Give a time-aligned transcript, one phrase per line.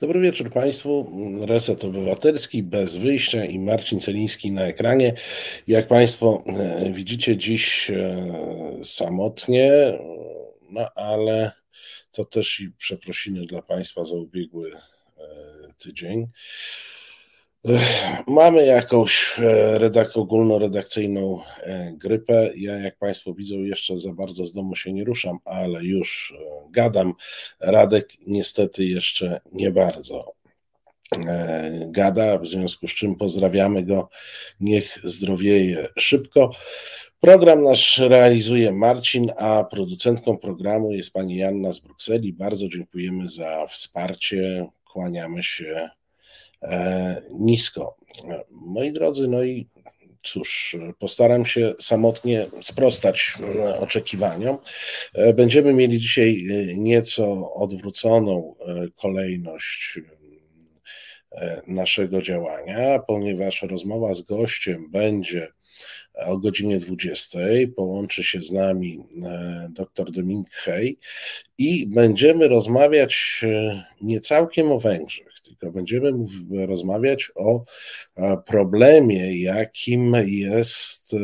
[0.00, 1.12] Dobry wieczór Państwu.
[1.46, 5.14] Reset Obywatelski bez wyjścia i Marcin Celiński na ekranie.
[5.66, 9.98] Jak Państwo e, widzicie, dziś e, samotnie,
[10.70, 11.52] no ale
[12.12, 14.80] to też i przeprosiny dla Państwa za ubiegły e,
[15.78, 16.26] tydzień.
[18.26, 22.50] Mamy jakąś e, redak ogólnoredakcyjną e, grypę.
[22.56, 26.70] Ja, jak Państwo widzą, jeszcze za bardzo z domu się nie ruszam, ale już e,
[26.70, 27.14] gadam.
[27.60, 30.38] Radek niestety jeszcze nie bardzo
[31.86, 34.08] gada, w związku z czym pozdrawiamy go.
[34.60, 36.50] Niech zdrowieje szybko.
[37.20, 42.32] Program nasz realizuje Marcin, a producentką programu jest pani Janna z Brukseli.
[42.32, 44.66] Bardzo dziękujemy za wsparcie.
[44.92, 45.90] Kłaniamy się
[47.30, 47.96] nisko.
[48.50, 49.68] Moi drodzy, no i
[50.22, 54.58] cóż, postaram się samotnie sprostać e, oczekiwaniom.
[55.14, 58.54] E, będziemy mieli dzisiaj nieco odwróconą
[58.96, 60.00] kolejność
[61.66, 65.52] naszego działania, ponieważ rozmowa z gościem będzie
[66.14, 67.38] o godzinie 20.
[67.76, 69.04] Połączy się z nami
[69.70, 70.98] dr Dominik Hej
[71.58, 73.44] i będziemy rozmawiać
[74.00, 76.12] nie całkiem o Węgrzech tylko będziemy
[76.66, 77.64] rozmawiać o
[78.46, 81.18] problemie, jakim jest e,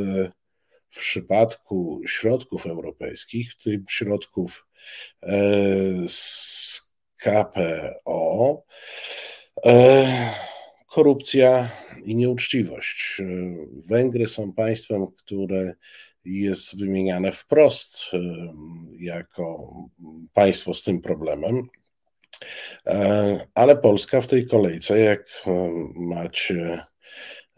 [0.90, 4.66] w przypadku środków europejskich, w tym środków
[5.22, 5.38] e,
[6.08, 6.80] z
[7.16, 8.64] KPO,
[9.64, 10.34] e,
[10.86, 11.70] korupcja
[12.04, 13.22] i nieuczciwość.
[13.86, 15.74] Węgry są państwem, które
[16.24, 18.04] jest wymieniane wprost
[18.98, 19.74] jako
[20.32, 21.68] państwo z tym problemem.
[22.86, 26.80] E, ale Polska w tej kolejce, jak e, macie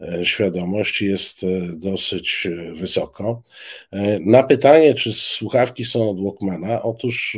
[0.01, 3.43] e, świadomość, jest dosyć wysoko.
[4.19, 7.37] Na pytanie, czy słuchawki są od Walkmana, otóż,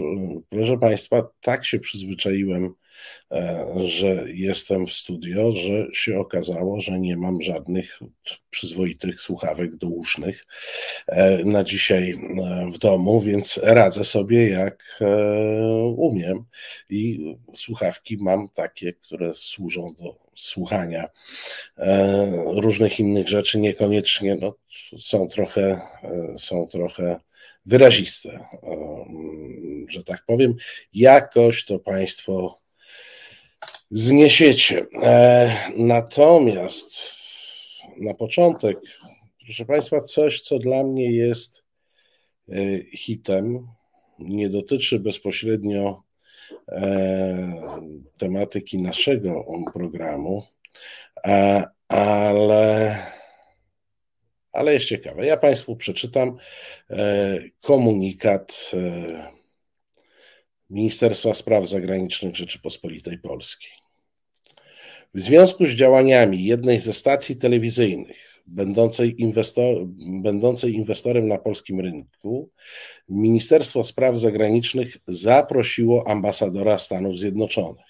[0.49, 2.73] proszę Państwa, tak się przyzwyczaiłem
[3.75, 7.99] że jestem w studio, że się okazało, że nie mam żadnych
[8.49, 10.45] przyzwoitych słuchawek dousznych
[11.07, 14.99] e, na dzisiaj e, w domu, więc radzę sobie jak
[15.95, 16.45] umiem
[16.89, 21.09] i słuchawki mam takie, które służą do słuchania
[22.45, 24.55] różnych innych rzeczy, niekoniecznie no,
[24.97, 25.81] są trochę
[26.37, 27.19] są trochę
[27.65, 28.39] wyraziste,
[29.89, 30.55] że tak powiem.
[30.93, 32.58] Jakoś to Państwo
[33.91, 34.85] zniesiecie.
[35.01, 36.93] E, natomiast
[37.97, 38.77] na początek,
[39.45, 41.63] proszę Państwa, coś, co dla mnie jest
[42.49, 42.53] e,
[42.97, 43.67] hitem,
[44.19, 46.03] nie dotyczy bezpośrednio
[46.67, 47.71] e,
[48.17, 50.43] tematyki naszego programu,
[51.87, 52.97] ale,
[54.51, 55.25] ale jest ciekawe.
[55.25, 56.37] Ja Państwu przeczytam
[57.61, 58.71] komunikat
[60.69, 63.71] Ministerstwa Spraw Zagranicznych Rzeczypospolitej Polskiej.
[65.13, 69.85] W związku z działaniami jednej ze stacji telewizyjnych, będącej, inwestor,
[70.21, 72.49] będącej inwestorem na polskim rynku,
[73.09, 77.89] Ministerstwo Spraw Zagranicznych zaprosiło ambasadora Stanów Zjednoczonych.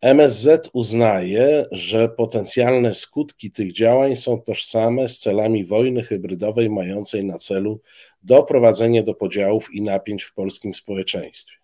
[0.00, 7.38] MSZ uznaje, że potencjalne skutki tych działań są tożsame z celami wojny hybrydowej mającej na
[7.38, 7.80] celu
[8.22, 11.55] doprowadzenie do podziałów i napięć w polskim społeczeństwie.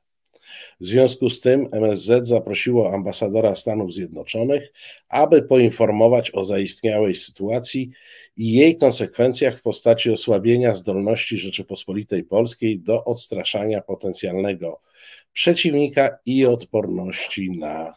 [0.81, 4.73] W związku z tym MSZ zaprosiło ambasadora Stanów Zjednoczonych,
[5.09, 7.91] aby poinformować o zaistniałej sytuacji
[8.37, 14.81] i jej konsekwencjach w postaci osłabienia zdolności Rzeczypospolitej Polskiej do odstraszania potencjalnego
[15.33, 17.95] przeciwnika i odporności na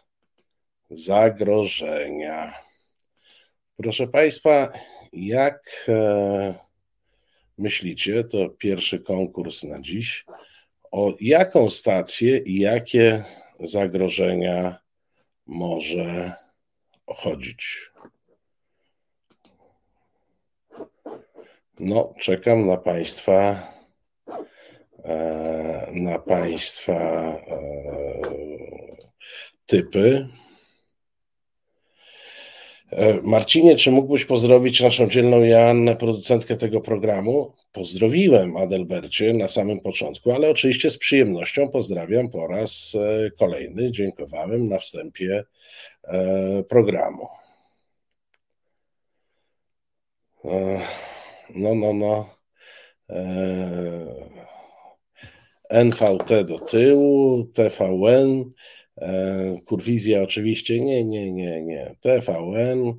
[0.89, 2.53] zagrożenia.
[3.77, 4.73] Proszę Państwa,
[5.13, 6.55] jak e,
[7.57, 10.25] myślicie, to pierwszy konkurs na dziś,
[10.95, 13.23] o jaką stację i jakie
[13.59, 14.79] zagrożenia
[15.45, 16.33] może
[17.07, 17.91] chodzić?
[21.79, 23.67] No, czekam na Państwa,
[25.03, 27.61] e, na Państwa e,
[29.65, 30.27] typy.
[32.95, 37.53] E, Marcinie, czy mógłbyś pozdrowić naszą dzielną Joannę, producentkę tego programu?
[37.71, 43.91] Pozdrowiłem Adelbercie na samym początku, ale oczywiście z przyjemnością pozdrawiam po raz e, kolejny.
[43.91, 45.43] Dziękowałem na wstępie
[46.03, 47.27] e, programu.
[51.55, 52.29] No, no, no.
[55.69, 58.51] NVT do tyłu, TVN
[59.65, 61.95] Kurwizja oczywiście nie, nie, nie, nie.
[62.01, 62.93] TVN.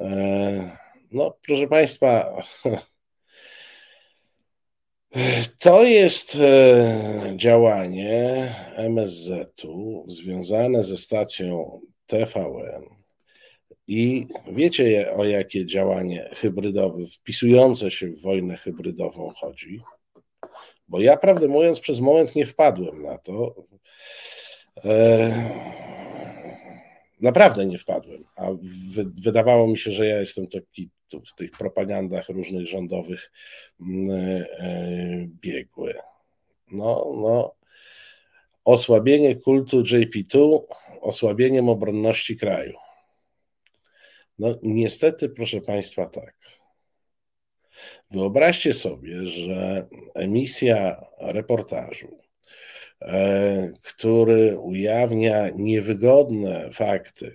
[0.00, 0.76] E,
[1.10, 2.42] no, proszę Państwa,
[5.58, 12.84] To jest e, działanie MSZ-u związane ze stacją TVN.
[13.88, 19.80] I wiecie, o jakie działanie hybrydowe, wpisujące się w wojnę hybrydową chodzi?
[20.88, 23.54] Bo ja, prawdę mówiąc, przez moment nie wpadłem na to.
[24.84, 25.50] E,
[27.20, 28.46] naprawdę nie wpadłem, a
[29.22, 30.90] wydawało mi się, że ja jestem taki
[31.26, 33.32] w tych propagandach różnych rządowych
[33.80, 35.94] mm, e, biegły.
[36.72, 37.54] No, no.
[38.64, 40.60] Osłabienie kultu JP2
[41.00, 42.78] osłabieniem obronności kraju.
[44.38, 46.34] No, niestety, proszę Państwa, tak.
[48.10, 52.18] Wyobraźcie sobie, że emisja reportażu,
[53.82, 57.34] który ujawnia niewygodne fakty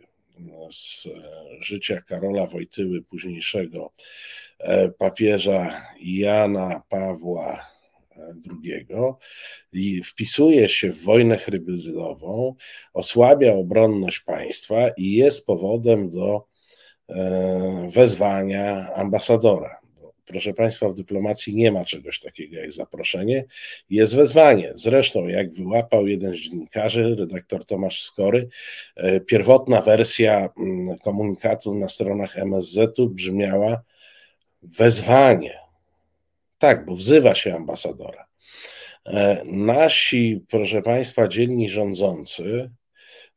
[0.72, 1.08] z
[1.60, 3.92] życia Karola Wojtyły, późniejszego
[4.60, 7.66] e, papieża Jana Pawła
[8.64, 8.88] II
[10.04, 12.56] wpisuje się w wojnę hybrydową,
[12.94, 16.46] osłabia obronność państwa i jest powodem do
[17.10, 19.80] e, wezwania ambasadora.
[20.30, 23.46] Proszę Państwa, w dyplomacji nie ma czegoś takiego jak zaproszenie,
[23.90, 24.72] jest wezwanie.
[24.76, 28.50] Zresztą, jak wyłapał jeden z dziennikarzy, redaktor Tomasz Skory,
[28.96, 33.82] e, pierwotna wersja mm, komunikatu na stronach MSZ-u brzmiała
[34.64, 35.60] wezwanie.
[36.58, 38.26] Tak, bo wzywa się ambasadora.
[39.06, 42.70] E, nasi, proszę Państwa, dzielni rządzący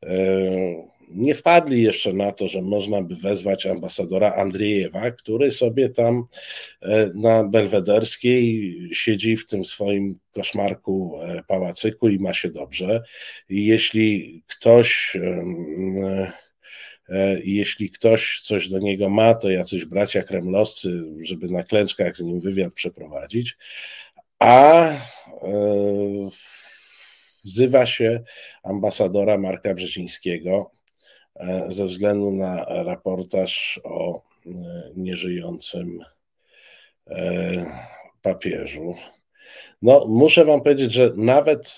[0.02, 6.24] e, nie wpadli jeszcze na to, że można by wezwać ambasadora Andriejewa, który sobie tam
[6.82, 13.02] e, na Belwederskiej siedzi w tym swoim koszmarku e, pałacyku i ma się dobrze.
[13.48, 16.32] I jeśli ktoś e,
[17.44, 22.40] jeśli ktoś coś do niego ma, to jacyś bracia kremlowscy, żeby na klęczkach z nim
[22.40, 23.56] wywiad przeprowadzić,
[24.38, 24.92] a
[27.44, 28.22] wzywa się
[28.62, 30.70] ambasadora Marka Brzezińskiego,
[31.68, 34.50] ze względu na raportaż o e,
[34.96, 36.00] nieżyjącym
[37.06, 37.66] e,
[38.22, 38.94] papieżu.
[39.82, 41.76] No, muszę Wam powiedzieć, że nawet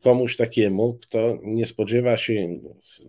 [0.00, 2.48] komuś takiemu, kto nie spodziewa się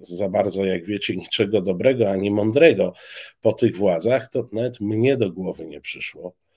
[0.02, 2.94] za bardzo, jak wiecie, niczego dobrego ani mądrego
[3.42, 6.51] po tych władzach, to nawet mnie do głowy nie przyszło, E,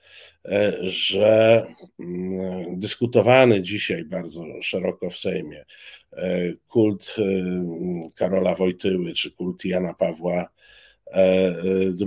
[0.81, 1.65] że
[1.99, 5.65] mm, dyskutowany dzisiaj bardzo szeroko w Sejmie
[6.13, 7.23] e, kult e,
[8.15, 10.49] Karola Wojtyły czy kult Jana Pawła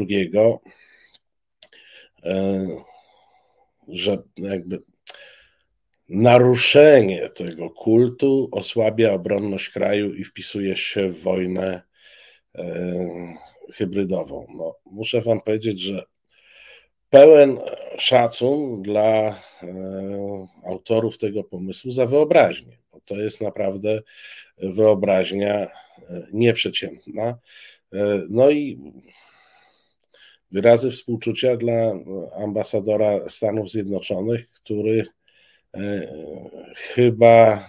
[0.01, 0.31] II,
[3.89, 4.83] że jakby
[6.09, 11.83] naruszenie tego kultu osłabia obronność kraju i wpisuje się w wojnę
[13.75, 14.47] hybrydową.
[14.57, 16.05] No, muszę Wam powiedzieć, że
[17.11, 17.59] pełen
[17.99, 19.35] szacun dla e,
[20.67, 24.03] autorów tego pomysłu za wyobraźnię, to jest naprawdę
[24.59, 25.69] wyobraźnia e,
[26.33, 27.39] nieprzeciętna.
[27.93, 28.93] E, no i
[30.51, 31.93] wyrazy współczucia dla
[32.37, 35.05] ambasadora Stanów Zjednoczonych, który
[36.77, 37.69] chyba,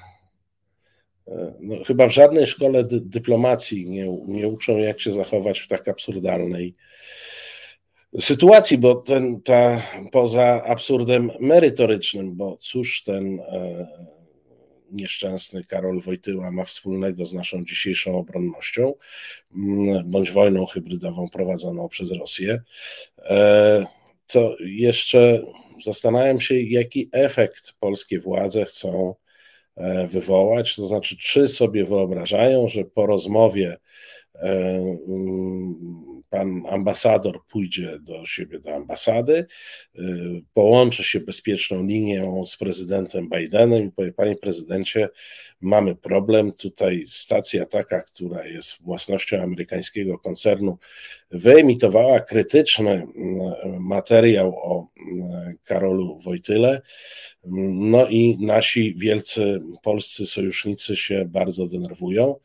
[1.60, 5.88] no, chyba w żadnej szkole dy dyplomacji nie, nie uczą, jak się zachować w tak
[5.88, 6.76] absurdalnej
[8.18, 13.88] sytuacji, bo ten, ta, poza absurdem merytorycznym, bo cóż ten e,
[14.92, 18.94] nieszczęsny Karol Wojtyła ma wspólnego z naszą dzisiejszą obronnością,
[19.56, 22.62] mm, bądź wojną hybrydową prowadzoną przez Rosję,
[23.18, 23.86] e,
[24.28, 25.44] to jeszcze
[25.84, 29.16] zastanawiam się, jaki efekt polskie władze chcą
[29.76, 33.78] e, wywołać, to znaczy, czy sobie wyobrażają, że po rozmowie
[36.30, 39.46] pan ambasador pójdzie do siebie do ambasady,
[40.00, 40.02] y,
[40.54, 45.10] połączy się bezpieczną linią z prezydentem Bidenem i powie: Panie prezydencie,
[45.62, 46.52] mamy problem.
[46.52, 50.78] Tutaj stacja taka, która jest własnością amerykańskiego koncernu,
[51.32, 56.82] wyemitowała krytyczny mm, materiał o mm, Karolu Wojtyle.
[57.74, 62.36] No i nasi wielcy polscy sojusznicy się bardzo denerwują.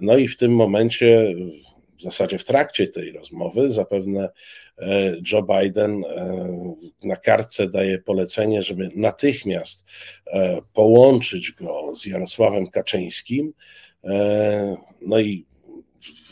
[0.00, 1.34] No i w tym momencie
[2.04, 4.30] zasadzie w trakcie tej rozmowy zapewne
[4.78, 9.84] e, Joe Biden e, na kartce daje polecenie, żeby natychmiast
[10.26, 13.52] e, połączyć go z Jarosławem Kaczyńskim.
[15.00, 15.46] No i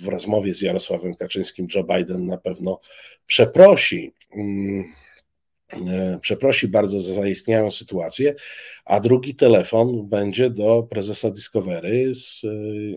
[0.00, 2.80] w rozmowie z Jarosławem Kaczyńskim Joe Biden na pewno
[3.26, 4.84] przeprosi mm,
[6.20, 8.34] przeprosi bardzo za zaistniałą sytuację,
[8.84, 12.48] a drugi telefon będzie do prezesa Discovery z e,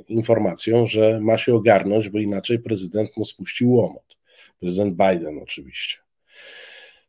[0.08, 4.18] informacją, że ma się ogarnąć, bo inaczej prezydent mu spuścił łomot.
[4.60, 5.98] Prezydent Biden oczywiście.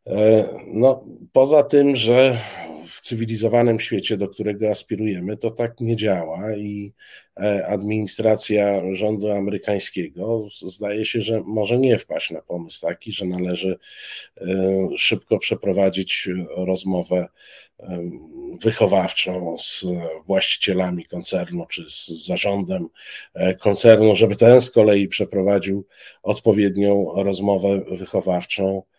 [0.07, 2.39] E, no, poza tym, że
[2.87, 6.93] w cywilizowanym świecie, do którego aspirujemy, to tak nie działa i
[7.41, 13.79] e, administracja rządu amerykańskiego zdaje się, że może nie wpaść na pomysł taki, że należy
[14.41, 14.47] e,
[14.97, 17.27] szybko przeprowadzić rozmowę
[18.63, 19.87] wychowawczą z
[20.27, 22.89] właścicielami koncernu czy z zarządem
[23.61, 25.87] koncernu, żeby ten z kolei przeprowadził
[26.23, 28.83] odpowiednią rozmowę wychowawczą.
[28.83, 28.96] E,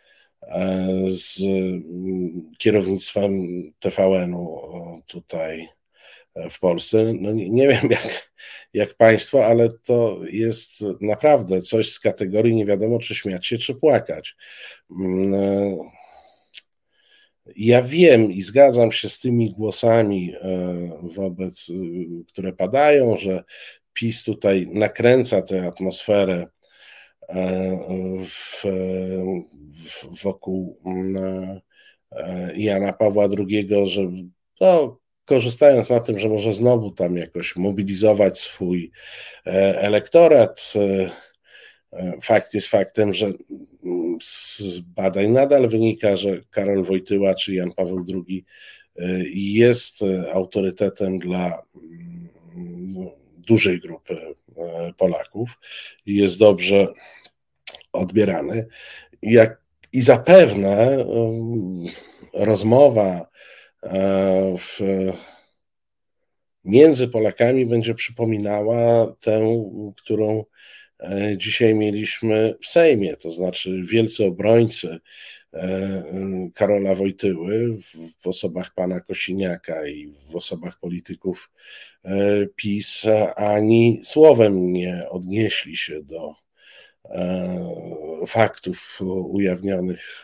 [1.10, 3.32] z mm, kierownictwem
[3.80, 4.62] TVN-u
[5.08, 5.68] tutaj
[6.36, 7.14] e, w Polsce.
[7.14, 8.32] No nie, nie wiem jak,
[8.74, 13.76] jak Państwo, ale to jest naprawdę coś z kategorii nie wiadomo, czy śmiać się, czy
[13.76, 14.36] płakać.
[15.00, 15.78] Mm, e,
[17.56, 20.34] ja wiem i zgadzam się z tymi głosami
[21.16, 21.72] wobec,
[22.28, 23.44] które padają, że
[23.94, 26.48] PiS tutaj nakręca tę atmosferę
[28.26, 28.64] w,
[30.24, 31.60] wokół mm,
[32.12, 34.12] e, Jana Pawła II, że
[34.62, 38.92] no, korzystając na tym, że może znowu tam jakoś mobilizować swój
[39.46, 40.74] e, elektorat.
[40.76, 41.10] E,
[42.22, 43.26] fakt jest faktem, że
[43.84, 48.46] mm, z badań nadal wynika, że Karol Wojtyła czy Jan Paweł II
[49.34, 50.00] jest
[50.34, 54.18] autorytetem dla mm, no, dużej grupy
[54.98, 55.60] Polaków
[56.06, 56.88] i jest dobrze
[57.94, 58.68] odbierany.
[59.22, 59.62] Jak,
[59.94, 61.06] I zapewne
[62.34, 63.28] rozmowa
[63.84, 64.80] e, w,
[66.64, 69.64] między Polakami będzie przypominała tę,
[69.98, 70.46] którą
[71.00, 75.00] e, dzisiaj mieliśmy w Sejmie, to znaczy wielcy obrońcy e,
[76.56, 77.78] Karola Wojtyły
[78.20, 81.52] w osobach pana Kosiniaka i w osobach polityków
[82.56, 86.36] PiS ani słowem nie odnieśli się do
[87.10, 89.00] E, faktów
[89.30, 90.24] ujawnionych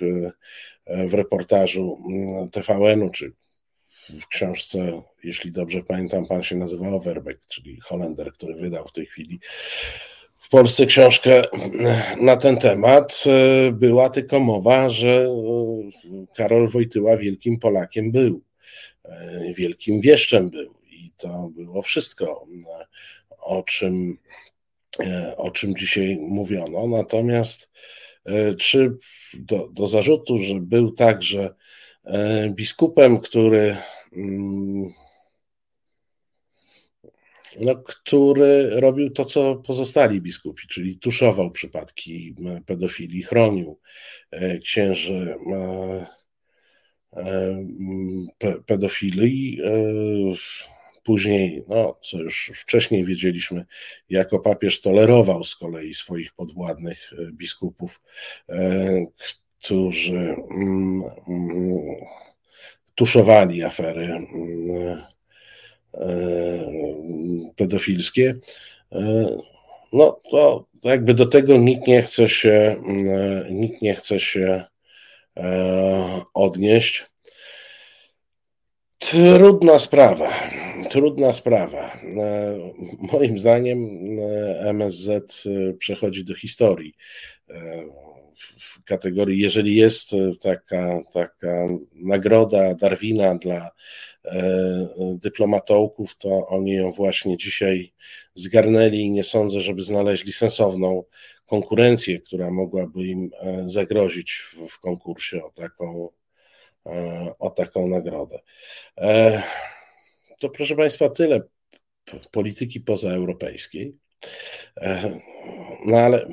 [0.86, 3.32] e, w reportażu mm, TVN-u, czy
[4.22, 9.06] w książce, jeśli dobrze pamiętam, pan się nazywa Overbeck, czyli Holender, który wydał w tej
[9.06, 9.40] chwili
[10.44, 11.44] w Polsce książkę
[12.22, 13.24] na ten temat.
[13.28, 15.30] E, była tylko mowa, że
[16.36, 18.42] Karol Wojtyła wielkim Polakiem był,
[19.56, 22.48] wielkim wieszczem był i to było wszystko,
[23.40, 24.18] o czym
[25.00, 26.88] E, o czym dzisiaj mówiono.
[26.88, 27.72] Natomiast
[28.26, 28.98] e, czy
[29.34, 31.56] do, do zarzutu, że był także
[32.04, 33.78] e, biskupem, który,
[34.14, 34.94] mm,
[37.62, 43.80] no, który robił to, co pozostali biskupi, czyli tuszował przypadki pedofilii, chronił
[44.64, 45.36] księży
[48.66, 49.62] pedofilii
[51.04, 53.66] Później, no, co już wcześniej wiedzieliśmy,
[54.10, 58.02] jako papież tolerował z kolei swoich podwładnych e, biskupów,
[58.50, 59.06] e,
[59.60, 61.78] którzy mm, mm,
[62.96, 64.28] tuszowali afery mm,
[64.78, 65.13] e,
[67.56, 68.36] pedofilskie.
[69.94, 72.76] No to jakby do tego nikt nie chce się,
[73.50, 74.64] nikt nie chce się
[76.34, 77.06] odnieść.
[79.12, 80.34] Trudna sprawa.
[80.90, 81.92] Trudna sprawa.
[82.18, 82.58] E,
[83.14, 83.80] moim zdaniem
[84.20, 85.10] e, MSZ
[85.46, 86.96] e, przechodzi do historii
[88.60, 90.12] w kategorii, jeżeli jest
[90.42, 93.72] taka, taka nagroda Darwina dla
[94.98, 97.94] dyplomatołków, to oni ją właśnie dzisiaj
[98.34, 101.04] zgarnęli i nie sądzę, żeby znaleźli sensowną
[101.46, 103.30] konkurencję, która mogłaby im
[103.66, 106.10] zagrozić w, w konkursie o taką,
[107.40, 108.40] o taką nagrodę.
[110.40, 111.42] To proszę Państwa, tyle
[112.32, 114.03] polityki pozaeuropejskiej.
[114.78, 115.20] E,
[115.86, 116.28] no ale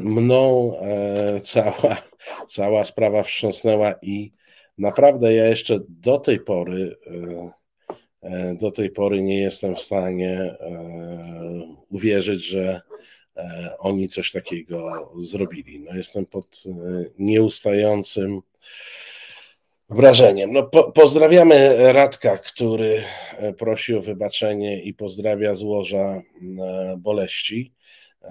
[0.00, 2.02] mną e, cała,
[2.48, 4.32] cała sprawa wstrząsnęła i
[4.78, 7.50] naprawdę ja jeszcze do tej pory e,
[8.54, 10.56] do tej pory nie jestem w stanie
[11.90, 12.80] uwierzyć, że
[13.78, 15.80] oni coś takiego zrobili.
[15.80, 16.64] No jestem pod
[17.18, 18.40] nieustającym
[19.94, 20.52] wrażeniem.
[20.52, 23.04] No, po, pozdrawiamy Radka, który
[23.36, 26.22] e, prosi o wybaczenie i pozdrawia złoża e,
[26.98, 27.72] boleści.
[28.22, 28.30] E,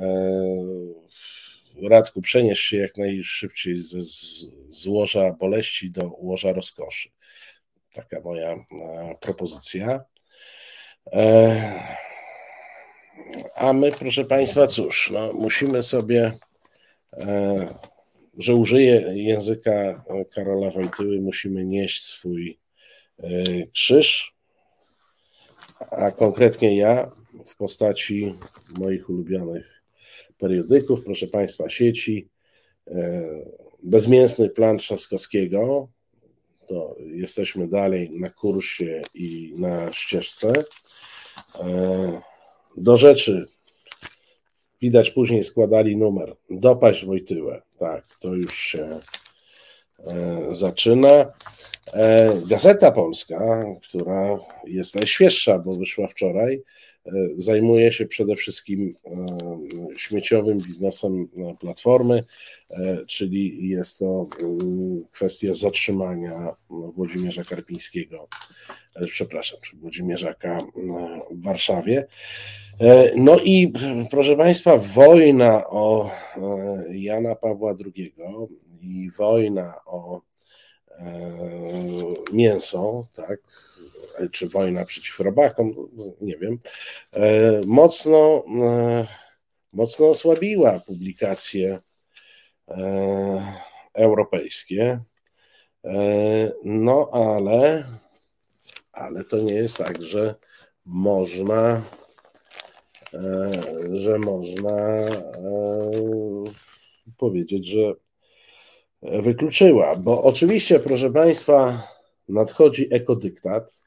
[1.90, 3.98] Radku, przenieś się jak najszybciej ze
[4.70, 7.10] złoża boleści do łoża rozkoszy.
[7.94, 8.56] Taka moja
[9.20, 10.04] propozycja.
[13.56, 16.32] A my, proszę Państwa, cóż, no, musimy sobie
[18.38, 22.60] że użyję języka Karola Wojtyły, musimy nieść swój
[23.20, 23.28] e,
[23.68, 24.36] krzyż,
[25.92, 27.12] a konkretnie ja
[27.46, 28.34] w postaci
[28.78, 29.84] moich ulubionych
[30.38, 32.30] periodyków, proszę Państwa, sieci,
[32.88, 33.24] e,
[33.84, 35.88] bezmięsny plan Trzaskowskiego,
[36.68, 40.54] to jesteśmy dalej na kursie i na ścieżce.
[41.60, 42.22] E,
[42.78, 43.48] do rzeczy
[44.84, 46.36] widać później składali numer.
[46.50, 47.62] Dopaść Wojtyłę.
[47.78, 49.00] Tak, to już się
[50.52, 51.34] zaczyna.
[51.94, 56.64] E, Gazeta Polska, która jest najświeższa, bo wyszła wczoraj,
[57.38, 58.96] zajmuje się przede wszystkim
[59.98, 61.28] śmieciowym biznesem
[61.60, 62.24] Platformy,
[63.08, 68.28] czyli jest to mm, kwestia zatrzymania Włodzimierza Karpińskiego,
[69.06, 70.60] przepraszam, czy Włodzimierzaka
[71.32, 72.08] w Warszawie.
[73.16, 73.74] No i
[74.12, 76.12] proszę Państwa, wojna o
[76.92, 78.14] Jana Pawła II
[78.84, 80.22] i wojna o
[82.34, 83.40] mięso, tak,
[84.32, 85.74] czy wojna przeciw robakom,
[86.22, 86.60] nie wiem,
[87.14, 89.08] e, mocno, e,
[89.74, 91.80] mocno osłabiła publikacje
[92.68, 93.54] e,
[93.94, 95.00] europejskie.
[96.64, 97.84] No ale,
[98.92, 100.36] ale to nie jest tak, że
[100.86, 101.82] można,
[103.94, 105.00] że można
[107.18, 107.94] powiedzieć, że
[109.04, 111.88] wykluczyła, bo oczywiście, proszę Państwa,
[112.30, 113.78] nadchodzi ekodyktat,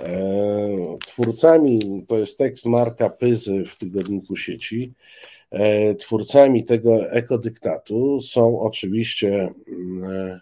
[0.00, 4.94] E, twórcami, to jest tekst Marka Pyzy w tygodniku sieci,
[5.50, 10.40] e, twórcami tego ekodyktatu są oczywiście mm,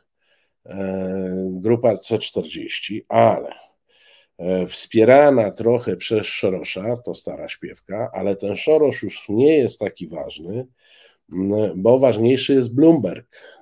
[0.66, 3.54] e, grupa C40, ale
[4.69, 10.66] wspierana trochę przez Szorosza, to stara śpiewka, ale ten Szorosz już nie jest taki ważny,
[11.33, 13.59] mm, bo ważniejszy jest Bloomberg.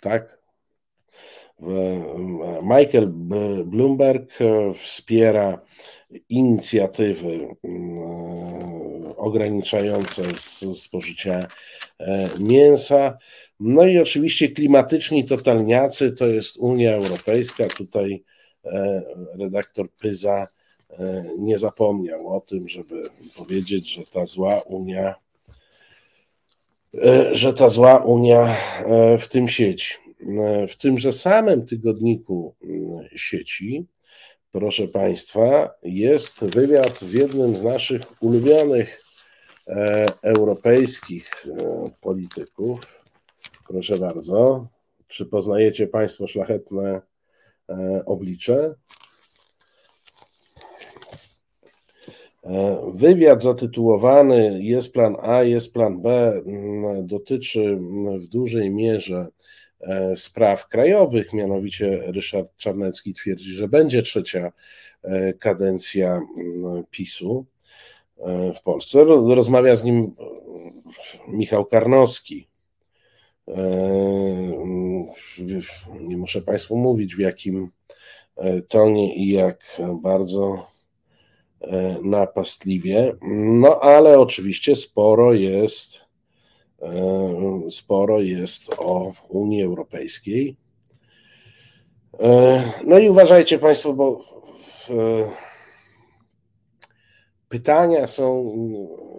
[0.00, 0.40] Tak?
[2.62, 3.06] Michael
[3.64, 5.60] Bloomberg e, wspiera
[6.28, 7.98] inicjatywy mm,
[9.16, 10.22] ograniczające
[10.74, 11.46] spożycie
[11.98, 13.18] e, mięsa.
[13.60, 17.66] No i oczywiście klimatyczni totalniacy to jest Unia Europejska.
[17.66, 18.24] Tutaj
[18.64, 19.02] e,
[19.38, 20.48] redaktor Pyza
[21.38, 23.02] nie zapomniał o tym, żeby
[23.36, 25.14] powiedzieć, że ta zła Unia,
[27.32, 28.56] że ta zła Unia
[29.18, 29.94] w tym siedzi.
[30.68, 33.86] W tymże samym tygodniku mm, sieci,
[34.52, 39.04] proszę Państwa, jest wywiad z jednym z naszych ulubionych
[39.68, 42.80] e, europejskich e, polityków.
[43.68, 44.66] Proszę bardzo.
[45.08, 47.00] Czy poznajecie Państwo szlachetne
[47.68, 48.74] e, oblicze?
[52.94, 57.78] Wywiad zatytułowany Jest plan A, jest plan B mm, dotyczy
[58.20, 59.26] w dużej mierze
[59.80, 64.52] E, spraw krajowych, mianowicie Ryszard Czarnecki twierdzi, że będzie trzecia
[65.02, 66.20] e, kadencja
[66.90, 67.46] PiSu
[68.18, 69.04] e, w Polsce.
[69.04, 70.14] Rozmawia z nim
[71.28, 72.48] Michał Karnowski.
[76.00, 77.70] Nie muszę Państwu mówić, w jakim
[78.68, 80.66] tonie i jak bardzo
[82.02, 83.16] napastliwie.
[83.22, 86.10] No ale oczywiście sporo jest
[86.82, 90.56] E, sporo jest o Unii Europejskiej.
[92.20, 94.24] E, no i uważajcie Państwo, bo
[94.90, 95.30] e,
[97.48, 98.54] pytania są,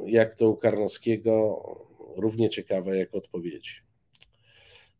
[0.05, 1.63] jak to u Karnowskiego,
[2.17, 3.71] równie ciekawe jak odpowiedzi.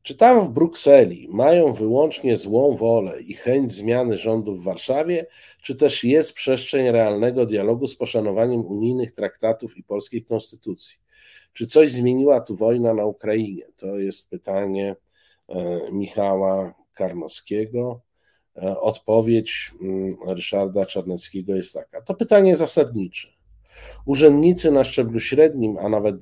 [0.04, 5.26] Czy tam w Brukseli mają wyłącznie złą wolę i chęć zmiany rządu w Warszawie,
[5.62, 10.98] czy też jest przestrzeń realnego dialogu z poszanowaniem unijnych traktatów i polskiej konstytucji?
[11.54, 13.64] Czy coś zmieniła tu wojna na Ukrainie?
[13.76, 14.96] To jest pytanie
[15.50, 18.02] e, Michała Karnowskiego.
[18.58, 22.02] E, odpowiedź mm, Ryszarda Czarneckiego jest taka.
[22.02, 23.28] To pytanie zasadnicze.
[24.06, 26.16] Urzędnicy na szczeblu średnim, a nawet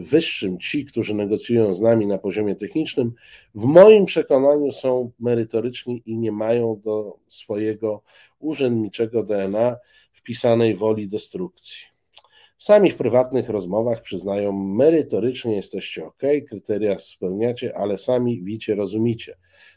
[0.00, 3.12] wyższym, ci, którzy negocjują z nami na poziomie technicznym,
[3.54, 8.02] w moim przekonaniu są merytoryczni i nie mają do swojego
[8.38, 9.76] urzędniczego DNA
[10.12, 11.94] wpisanej woli destrukcji.
[12.58, 19.36] Sami w prywatnych rozmowach przyznają, merytorycznie jesteście ok, kryteria spełniacie, ale sami widzicie, rozumicie.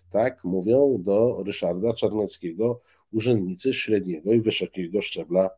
[0.09, 5.49] Tak mówią do Ryszarda Czarneckiego urzędnicy średniego i wysokiego szczebla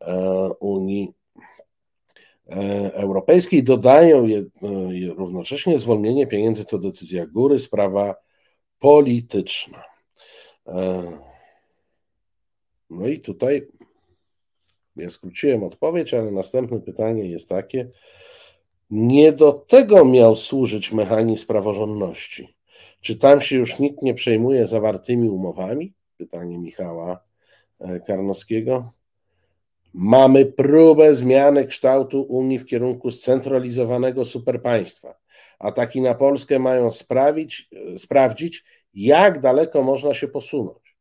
[0.00, 1.14] e, Unii
[2.92, 3.62] Europejskiej.
[3.62, 4.44] Dodają e,
[5.14, 8.14] równocześnie zwolnienie pieniędzy to decyzja góry, sprawa
[8.78, 9.82] polityczna.
[12.90, 13.68] No i tutaj
[14.96, 17.90] ja skróciłem odpowiedź, ale następne pytanie jest takie.
[18.90, 22.56] Nie do tego miał służyć mechanizm praworządności.
[23.00, 25.92] Czy tam się już nikt nie przejmuje zawartymi umowami?
[26.16, 27.20] Pytanie Michała
[27.80, 28.92] e, Karnowskiego.
[29.94, 35.14] Mamy próbę zmiany kształtu Unii w kierunku scentralizowanego superpaństwa.
[35.58, 40.96] Ataki na Polskę mają sprawić, sprawdzić, jak daleko można się posunąć.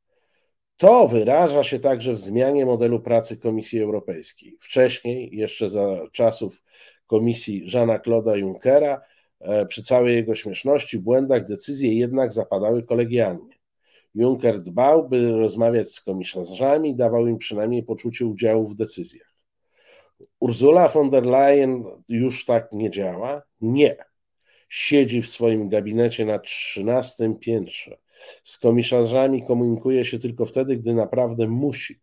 [0.77, 4.57] To wyraża się także w zmianie modelu pracy Komisji Europejskiej.
[4.59, 6.63] Wcześniej, jeszcze za czasów
[7.07, 9.01] Komisji Jeana Claude'a Junckera,
[9.39, 13.60] e, przy całej jego śmieszności, błędach, decyzje jednak zapadały kolegialnie.
[14.15, 19.31] Juncker dbał, by rozmawiać z komisarzami, dawał im przynajmniej poczucie udziału w decyzjach.
[20.39, 23.41] Ursula von der Leyen już tak nie działa?
[23.61, 23.95] Nie.
[24.69, 27.97] Siedzi w swoim gabinecie na trzynastym piętrze.
[28.43, 32.01] Z komisarzami komunikuje się tylko wtedy, gdy naprawdę musi.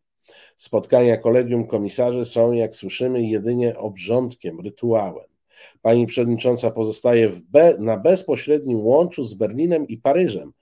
[0.57, 5.27] Spotkania kolegium komisarzy są, jak słyszymy, jedynie obrządkiem, rytuałem.
[5.83, 10.53] Pani przewodnicząca pozostaje be, na bezpośrednim łączu z Berlinem i Paryżem.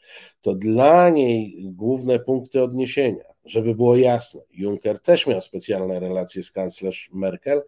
[0.41, 3.25] To dla niej główne punkty odniesienia.
[3.45, 7.63] Żeby było jasne, Juncker też miał specjalne relacje z kanclerz Merkel,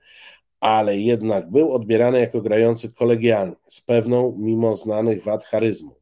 [0.61, 5.99] ale jednak był odbierany jako grający kolegialnie, z pewną, mimo znanych wad charyzmu.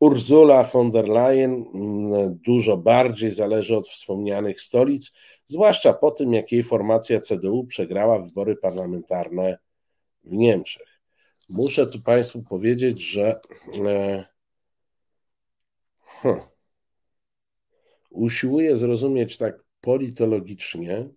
[0.00, 5.12] Ursula von der Leyen mm, dużo bardziej zależy od wspomnianych stolic,
[5.46, 9.58] zwłaszcza po tym, jak jej formacja CDU przegrała wybory parlamentarne
[10.24, 11.00] w Niemczech.
[11.48, 13.40] Muszę tu Państwu powiedzieć, że
[13.86, 14.24] e,
[16.00, 16.48] huh,
[18.10, 21.08] usiłuję zrozumieć tak politologicznie,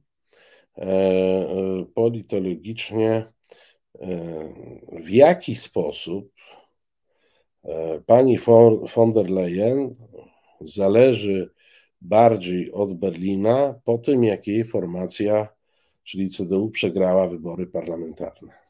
[0.78, 3.26] e, e, politologicznie,
[4.91, 6.32] w jaki sposób
[8.06, 8.38] pani
[8.96, 9.96] von der Leyen
[10.62, 11.50] zależy
[12.02, 15.48] bardziej od Berlina po tym, jak jej formacja,
[16.04, 18.64] czyli CDU, przegrała wybory parlamentarne.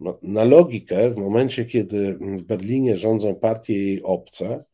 [0.00, 4.64] No, na logikę, w momencie, kiedy w Berlinie rządzą partie jej obce,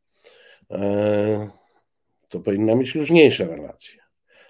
[0.70, 1.48] e,
[2.28, 4.00] to powinna mieć luźniejsze relacje.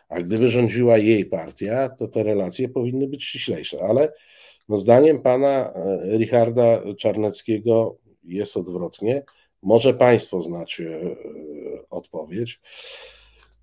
[0.09, 3.79] A gdyby rządziła jej partia, to te relacje powinny być ściślejsze.
[3.83, 4.13] Ale
[4.69, 9.23] no zdaniem pana e, Richarda Czarneckiego jest odwrotnie.
[9.63, 11.17] Może państwo znacie e,
[11.91, 12.61] odpowiedź.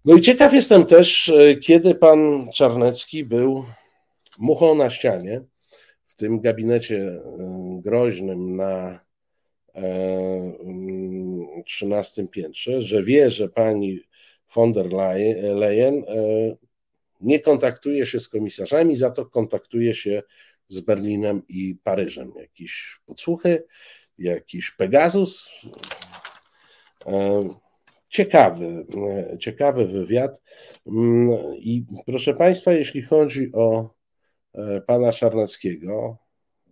[0.05, 3.65] No i ciekaw jestem też, kiedy pan Czarnecki był
[4.39, 5.41] muchą na ścianie
[6.13, 7.21] w tym gabinecie e,
[7.83, 8.99] groźnym na
[11.65, 13.99] 13 e, piętrze, że wie, że pani
[14.55, 14.93] von der
[15.55, 16.03] Leyen e,
[17.21, 20.23] nie kontaktuje się z komisarzami, za to kontaktuje się
[20.67, 22.33] z Berlinem i Paryżem.
[22.39, 23.63] Jakieś podsłuchy,
[24.17, 25.49] jakiś Pegasus.
[28.09, 28.85] Ciekawy,
[29.39, 30.41] ciekawy wywiad.
[30.87, 33.89] Mm, I proszę Państwa, jeśli chodzi o
[34.85, 36.17] pana Czarneckiego.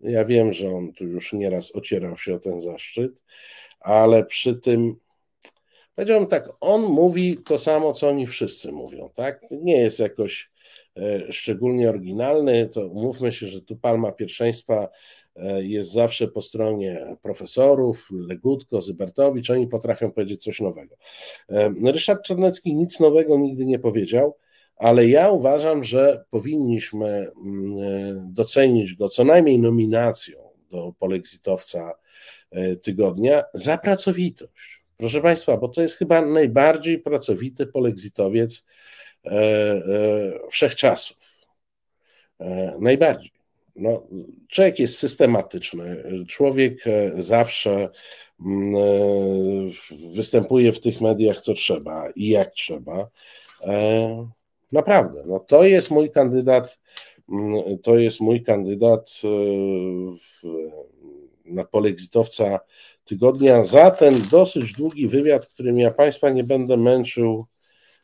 [0.02, 3.24] Ja wiem, że on tu już nieraz ocierał się o ten zaszczyt,
[3.80, 4.96] ale przy tym
[5.96, 9.41] powiedziałbym tak, on mówi to samo, co oni wszyscy mówią, tak?
[9.52, 10.52] Nie jest jakoś
[10.98, 14.89] e, szczególnie oryginalny, to umówmy się, że tu palma pierwszeństwa
[15.36, 20.96] e, jest zawsze po stronie profesorów, Legutko, Zybertowicz, oni potrafią powiedzieć coś nowego.
[21.86, 24.36] Ryszard Czarnecki nic nowego nigdy nie powiedział,
[24.75, 30.39] ale ja uważam, że powinniśmy mm, e, docenić go co najmniej nominacją
[30.71, 31.93] do polexitowca
[32.51, 34.84] e, tygodnia za pracowitość.
[34.97, 38.65] Proszę Państwa, bo to jest chyba najbardziej pracowity polexitowiec
[39.25, 39.81] e,
[40.49, 41.17] wszechczasów.
[42.79, 43.31] Najbardziej.
[43.75, 44.07] No,
[44.47, 46.84] człowiek jest systematyczny, człowiek
[47.15, 47.89] zawsze
[48.45, 49.71] mm,
[50.13, 53.10] występuje w tych mediach, co trzeba i jak trzeba.
[54.71, 56.79] Naprawdę, no to jest mój kandydat,
[57.29, 59.27] mm, to jest mój kandydat e,
[60.15, 60.43] w,
[61.45, 62.60] na polexitowca
[63.03, 67.45] tygodnia za ten dosyć długi wywiad, którym ja Państwa nie będę męczył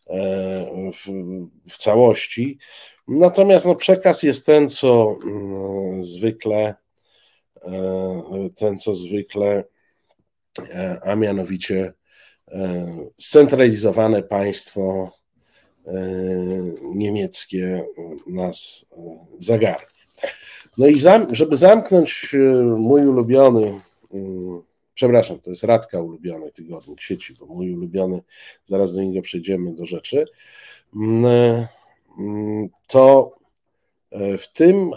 [0.07, 1.11] e, w,
[1.69, 2.57] w całości.
[3.07, 6.75] Natomiast no, przekaz jest ten, co mm, zwykle,
[7.61, 9.63] e, ten, co zwykle,
[11.01, 11.93] a mianowicie
[13.17, 15.11] scentralizowane państwo
[16.81, 17.85] niemieckie
[18.27, 19.87] nas e, zagarnie.
[20.77, 23.81] No i zam, żeby zamknąć e, mój ulubiony,
[24.93, 28.21] przepraszam, to jest Radka ulubiony tygodnik sieci, bo mój ulubiony,
[28.65, 30.25] zaraz do niego przejdziemy do rzeczy,
[30.95, 31.25] mm,
[32.19, 33.37] mm, to
[34.37, 34.91] w tym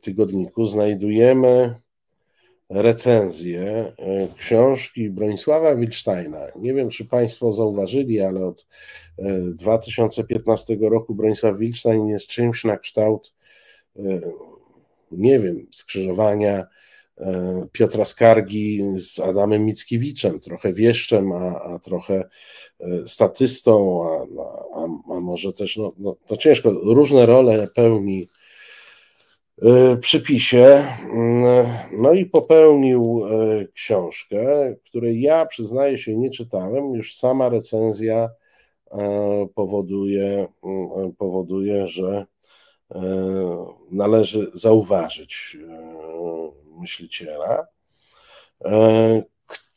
[0.00, 1.74] tygodniku znajdujemy
[2.70, 6.46] recenzję e, książki Bronisława Wilsteina.
[6.56, 8.66] Nie wiem, czy Państwo zauważyli, ale od
[9.54, 13.34] 2015 e, roku Bronisław Wilstein jest czymś na kształt,
[13.96, 14.02] e,
[15.10, 16.66] nie wiem, skrzyżowania
[17.72, 22.28] Piotra Skargi z Adamem Mickiewiczem, trochę wieszczem, a, a trochę
[23.06, 24.26] statystą, a,
[24.78, 24.84] a,
[25.16, 28.28] a może też, no, no, to ciężko, różne role pełni
[30.00, 30.84] przypisie.
[31.12, 36.94] Mm, no i popełnił e, książkę, której ja przyznaję się nie czytałem.
[36.94, 38.30] Już sama recenzja
[39.54, 42.26] powoduje, mm, powoduje że
[43.90, 45.56] należy zauważyć
[46.80, 47.66] myśliciela,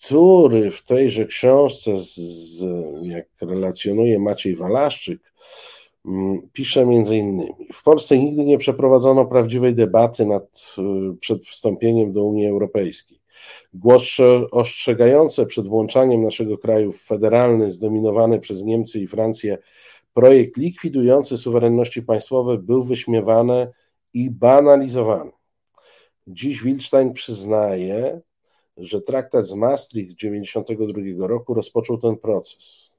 [0.08, 2.66] który w tejże książce, z,
[3.02, 5.34] jak relacjonuje Maciej Walaszczyk,
[6.54, 10.76] pisze między innymi: W Polsce nigdy nie przeprowadzono prawdziwej debaty nad,
[11.14, 13.20] y, przed wstąpieniem do Unii Europejskiej.
[13.74, 19.58] Głosy ostrzegające przed włączaniem naszego kraju w federalny, zdominowany przez Niemcy i Francję
[20.14, 23.68] projekt likwidujący suwerenności państwowe był wyśmiewany
[24.14, 25.32] i banalizowany.
[26.28, 28.22] Dziś Wilstein przyznaje,
[28.78, 32.97] że traktat z Maastricht 1992 roku rozpoczął ten proces.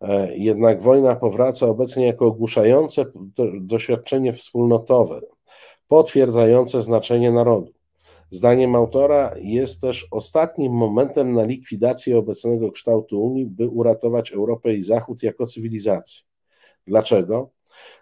[0.00, 3.04] E, jednak wojna powraca obecnie jako ogłuszające
[3.60, 5.20] doświadczenie wspólnotowe,
[5.88, 7.72] potwierdzające znaczenie narodu.
[8.30, 14.82] Zdaniem autora jest też ostatnim momentem na likwidację obecnego kształtu Unii, by uratować Europę i
[14.82, 16.22] Zachód jako cywilizację.
[16.86, 17.50] Dlaczego?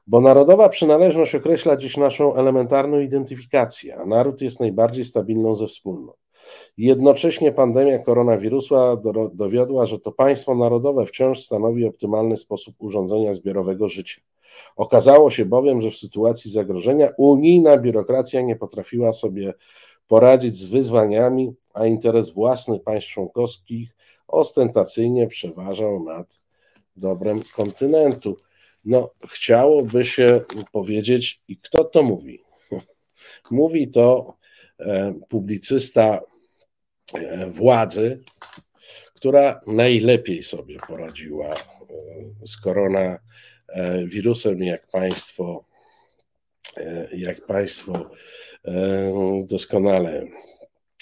[0.06, 6.16] Bo narodowa przynależność określa dziś naszą elementarną identyfikację, a naród jest najbardziej stabilną ze wspólnot.
[6.78, 8.96] Jednocześnie pandemia koronawirusa
[9.32, 14.20] dowiodła, że to państwo narodowe wciąż stanowi optymalny sposób urządzenia zbiorowego życia.
[14.76, 19.54] Okazało się bowiem, że w sytuacji zagrożenia unijna biurokracja nie potrafiła sobie
[20.08, 23.96] poradzić z wyzwaniami, a interes własny państw członkowskich
[24.28, 26.40] ostentacyjnie przeważał nad
[26.96, 28.36] dobrem kontynentu.
[28.84, 30.40] No, chciałoby się
[30.72, 32.42] powiedzieć, i kto to mówi?
[33.50, 34.34] Mówi to
[34.78, 36.20] e, publicysta
[37.48, 38.20] władzy,
[39.14, 41.56] która najlepiej sobie poradziła e,
[42.46, 45.64] z koronawirusem, jak Państwo,
[47.12, 48.10] jak Państwo
[49.44, 50.26] doskonale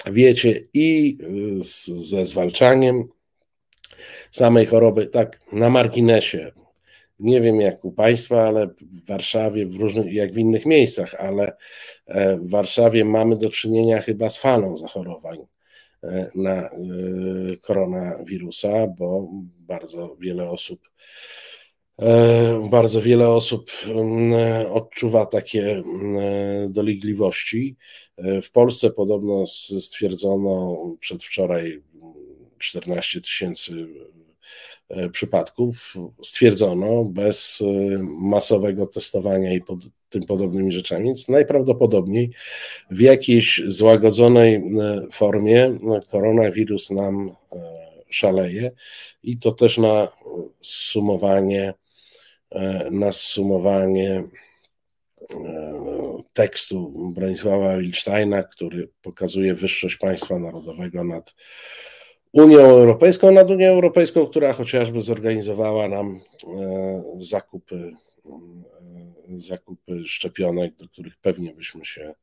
[0.06, 1.18] wiecie, i
[1.96, 3.08] ze zwalczaniem
[4.30, 6.52] samej choroby, tak na marginesie.
[7.18, 11.56] Nie wiem jak u Państwa, ale w Warszawie, w różnych, jak w innych miejscach, ale
[12.06, 15.38] e, w Warszawie mamy do czynienia chyba z falą zachorowań.
[15.38, 15.55] e,
[16.34, 16.70] na e,
[17.62, 20.80] koronawirusa, bo bardzo wiele osób
[22.70, 24.32] bardzo wiele osób mm,
[24.72, 27.76] odczuwa takie mm, dolegliwości.
[28.42, 29.46] W Polsce podobno
[29.80, 31.82] stwierdzono przedwczoraj
[32.58, 34.25] 14 tysięcy E,
[35.12, 39.78] przypadków stwierdzono bez e, masowego testowania i pod
[40.10, 42.30] tym podobnymi rzeczami, więc najprawdopodobniej
[42.90, 44.62] w jakiejś złagodzonej e,
[45.12, 45.78] formie
[46.10, 47.32] koronawirus nam
[48.10, 48.70] szaleje
[49.22, 50.08] i to też na
[50.62, 51.74] sumowanie
[52.90, 54.24] na sumowanie
[56.32, 61.34] tekstu Bronisława Wilsteina, który pokazuje wyższość państwa narodowego nad
[62.36, 66.20] Unią Europejską, nad Unią Europejską, która chociażby zorganizowała nam
[66.56, 67.92] e, zakupy,
[68.26, 72.14] e, zakupy szczepionek, do których pewnie byśmy się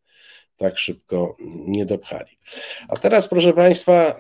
[0.58, 2.38] tak szybko nie dopchali.
[2.88, 4.18] A teraz, proszę Państwa,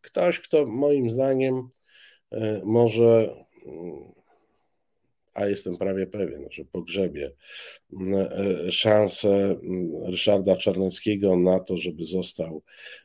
[0.00, 1.68] ktoś, kto moim zdaniem
[2.32, 3.34] e, może
[5.34, 7.32] a jestem prawie pewien, że pogrzebie
[7.92, 8.14] mm,
[8.66, 12.62] e, szansę mm, Ryszarda Czarneckiego na to, żeby został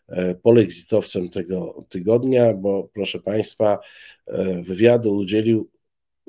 [0.08, 3.80] e, polexitowcem tego tygodnia, bo proszę Państwa,
[4.28, 5.70] e, wywiadu udzielił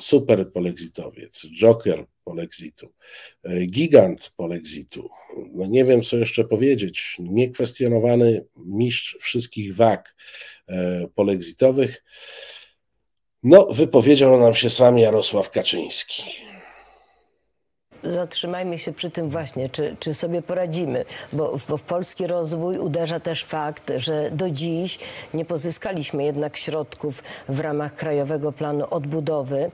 [0.00, 2.92] super polexitowiec, joker polexitu,
[3.66, 5.08] gigant polexitu.
[5.52, 7.16] No nie wiem, co jeszcze powiedzieć.
[7.18, 10.16] Niekwestionowany mistrz wszystkich wag
[11.14, 12.04] polexitowych.
[13.42, 16.22] No, wypowiedział nam się sam Jarosław Kaczyński.
[18.04, 23.20] Zatrzymajmy się przy tym właśnie, czy, czy sobie poradzimy, bo w, w, polski rozwój uderza
[23.20, 24.98] też fakt, że do dziś
[25.34, 29.70] nie pozyskaliśmy jednak środków w ramach Krajowego Planu Odbudowy.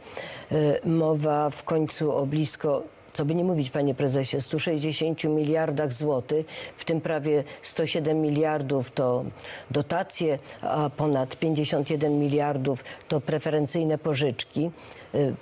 [0.52, 2.82] Y, mowa w końcu o blisko
[3.16, 9.24] co by nie mówić, panie prezesie, 160 miliardach złotych, w tym prawie 107 miliardów to
[9.70, 14.70] dotacje, a ponad 51 miliardów to preferencyjne pożyczki.
[15.14, 15.34] Y,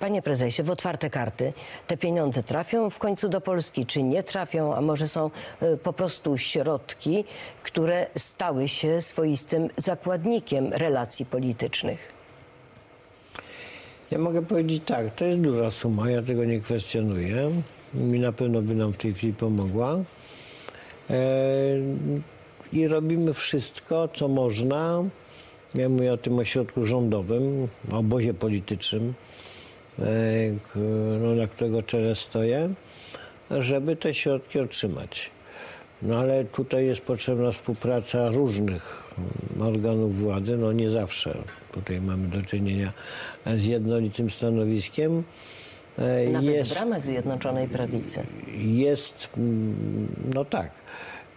[0.00, 1.52] panie prezesie, w otwarte karty
[1.86, 5.30] te pieniądze trafią w końcu do Polski, czy nie trafią, a może są
[5.62, 7.24] y, po prostu środki,
[7.62, 12.21] które stały się swoistym zakładnikiem relacji politycznych?
[14.12, 17.50] Ja mogę powiedzieć tak, to jest duża suma, ja tego nie kwestionuję.
[17.94, 19.98] Mi na pewno by nam w tej chwili pomogła.
[21.10, 21.16] E,
[22.72, 25.04] I robimy wszystko, co można.
[25.74, 29.14] Ja mówię o tym ośrodku rządowym, obozie politycznym,
[29.98, 30.04] e,
[31.20, 32.74] no, na którego czele stoję,
[33.50, 35.30] żeby te środki otrzymać.
[36.02, 39.14] No ale tutaj jest potrzebna współpraca różnych
[39.60, 41.38] organów władzy, no nie zawsze.
[41.72, 42.92] Tutaj mamy do czynienia
[43.56, 45.22] z jednolitym stanowiskiem.
[46.32, 48.26] Nawet jest, w ramach Zjednoczonej Prawicy.
[48.58, 49.30] Jest,
[50.34, 50.70] no tak,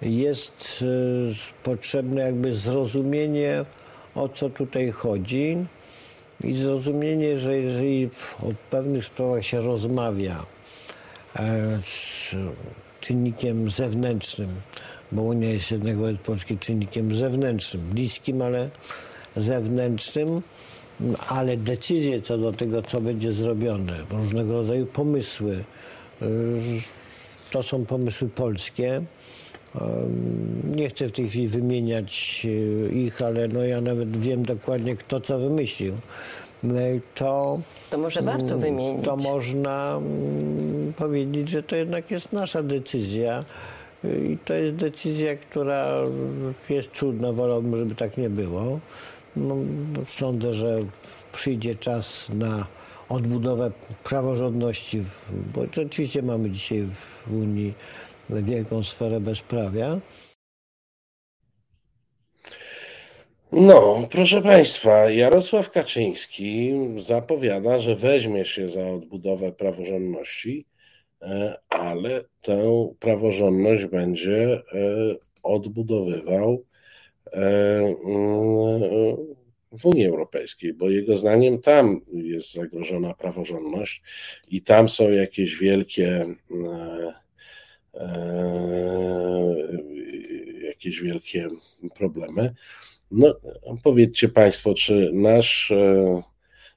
[0.01, 3.65] jest e, potrzebne jakby zrozumienie,
[4.15, 5.57] o co tutaj chodzi
[6.43, 8.09] i zrozumienie, że jeżeli
[8.41, 10.45] o pewnych sprawach się rozmawia
[11.35, 12.35] e, z
[12.99, 14.49] czynnikiem zewnętrznym,
[15.11, 18.69] bo Unia jest jednak wobec Polski czynnikiem zewnętrznym, bliskim, ale
[19.35, 20.41] zewnętrznym,
[21.27, 25.63] ale decyzje co do tego, co będzie zrobione, różnego rodzaju pomysły,
[26.21, 26.25] y,
[27.51, 29.01] to są pomysły polskie.
[30.75, 35.21] Nie chcę w tej chwili wymieniać y, ich, ale no ja nawet wiem dokładnie, kto
[35.21, 35.93] co wymyślił.
[36.63, 39.05] Y, to, to może warto mm, wymienić.
[39.05, 43.45] To można mm, powiedzieć, że to jednak jest nasza decyzja.
[44.03, 46.01] I to jest decyzja, która
[46.69, 48.79] jest trudna, wolałbym, żeby tak nie było.
[49.35, 49.55] No,
[50.07, 50.85] sądzę, że
[51.31, 52.67] przyjdzie czas na
[53.09, 53.71] odbudowę
[54.03, 55.03] praworządności,
[55.53, 57.73] bo rzeczywiście mamy dzisiaj w Unii
[58.29, 59.99] wielką sferę bezprawia.
[63.51, 70.65] No, proszę Państwa, Jarosław Kaczyński zapowiada, że weźmie się za odbudowę praworządności,
[71.21, 74.61] e, ale tę praworządność będzie e,
[75.43, 76.63] odbudowywał
[79.71, 84.01] w Unii Europejskiej, bo jego zdaniem tam jest zagrożona praworządność
[84.51, 87.13] i tam są jakieś wielkie e,
[87.93, 88.05] e,
[90.63, 91.49] jakieś wielkie
[91.95, 92.53] problemy.
[93.11, 93.35] No,
[93.83, 95.73] powiedzcie Państwo, czy nasz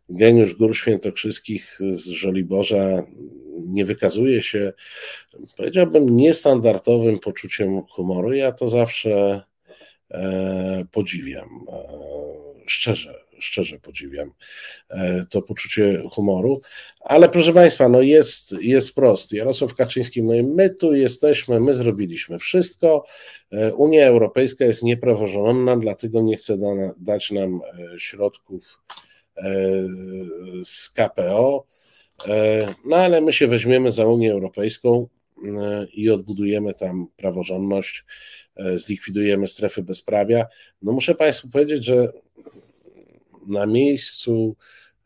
[0.08, 3.06] geniusz gór świętokrzyskich z Żoliborza
[3.58, 4.72] nie wykazuje się,
[5.56, 8.32] powiedziałbym, niestandardowym poczuciem humoru.
[8.32, 9.57] Ja to zawsze E,
[10.92, 11.64] podziwiam.
[11.68, 11.88] E,
[12.66, 14.32] szczerze, szczerze podziwiam
[14.90, 16.60] e, to poczucie humoru.
[17.00, 19.32] Ale proszę Państwa, no jest, jest prost.
[19.32, 23.04] Jarosław Kaczyński mówi, my tu jesteśmy, my zrobiliśmy wszystko.
[23.76, 26.66] Unia Europejska jest niepraworządna, dlatego nie chce da,
[26.96, 27.60] dać nam
[27.98, 28.80] środków
[30.64, 31.66] z KPO.
[32.84, 35.08] No ale my się weźmiemy za Unię Europejską
[35.92, 38.04] i odbudujemy tam praworządność
[38.58, 40.46] E, zlikwidujemy strefy bezprawia.
[40.82, 42.12] No muszę Państwu powiedzieć, że
[43.46, 44.56] na miejscu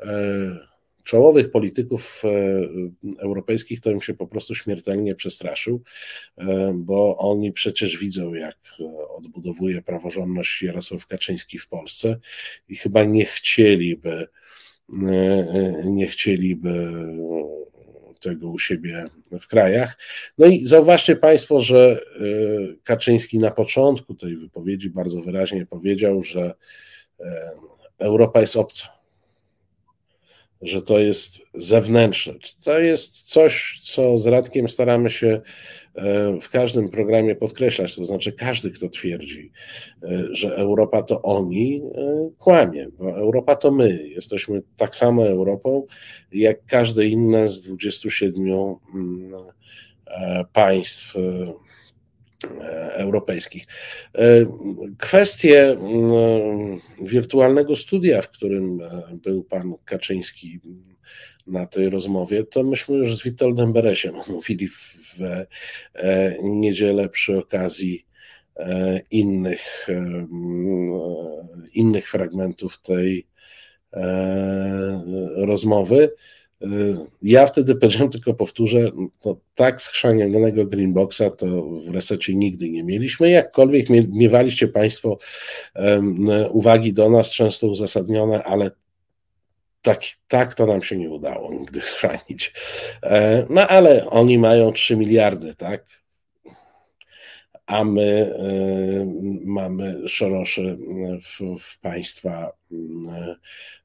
[0.01, 0.07] e,
[1.05, 5.83] czołowych polityków e, europejskich to im się po prostu śmiertelnie przestraszył,
[6.75, 8.59] bo oni przecież widzą, jak
[9.17, 12.21] odbudowuje praworządność Jarosław Kaczyński w Polsce
[12.69, 14.29] i chyba nie chcieliby,
[15.85, 16.93] nie chcieliby
[18.23, 19.07] tego u siebie
[19.41, 19.99] w krajach.
[20.39, 22.25] No i zauważcie Państwo, że e,
[22.85, 26.55] Kaczyński na początku tej wypowiedzi bardzo wyraźnie powiedział, że
[27.21, 27.51] e,
[27.99, 29.02] Europa jest obca
[30.63, 32.35] że to jest zewnętrzne.
[32.65, 35.41] To jest coś, co z Radkiem staramy się
[35.95, 37.97] e, w każdym programie podkreślać.
[37.97, 39.53] To znaczy, każdy, kto twierdzi,
[40.03, 44.09] e, że Europa to oni, e, kłamie, bo Europa to my.
[44.09, 45.87] Jesteśmy tak samo Europą,
[46.33, 48.45] jak każde inne z 27
[48.95, 49.33] mm,
[50.53, 51.15] państw
[52.93, 53.65] europejskich.
[54.99, 58.81] Kwestie mm, wirtualnego studia, w którym
[59.13, 60.61] był pan Kaczyński
[61.47, 65.17] na tej rozmowie, to myśmy już z Witoldem Beresiem mówili w
[65.95, 68.07] e, niedzielę przy okazji
[68.57, 70.27] e, innych, e,
[71.75, 73.27] innych fragmentów tej
[75.37, 76.15] rozmowy.
[77.23, 83.31] Ja wtedy powiedziałem, tylko powtórzę, to tak schrzanionego greenboxa to w resecie nigdy nie mieliśmy.
[83.31, 85.19] Jakkolwiek miewaliście Państwo
[86.51, 88.71] uwagi do nas, często uzasadnione, ale
[89.83, 92.53] tak, tak to nam się nie udało nigdy schranić.
[93.03, 96.02] E, no ale oni mają 3 miliardy, tak?
[97.67, 99.07] A my e,
[99.45, 100.79] mamy szoroszy
[101.23, 102.53] w, w, państwa,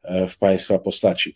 [0.04, 1.34] e, w państwa postaci.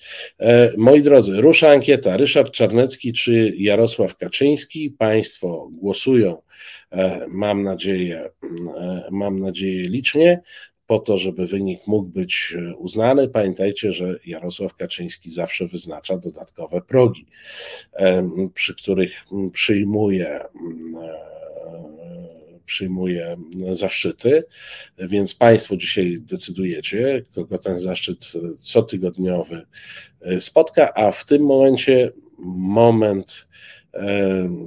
[0.77, 2.17] Moi drodzy, rusza ankieta.
[2.17, 4.89] Ryszard Czarnecki czy Jarosław Kaczyński?
[4.89, 6.41] Państwo głosują,
[7.27, 8.29] mam nadzieję,
[9.11, 10.41] mam nadzieję licznie
[10.91, 13.27] po to, żeby wynik mógł być e, uznany.
[13.27, 17.25] Pamiętajcie, że Jarosław Kaczyński zawsze wyznacza dodatkowe progi,
[18.53, 19.11] przy których
[19.53, 20.47] przyjmuje e,
[22.65, 23.37] przyjmuje
[23.71, 24.43] zaszczyty,
[24.97, 28.31] więc Państwo dzisiaj decydujecie, kogo ten zaszczyt
[28.73, 29.65] cotygodniowy
[30.21, 32.11] e, spotka, a w tym momencie
[32.55, 33.47] moment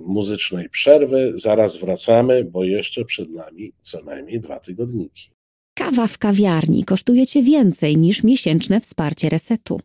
[0.06, 1.32] muzycznej przerwy.
[1.34, 5.30] Zaraz wracamy, bo jeszcze przed nami co najmniej dwa tygodniki.
[5.74, 9.80] Kawa w kawiarni kosztuje Cię więcej niż miesięczne wsparcie resetu.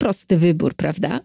[0.00, 1.20] Prosty wybór, prawda?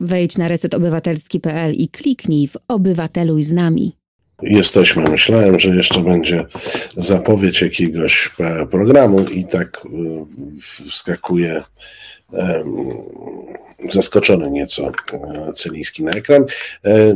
[0.00, 3.99] Wejdź na resetobywatelski.pl i kliknij w Obywateluj z nami.
[4.42, 5.02] Jesteśmy.
[5.02, 6.46] Myślałem, że jeszcze będzie
[6.96, 9.88] zapowiedź jakiegoś e, programu i tak e,
[10.88, 11.62] wskakuje
[13.90, 16.44] zaskoczony nieco e, Celiński na ekran.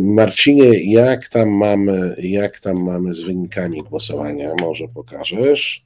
[0.00, 4.52] Marcinie, jak tam mamy, jak tam mamy z wynikami głosowania?
[4.60, 5.84] Może pokażesz?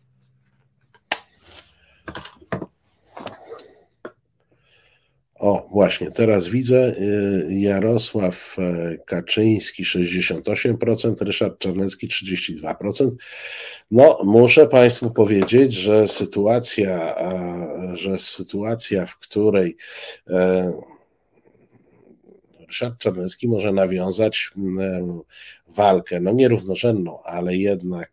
[5.38, 13.10] O, właśnie, teraz widzę y, Jarosław e, Kaczyński 68%, Ryszard Czarnecki 32%.
[13.90, 17.14] No, muszę Państwu powiedzieć, że sytuacja,
[17.94, 19.76] że sytuacja, w której
[20.30, 20.72] e,
[22.66, 24.50] Ryszard Czarnecki może nawiązać
[25.68, 28.10] walkę, no nierównorzędną, ale jednak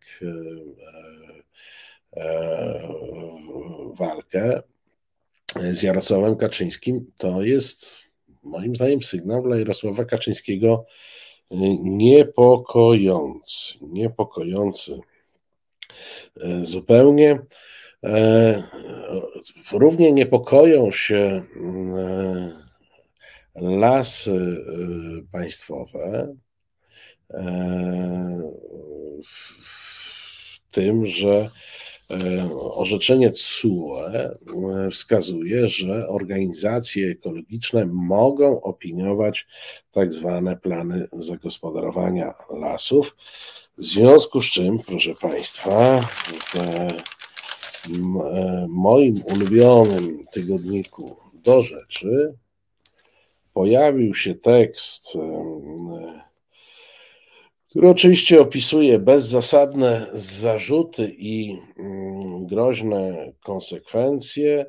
[2.17, 2.25] e,
[3.97, 4.61] walkę
[5.71, 7.97] z Jarosławem Kaczyńskim, to jest
[8.43, 10.85] moim zdaniem sygnał dla Jarosława Kaczyńskiego
[11.81, 13.73] niepokojący.
[13.81, 14.99] Niepokojący
[16.63, 17.39] zupełnie.
[18.03, 18.63] E,
[19.71, 21.41] równie niepokoją się y,
[23.55, 24.65] lasy
[25.31, 26.35] państwowe
[27.29, 28.41] e,
[29.23, 31.94] w tym, że E,
[32.59, 34.37] orzeczenie CUE e,
[34.91, 39.47] wskazuje, że organizacje ekologiczne mogą opiniować
[39.91, 43.15] tak zwane plany zagospodarowania lasów.
[43.77, 46.87] W związku z czym, proszę Państwa, w e,
[48.69, 52.33] moim ulubionym tygodniku do rzeczy
[53.53, 55.17] pojawił się tekst
[57.75, 64.65] który oczywiście opisuje bezzasadne zarzuty i mm, groźne konsekwencje.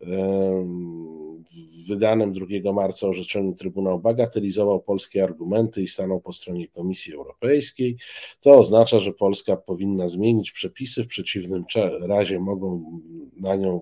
[0.00, 7.96] W wydanym 2 marca orzeczeniu Trybunał bagatelizował polskie argumenty i stanął po stronie Komisji Europejskiej.
[8.40, 11.64] To oznacza, że Polska powinna zmienić przepisy, w przeciwnym
[12.00, 13.00] razie mogą
[13.40, 13.80] na nią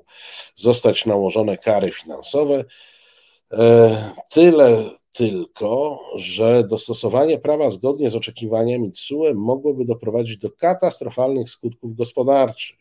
[0.55, 2.65] zostać nałożone kary finansowe.
[3.53, 11.97] E, tyle tylko, że dostosowanie prawa zgodnie z oczekiwaniami TSUE mogłoby doprowadzić do katastrofalnych skutków
[11.97, 12.77] gospodarczych.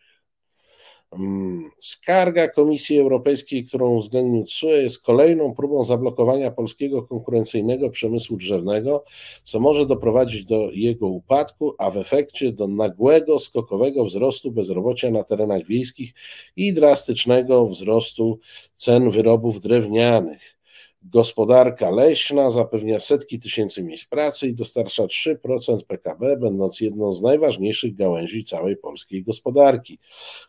[1.11, 9.03] Mm, skarga Komisji Europejskiej, którą uwzględnił TSUE, jest kolejną próbą zablokowania polskiego konkurencyjnego przemysłu drzewnego,
[9.43, 15.23] co może doprowadzić do jego upadku, a w efekcie do nagłego, skokowego wzrostu bezrobocia na
[15.23, 16.13] terenach wiejskich
[16.55, 18.39] i drastycznego wzrostu
[18.73, 20.58] cen wyrobów drewnianych.
[21.01, 27.95] Gospodarka leśna zapewnia setki tysięcy miejsc pracy i dostarcza 3% PKB, będąc jedną z najważniejszych
[27.95, 29.99] gałęzi całej polskiej gospodarki.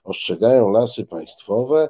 [0.05, 1.89] Ostrzegają lasy państwowe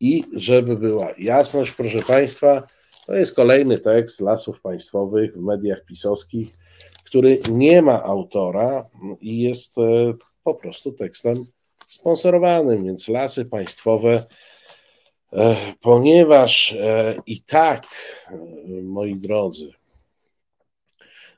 [0.00, 2.62] i żeby była jasność, proszę Państwa,
[3.06, 6.48] to jest kolejny tekst lasów państwowych w mediach pisowskich,
[7.04, 8.86] który nie ma autora
[9.20, 10.14] i jest e,
[10.44, 11.44] po prostu tekstem
[11.88, 14.24] sponsorowanym, więc lasy państwowe
[15.80, 17.84] Ponieważ e, i tak,
[18.30, 18.36] e,
[18.82, 19.70] moi drodzy,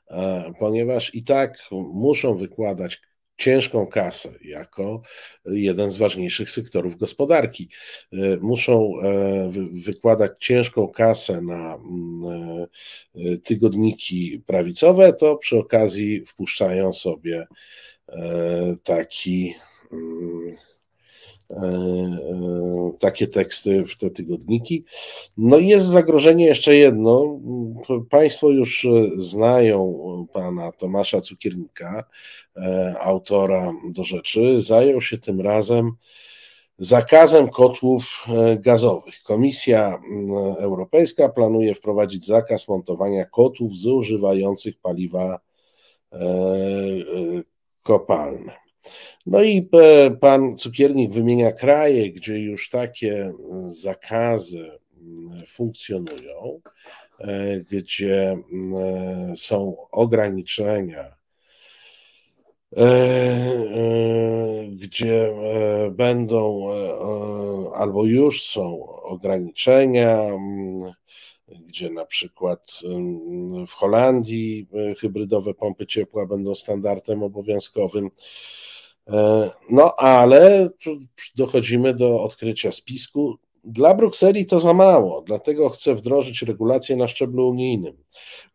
[0.09, 3.01] e, ponieważ i tak muszą wykładać
[3.37, 5.01] ciężką kasę jako
[5.45, 7.69] jeden z ważniejszych sektorów gospodarki.
[8.41, 8.93] Muszą
[9.71, 12.67] wykładać ciężką kasę na mm,
[13.45, 17.47] tygodniki prawicowe, to przy okazji wpuszczają sobie
[18.83, 19.53] taki
[19.91, 20.72] mm, E, e,
[22.99, 24.85] takie teksty w te tygodniki.
[25.37, 27.39] No i jest zagrożenie jeszcze jedno.
[28.09, 29.93] Państwo już znają
[30.33, 32.03] pana Tomasza Cukiernika,
[32.57, 34.61] e, autora do rzeczy.
[34.61, 35.91] Zajął się tym razem
[36.77, 38.25] zakazem kotłów
[38.59, 39.15] gazowych.
[39.23, 40.01] Komisja
[40.57, 45.39] Europejska planuje wprowadzić zakaz montowania kotłów zużywających paliwa
[47.83, 48.62] kopalne.
[49.25, 53.33] No i e, pan cukiernik wymienia kraje, gdzie już takie
[53.65, 54.71] zakazy
[55.47, 56.61] funkcjonują,
[57.19, 58.37] e, gdzie
[59.35, 61.15] są ograniczenia,
[62.77, 63.47] e,
[64.71, 65.33] gdzie
[65.91, 66.63] będą
[67.75, 70.29] albo już są ograniczenia,
[71.67, 72.79] gdzie na przykład
[73.67, 74.67] w Holandii
[74.97, 78.09] hybrydowe pompy ciepła będą standardem obowiązkowym.
[79.07, 80.69] E, no ale
[81.35, 83.37] dochodzimy do odkrycia spisku.
[83.65, 87.97] dla Brukseli to za mało, dlatego chce wdrożyć regulacje na szczeblu unijnym.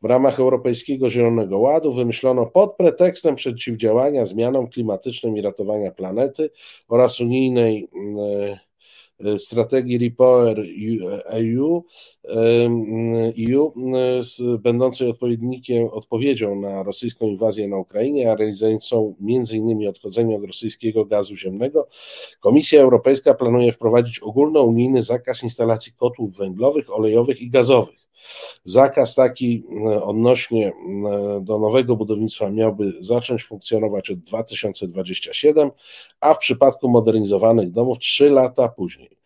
[0.03, 6.51] W ramach Europejskiego Zielonego Ładu wymyślono pod pretekstem przeciwdziałania zmianom klimatycznym i ratowania planety
[6.89, 7.89] oraz unijnej
[8.19, 8.68] E,
[9.39, 10.65] strategii Repower
[11.33, 11.83] EU,
[13.49, 13.73] EU
[14.59, 19.89] będącej odpowiednikiem, odpowiedzią na rosyjską inwazję na Ukrainie, a realizującą m.in.
[19.89, 21.89] odchodzenie od rosyjskiego gazu ziemnego,
[22.41, 28.08] Komisja Europejska planuje wprowadzić ogólnounijny zakaz instalacji kotłów węglowych, olejowych i gazowych.
[28.65, 30.73] Zakaz taki e, odnośnie e,
[31.43, 35.71] do nowego budownictwa miałby zacząć funkcjonować od 2027,
[36.21, 39.19] a w przypadku modernizowanych domów 3 lata później.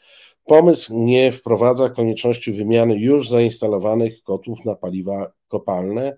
[0.44, 6.16] Pomysł nie wprowadza konieczności wymiany już zainstalowanych kotłów na paliwa kopalne.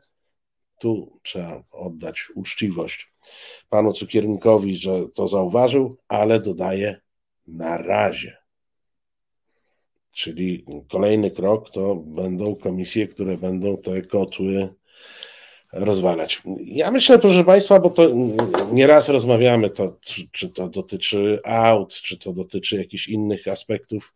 [0.78, 3.14] Tu trzeba oddać uczciwość
[3.68, 7.00] panu cukiernikowi, że to zauważył, ale dodaje
[7.46, 8.43] na razie.
[10.14, 14.68] Czyli kolejny krok to będą komisje, które będą te kotły
[15.72, 16.42] rozwalać.
[16.64, 18.10] Ja myślę, proszę Państwa, bo to
[18.72, 19.96] nieraz rozmawiamy, to,
[20.32, 24.14] czy, to dotyczy aut, czy to dotyczy jakichś innych aspektów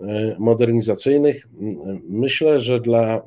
[0.00, 1.48] e, modernizacyjnych.
[2.08, 3.22] Myślę, że dla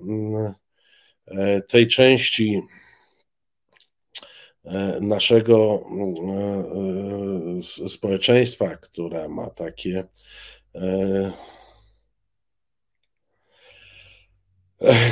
[1.28, 2.62] e, tej części
[4.66, 5.84] e, naszego
[7.88, 10.04] społeczeństwa, która ma takie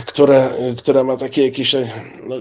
[0.06, 1.76] która, która ma takie jakieś,
[2.28, 2.36] no,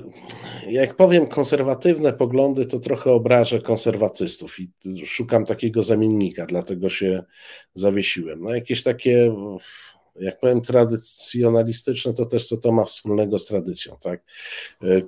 [0.69, 4.71] jak powiem, konserwatywne poglądy, to trochę obrażę konserwatystów i
[5.07, 7.25] szukam takiego zamiennika, dlatego się
[7.75, 8.43] zawiesiłem.
[8.43, 9.35] No jakieś takie,
[10.21, 14.25] jak powiem, tradycjonalistyczne, to też co to ma wspólnego z tradycją, tak?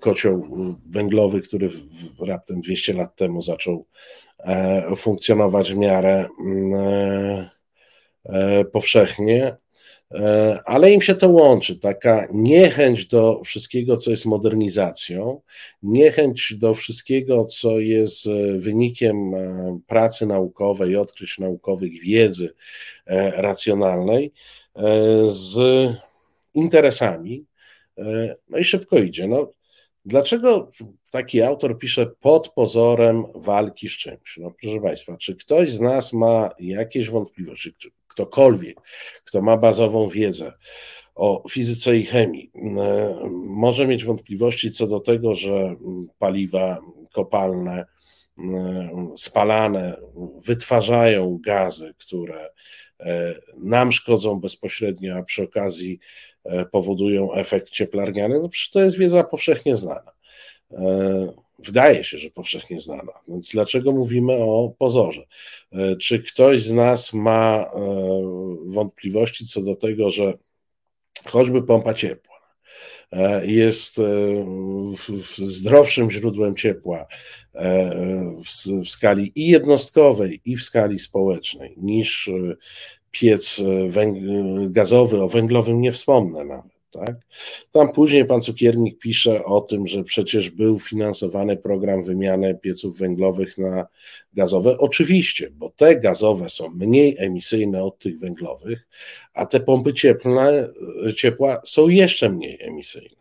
[0.01, 0.47] Kocioł
[0.91, 1.71] węglowy, który
[2.21, 3.87] raptem 200 lat temu zaczął
[4.39, 7.51] e, funkcjonować w miarę mm, e,
[8.25, 9.68] e, powszechnie, E,
[10.65, 15.41] ale im się to łączy, taka niechęć do wszystkiego, co jest modernizacją,
[15.83, 22.55] niechęć do wszystkiego, co jest e, wynikiem e, pracy naukowej, odkryć naukowych, wiedzy
[23.37, 24.33] racjonalnej,
[25.27, 25.59] z
[26.55, 27.45] interesami,
[28.49, 29.29] no i szybko idzie.
[29.29, 29.53] No,
[30.05, 30.71] dlaczego
[31.11, 34.37] taki autor pisze pod pozorem walki z czymś?
[34.37, 38.81] No, proszę Państwa, czy ktoś z nas ma jakieś wątpliwości, czy ktokolwiek,
[39.25, 40.53] kto ma bazową wiedzę
[41.15, 43.15] o fizyce i chemii, e,
[43.45, 45.77] może mieć wątpliwości co do tego, że
[46.19, 46.79] paliwa
[47.13, 47.87] kopalne,
[48.39, 49.97] e, spalane,
[50.45, 52.51] wytwarzają gazy, które
[53.01, 55.99] e, nam szkodzą bezpośrednio, a przy okazji
[56.73, 60.13] powodują efekt cieplarniany, no to jest wiedza powszechnie znana
[61.59, 63.13] wydaje się, że powszechnie znana.
[63.29, 65.27] Więc dlaczego mówimy o pozorze?
[65.73, 67.71] E, czy ktoś z nas ma e,
[68.67, 70.39] wątpliwości co do tego, że
[71.27, 72.39] choćby pompa ciepła
[73.13, 74.01] e, jest
[75.39, 77.07] zdrowszym źródłem ciepła
[78.45, 82.31] w skali i jednostkowej, i w skali społecznej niż
[83.11, 83.63] piec
[84.69, 86.78] gazowy, o węglowym nie wspomnę nawet.
[86.91, 87.17] Tak?
[87.71, 93.59] Tam później pan cukiernik pisze o tym, że przecież był finansowany program wymiany pieców węglowych
[93.59, 93.87] na
[94.33, 94.79] gazowe.
[94.79, 98.89] Oczywiście, bo te gazowe są mniej emisyjne od tych węglowych,
[99.35, 100.69] a te pompy cieplne,
[101.17, 103.19] ciepła są jeszcze mniej emisyjne.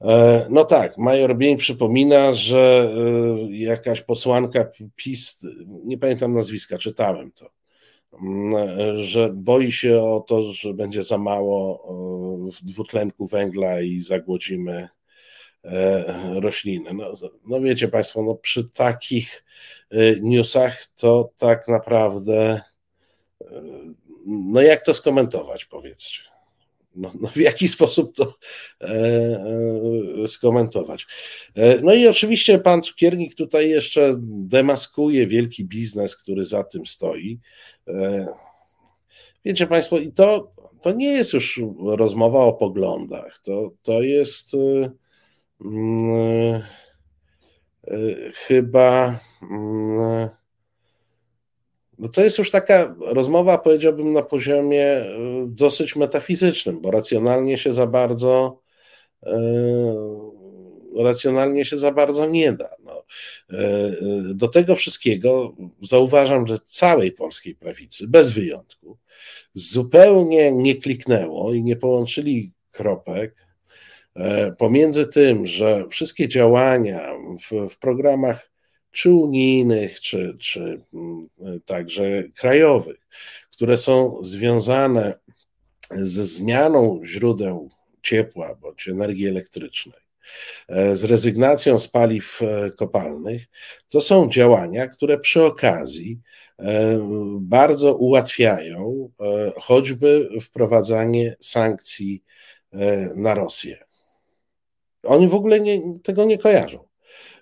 [0.00, 7.32] E, no tak, Major Bień przypomina, że e, jakaś posłanka PiS, nie pamiętam nazwiska, czytałem
[7.32, 7.50] to,
[8.96, 11.86] że boi się o to, że będzie za mało
[12.62, 14.88] dwutlenku węgla i zagłodzimy
[15.64, 16.94] e, rośliny.
[16.94, 17.12] No,
[17.46, 19.44] no wiecie Państwo, no przy takich
[19.90, 22.60] e, newsach to tak naprawdę,
[23.40, 23.62] e,
[24.26, 26.35] no jak to skomentować, powiedzcie?
[26.96, 28.34] No, no, w jaki sposób to
[28.80, 28.86] e,
[30.22, 31.06] e, skomentować.
[31.54, 37.40] E, no i oczywiście pan cukiernik tutaj jeszcze demaskuje wielki biznes, który za tym stoi.
[37.88, 38.26] E,
[39.44, 44.90] wiecie Państwo, i to, to nie jest już rozmowa o poglądach, to, to jest e,
[45.64, 46.62] mm,
[47.88, 47.96] e,
[48.34, 49.20] chyba.
[49.42, 50.28] Mm,
[51.98, 55.06] no to jest już taka rozmowa, powiedziałbym, na poziomie y,
[55.46, 58.60] dosyć metafizycznym, bo racjonalnie się za bardzo
[59.26, 59.30] y,
[60.96, 62.70] racjonalnie się za bardzo nie da.
[62.84, 63.04] No.
[63.52, 68.98] Y, do tego wszystkiego zauważam, że całej polskiej prawicy, bez wyjątku,
[69.54, 73.46] zupełnie nie kliknęło i nie połączyli kropek
[74.58, 78.50] pomiędzy tym, że wszystkie działania w, w programach
[78.96, 81.28] czy unijnych, czy, czy mm,
[81.64, 83.08] także krajowych,
[83.52, 85.14] które są związane
[85.90, 87.70] ze zmianą źródeł
[88.02, 90.00] ciepła bądź energii elektrycznej,
[90.92, 92.40] z rezygnacją z paliw
[92.76, 93.42] kopalnych,
[93.88, 96.20] to są działania, które przy okazji
[97.40, 99.10] bardzo ułatwiają
[99.56, 102.22] choćby wprowadzanie sankcji
[103.16, 103.84] na Rosję.
[105.02, 106.86] Oni w ogóle nie, tego nie kojarzą,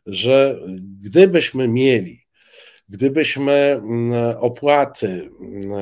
[0.06, 0.60] że
[1.00, 2.24] gdybyśmy mieli
[2.88, 5.72] Gdybyśmy mm, opłaty mm,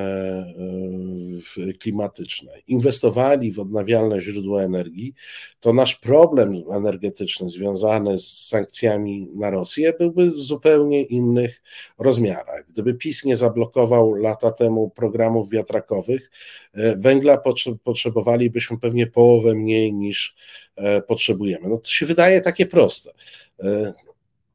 [1.68, 5.14] e, klimatyczne inwestowali w odnawialne źródła energii,
[5.60, 11.62] to nasz problem energetyczny związany z sankcjami na Rosję byłby w zupełnie innych
[11.98, 12.66] rozmiarach.
[12.68, 16.30] Gdyby PiS nie zablokował lata temu programów wiatrakowych,
[16.74, 17.42] e, węgla
[17.84, 20.34] potrzebowalibyśmy pewnie połowę mniej niż
[20.76, 21.68] e, potrzebujemy.
[21.68, 23.10] No to się wydaje takie proste.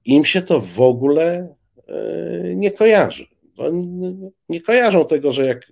[0.08, 3.26] Im się to w ogóle E, nie kojarzy.
[4.50, 5.72] Nie kojarzą tego, że jak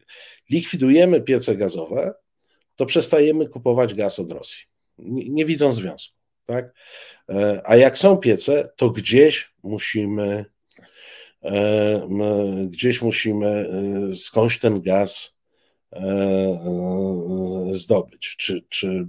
[0.50, 2.14] likwidujemy piece gazowe,
[2.76, 4.64] to przestajemy kupować gaz od Rosji.
[4.98, 6.16] Nie, nie widzą związku.
[6.46, 6.74] Tak?
[7.30, 10.46] E, a jak są piece, to gdzieś musimy
[11.44, 12.08] e,
[12.68, 13.70] gdzieś musimy
[14.16, 15.36] skądś ten gaz
[17.72, 19.08] zdobyć, czy, czy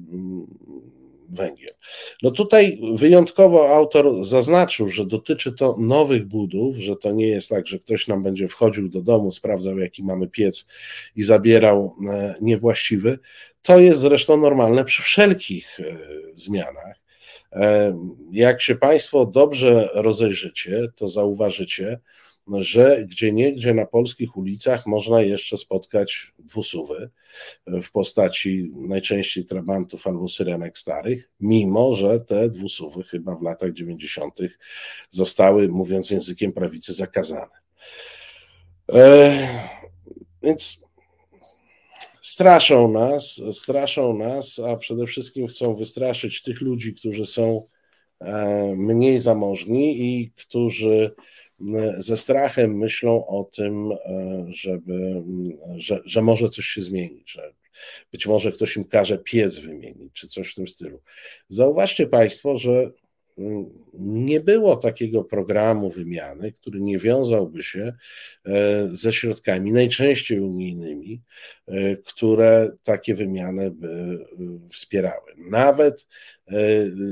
[1.28, 1.74] węgiel.
[2.22, 7.66] No tutaj wyjątkowo autor zaznaczył, że dotyczy to nowych budów, że to nie jest tak,
[7.66, 10.66] że ktoś nam będzie wchodził do domu, sprawdzał jaki mamy piec
[11.16, 13.18] i zabierał e, niewłaściwy.
[13.62, 15.96] To jest zresztą normalne przy wszelkich e,
[16.34, 17.05] zmianach.
[18.32, 22.00] Jak się Państwo dobrze rozejrzycie, to zauważycie,
[22.48, 27.10] że gdzie niegdzie na polskich ulicach można jeszcze spotkać dwusuwy
[27.66, 34.38] w postaci najczęściej trabantów albo syrenek starych, mimo że te dwusuwy chyba w latach 90.
[35.10, 37.66] zostały, mówiąc językiem prawicy, zakazane.
[38.92, 39.48] E,
[40.42, 40.85] więc
[42.26, 47.66] straszą nas, straszą nas, a przede wszystkim chcą wystraszyć tych ludzi, którzy są
[48.20, 51.14] e, mniej zamożni i którzy
[51.98, 55.22] ze strachem myślą o tym, e, żeby,
[55.76, 57.52] że, że może coś się zmienić, że
[58.12, 61.00] być może ktoś im każe piec wymienić, czy coś w tym stylu.
[61.48, 62.90] Zauważcie Państwo, że
[63.94, 67.92] nie było takiego programu wymiany, który nie wiązałby się
[68.46, 71.22] e, ze środkami najczęściej unijnymi,
[71.66, 74.24] e, które takie wymiany by
[74.72, 75.32] wspierały.
[75.50, 76.06] Nawet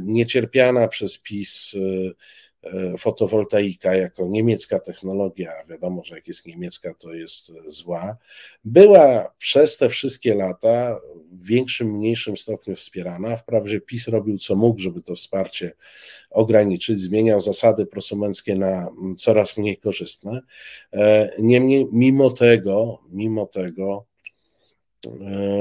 [0.05, 2.15] niecierpiana przez PiS E,
[2.99, 8.17] fotowoltaika jako niemiecka technologia, wiadomo, że jak jest niemiecka, to jest zła,
[8.65, 11.01] była przez te wszystkie lata
[11.33, 13.37] w większym, mniejszym stopniu wspierana.
[13.37, 15.73] Wprawdzie PiS robił co mógł, żeby to wsparcie
[16.31, 20.41] ograniczyć, zmieniał zasady prosumenckie na coraz mniej korzystne.
[20.93, 24.14] E, niemniej, mimo tego, mimo tego, E,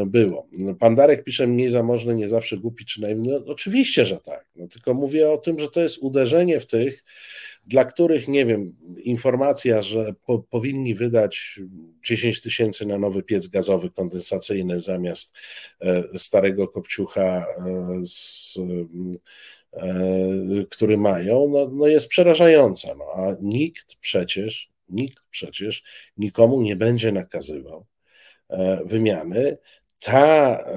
[0.06, 0.48] było.
[0.80, 3.32] Pan Darek pisze, mniej zamożny, nie zawsze głupi czy naiwny.
[3.32, 4.46] No, oczywiście, że tak.
[4.56, 7.04] No, tylko mówię o tym, że to jest uderzenie w tych,
[7.68, 11.60] dla których, nie wiem, informacja, że po, powinni wydać
[12.04, 15.36] 10 tysięcy na nowy piec gazowy kondensacyjny zamiast
[15.82, 17.46] e, starego kopciucha, e,
[18.06, 18.60] z,
[20.70, 22.96] który mają, no, no jest przerażająca.
[22.96, 25.84] No, a nikt przecież, nikt przecież
[26.18, 27.93] nikomu nie będzie nakazywał E,
[28.86, 29.58] wymiany.
[30.04, 30.68] Ta e,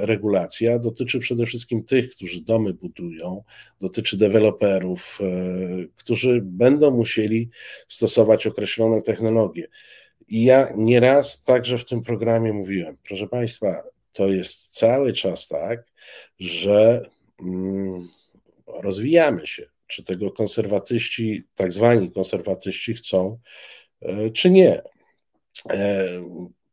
[0.00, 3.44] regulacja dotyczy przede wszystkim tych, którzy domy budują,
[3.80, 5.26] dotyczy deweloperów, e,
[5.96, 7.50] którzy będą musieli
[7.88, 9.68] stosować określone technologie.
[10.28, 13.82] I ja nieraz także w tym programie mówiłem, proszę Państwa,
[14.12, 15.84] to jest cały czas tak,
[16.38, 18.08] że mm,
[18.66, 19.66] rozwijamy się.
[19.86, 23.38] Czy tego konserwatyści, tak zwani konserwatyści chcą,
[24.34, 24.82] czy nie.
[25.70, 26.08] E,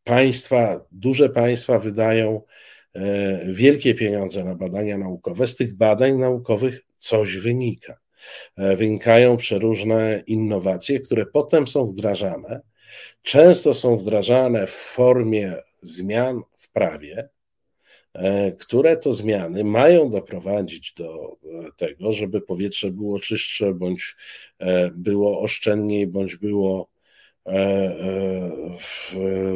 [0.04, 2.42] państwa, duże państwa wydają
[2.96, 5.48] e, wielkie pieniądze na badania naukowe.
[5.48, 8.00] Z tych badań naukowych coś wynika.
[8.58, 12.62] E, wynikają przeróżne innowacje, które potem są wdrażane.
[13.22, 17.30] Często są wdrażane w formie zmian w prawie,
[18.60, 21.38] które to zmiany mają doprowadzić do
[21.78, 24.16] tego, żeby powietrze było czystsze, bądź
[24.92, 26.90] było oszczędniej, bądź było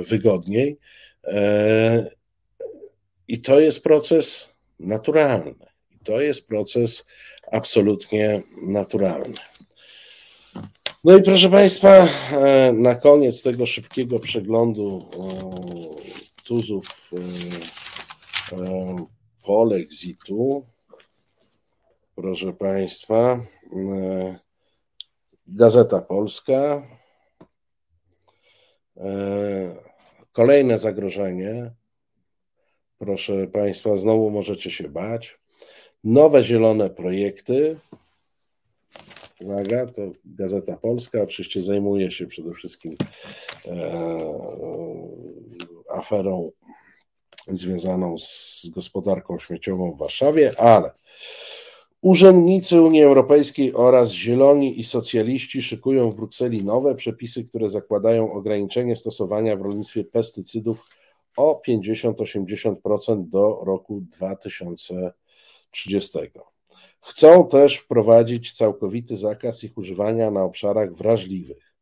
[0.04, 0.78] wygodniej.
[1.24, 2.12] E,
[3.28, 5.56] I to jest proces naturalny.
[6.04, 7.06] To jest proces
[7.52, 9.34] absolutnie naturalny.
[11.04, 12.08] No i proszę Państwa,
[12.74, 15.10] na koniec tego szybkiego przeglądu
[16.44, 17.12] tuzów
[19.44, 20.66] polexitu,
[22.16, 23.40] proszę Państwa,
[25.48, 26.88] Gazeta Polska,
[30.32, 31.72] Kolejne zagrożenie,
[32.98, 35.40] proszę Państwa, znowu możecie się bać.
[36.04, 37.80] Nowe zielone projekty.
[39.42, 42.98] Uwaga, to Gazeta Polska oczywiście zajmuje się przede wszystkim
[45.90, 46.52] aferą
[47.48, 50.92] związaną z gospodarką śmieciową w Warszawie, ale
[52.04, 58.96] Urzędnicy Unii Europejskiej oraz zieloni i socjaliści szykują w Brukseli nowe przepisy, które zakładają ograniczenie
[58.96, 60.86] stosowania w rolnictwie pestycydów
[61.38, 66.18] o 50-80% do roku 2030.
[67.02, 71.74] Chcą też wprowadzić całkowity zakaz ich używania na obszarach wrażliwych.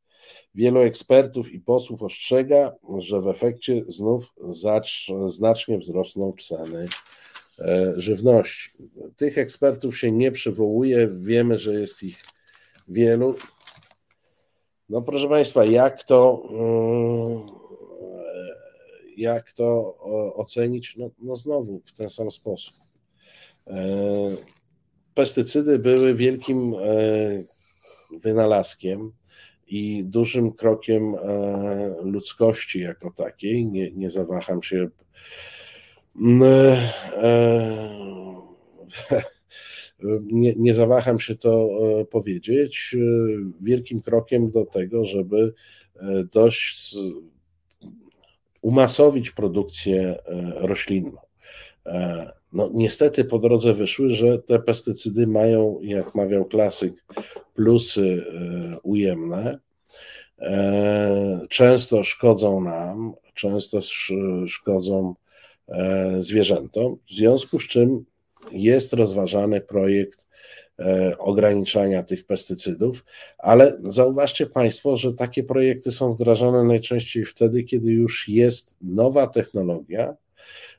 [0.56, 4.34] Wielu ekspertów i posłów ostrzega, że w efekcie znów
[5.28, 6.88] znacznie wzrosną ceny
[7.96, 8.72] żywności.
[9.16, 12.24] Tych ekspertów się nie przywołuje, wiemy, że jest ich
[12.88, 13.36] wielu.
[14.90, 17.46] No proszę Państwa, jak to, mm,
[19.18, 19.98] jak to
[20.36, 20.98] ocenić?
[20.98, 22.74] No, no znowu w ten sam sposób.
[23.68, 23.76] E,
[25.14, 26.80] pestycydy były wielkim e,
[28.20, 29.12] wynalazkiem
[29.68, 31.16] i dużym krokiem
[32.04, 33.66] ludzkości jako takiej.
[33.66, 34.90] Nie, nie zawaham się e, e,
[40.22, 42.96] nie, nie zawaham się to e, powiedzieć,
[43.62, 45.54] wielkim krokiem do tego, żeby
[46.32, 46.96] dość
[48.62, 50.20] umasowić produkcję
[50.56, 51.18] roślinną.
[52.54, 57.06] No, niestety po drodze wyszły, że te pestycydy mają, jak mawiał klasyk,
[57.56, 58.26] plusy
[58.84, 59.60] ujemne.
[61.50, 63.80] Często szkodzą nam, często
[64.48, 65.21] szkodzą E,
[66.20, 68.06] zwierzętom, w związku z czym
[68.52, 70.28] jest rozważany projekt
[70.80, 73.06] e, ograniczania tych pestycydów,
[73.38, 80.16] ale zauważcie Państwo, że takie projekty są wdrażane najczęściej wtedy, kiedy już jest nowa technologia,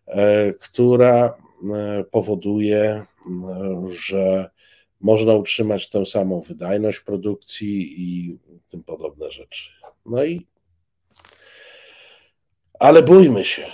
[0.06, 1.42] e, która
[2.10, 3.02] powoduje,
[3.90, 4.50] że
[5.00, 8.38] można utrzymać tę samą wydajność produkcji i
[8.68, 9.70] tym podobne rzeczy.
[10.06, 10.46] No i
[12.78, 13.66] ale bójmy się,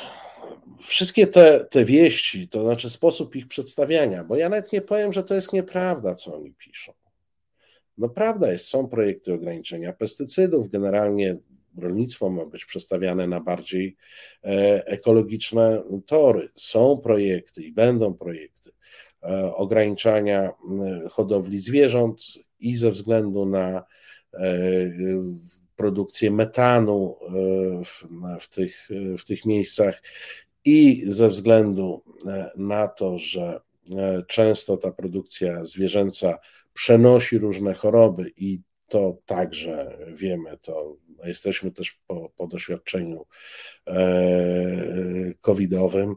[0.83, 5.25] wszystkie te, te wieści, to znaczy sposób ich przedstawiania, bo ja nawet nie powiem, że
[5.25, 6.93] to jest nieprawda, co oni piszą.
[7.99, 11.37] No prawda jest, są projekty ograniczenia pestycydów, generalnie
[11.79, 13.97] rolnictwo ma być przestawiane na bardziej
[14.45, 16.49] e, ekologiczne tory.
[16.55, 18.71] Są projekty i będą projekty
[19.23, 20.53] e, ograniczania
[21.11, 22.23] hodowli zwierząt
[22.61, 23.85] i ze względu na
[24.35, 24.49] e,
[25.77, 27.17] produkcję metanu
[28.41, 30.03] w, tych, w tych miejscach
[30.65, 36.39] i ze względu e, na to, że e, często ta produkcja zwierzęca
[36.73, 43.27] przenosi różne choroby i to także wiemy, to jesteśmy też po, po doświadczeniu
[43.87, 46.15] e, covidowym.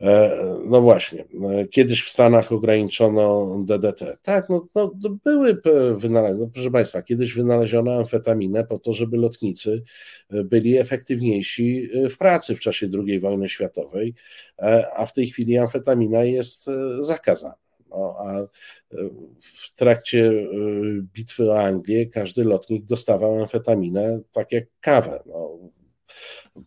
[0.00, 4.18] E, no właśnie, e, kiedyś w Stanach ograniczono DDT.
[4.22, 4.90] Tak, no, no
[5.24, 5.60] były
[5.96, 9.82] wynalezione, no proszę Państwa, kiedyś wynaleziono amfetaminę po to, żeby lotnicy
[10.30, 14.14] byli efektywniejsi w pracy w czasie II wojny światowej,
[14.96, 17.65] a w tej chwili amfetamina jest zakazana.
[17.96, 18.46] No, a e,
[19.40, 20.44] w trakcie e,
[21.14, 25.22] bitwy o Anglię każdy lotnik dostawał amfetaminę tak jak kawę.
[25.26, 25.58] No,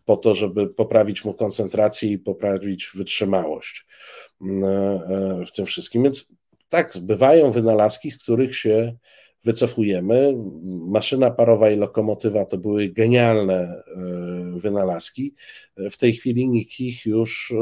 [0.04, 3.86] po to, żeby poprawić mu koncentrację i poprawić wytrzymałość
[4.40, 6.02] mm, e, w tym wszystkim.
[6.02, 6.28] Więc
[6.68, 8.96] tak, bywają wynalazki, z których się
[9.44, 10.34] wycofujemy.
[10.64, 13.82] Maszyna parowa i lokomotywa to były genialne
[14.56, 15.34] wynalazki.
[15.76, 17.54] W tej chwili nikt ich już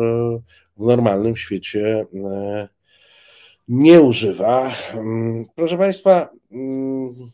[0.76, 2.06] w normalnym świecie
[3.68, 4.72] nie używa.
[4.94, 7.30] Mm, proszę Państwa, mm,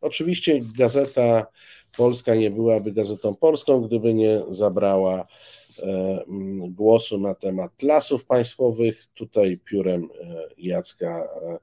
[0.00, 1.46] oczywiście Gazeta
[1.96, 5.26] Polska nie byłaby gazetą polską, gdyby nie zabrała
[5.78, 9.06] e, mm, głosu na temat lasów państwowych.
[9.14, 11.58] Tutaj piórem e, Jacka e,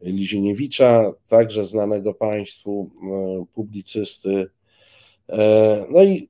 [0.00, 2.90] Liziniewicza, także znanego Państwu
[3.54, 4.50] publicysty.
[5.90, 6.28] No i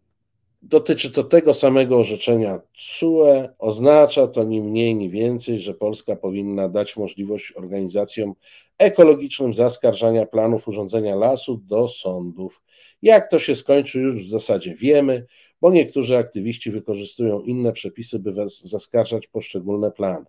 [0.63, 3.49] Dotyczy to tego samego orzeczenia CUE.
[3.59, 8.35] Oznacza to ni mniej, ni więcej, że Polska powinna dać możliwość organizacjom
[8.79, 12.63] ekologicznym zaskarżania planów urządzenia lasu do sądów.
[13.03, 15.27] Jak to się skończy, już w zasadzie wiemy,
[15.61, 20.27] bo niektórzy aktywiści wykorzystują inne przepisy, by zaskarżać poszczególne plany.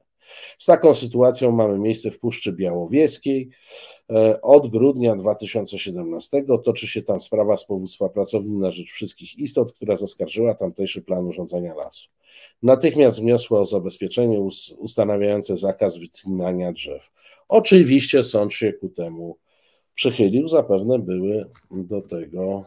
[0.59, 3.49] Z taką sytuacją mamy miejsce w Puszczy Białowieskiej.
[4.09, 9.73] E, od grudnia 2017 toczy się tam sprawa z powództwa pracowni na rzecz wszystkich istot,
[9.73, 12.09] która zaskarżyła tamtejszy plan urządzenia lasu.
[12.63, 14.39] Natychmiast wniosła o zabezpieczenie
[14.77, 17.11] ustanawiające zakaz wycinania drzew.
[17.49, 19.37] Oczywiście sąd się ku temu
[19.95, 22.65] przychylił, zapewne były do tego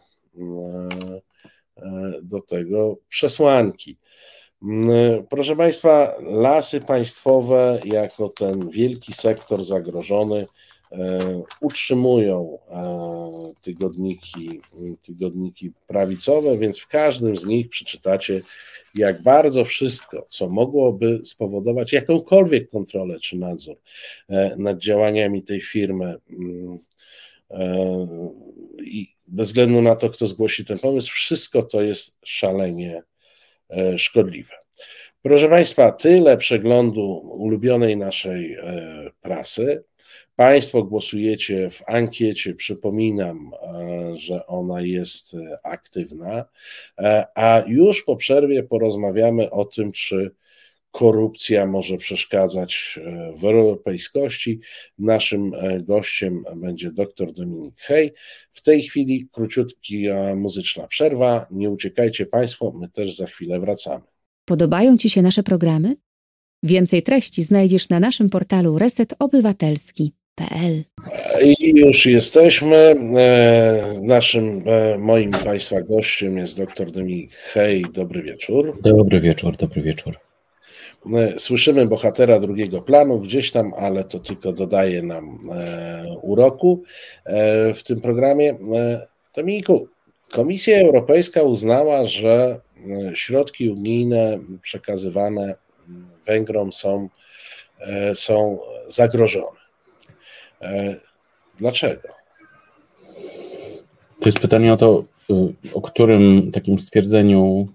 [2.23, 3.99] do tego przesłanki.
[4.65, 10.47] Mm, proszę Państwa, lasy państwowe, jako ten wielki sektor zagrożony,
[10.93, 11.19] e,
[11.61, 14.61] utrzymują e, tygodniki,
[15.03, 18.41] tygodniki prawicowe, więc w każdym z nich przeczytacie,
[18.95, 23.77] jak bardzo wszystko, co mogłoby spowodować jakąkolwiek kontrolę czy nadzór
[24.29, 26.79] e, nad działaniami tej firmy, mm,
[28.85, 33.03] i bez względu na to, kto zgłosi ten pomysł, wszystko to jest szalenie
[33.99, 34.55] szkodliwe.
[35.23, 39.85] Proszę Państwa, tyle przeglądu ulubionej naszej e, prasy.
[40.37, 46.45] Państwo głosujecie w ankiecie, przypominam, e, że ona jest aktywna,
[47.35, 50.35] a już po przerwie porozmawiamy o tym, czy
[50.95, 53.01] korupcja może przeszkadzać
[53.37, 54.61] w europejskości.
[54.99, 58.13] Naszym gościem będzie dr Dominik Hej.
[58.53, 59.79] W tej chwili króciutka
[60.37, 61.47] muzyczna przerwa.
[61.51, 64.05] Nie uciekajcie Państwo, my też za chwilę wracamy.
[64.45, 65.97] Podobają Ci się nasze programy?
[66.63, 70.85] Więcej treści znajdziesz na naszym portalu resetobywatelski.pl.
[71.45, 72.77] I już jesteśmy.
[72.77, 72.95] E,
[74.03, 77.85] naszym, e, moim Państwa gościem jest dr Dominik Hej.
[77.93, 78.79] Dobry wieczór.
[78.83, 80.24] Dobry wieczór, dobry wieczór.
[81.13, 86.83] E, słyszymy bohatera drugiego planu gdzieś tam, ale to tylko dodaje nam e, uroku
[87.27, 88.55] e, w tym programie.
[89.37, 89.89] Dominiku,
[90.33, 92.61] Komisja Europejska uznała, że
[93.15, 95.55] środki unijne przekazywane
[96.27, 97.09] Węgrom są,
[98.15, 99.61] są zagrożone.
[101.59, 102.09] Dlaczego?
[104.21, 105.05] To jest pytanie o to,
[105.73, 107.67] o którym takim stwierdzeniu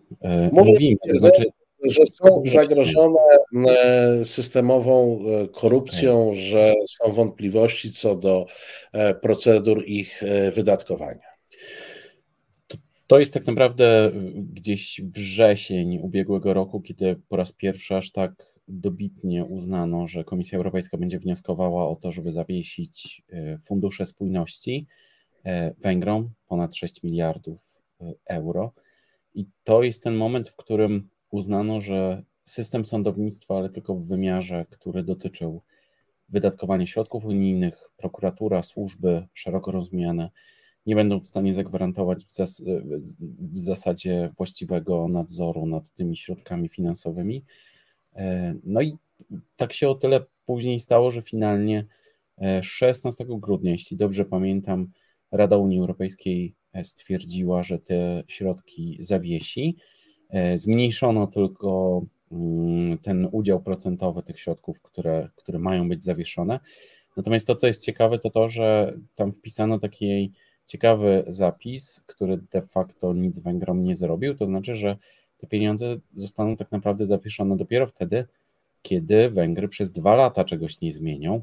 [0.52, 0.98] Mówię, mówimy.
[1.14, 1.44] Znaczy,
[1.88, 3.20] że są zagrożone
[3.68, 6.40] e, systemową e, korupcją, tak.
[6.40, 8.46] że są wątpliwości co do
[8.94, 10.24] e, procedur ich
[10.56, 11.30] wydatkowania.
[13.08, 19.46] To jest tak naprawdę gdzieś wrzesień ubiegłego roku, kiedy po raz pierwszy aż tak dobitnie
[19.46, 23.22] uznano, że Komisja Europejska będzie wnioskowała o to, żeby zawiesić
[23.64, 24.88] fundusze spójności
[25.78, 27.78] Węgrom ponad 6 miliardów
[28.26, 28.74] euro.
[29.34, 34.66] I to jest ten moment, w którym uznano, że system sądownictwa, ale tylko w wymiarze,
[34.70, 35.62] który dotyczył
[36.30, 40.30] wydatkowania środków unijnych, prokuratura, służby szeroko rozumiane,
[40.86, 42.64] nie będą w stanie zagwarantować w, zas
[43.40, 47.46] w zasadzie właściwego nadzoru nad tymi środkami finansowymi.
[48.16, 48.98] E, no i
[49.56, 51.86] tak się o tyle później stało, że finalnie
[52.62, 54.92] 16 e, grudnia, jeśli dobrze pamiętam,
[55.32, 59.78] Rada Unii Europejskiej e, stwierdziła, że te środki zawiesi.
[60.30, 62.02] E, zmniejszono tylko
[62.32, 66.60] mm, ten udział procentowy tych środków, które, które mają być zawieszone.
[67.18, 70.32] Natomiast to, co jest ciekawe, to to, że tam wpisano taki
[70.66, 74.36] ciekawy zapis, który de facto nic Węgrom nie zrobił.
[74.36, 74.98] To znaczy, że
[75.38, 78.26] te pieniądze zostaną tak naprawdę zawieszone dopiero wtedy,
[78.82, 81.42] kiedy Węgry przez dwa lata czegoś nie zmienią.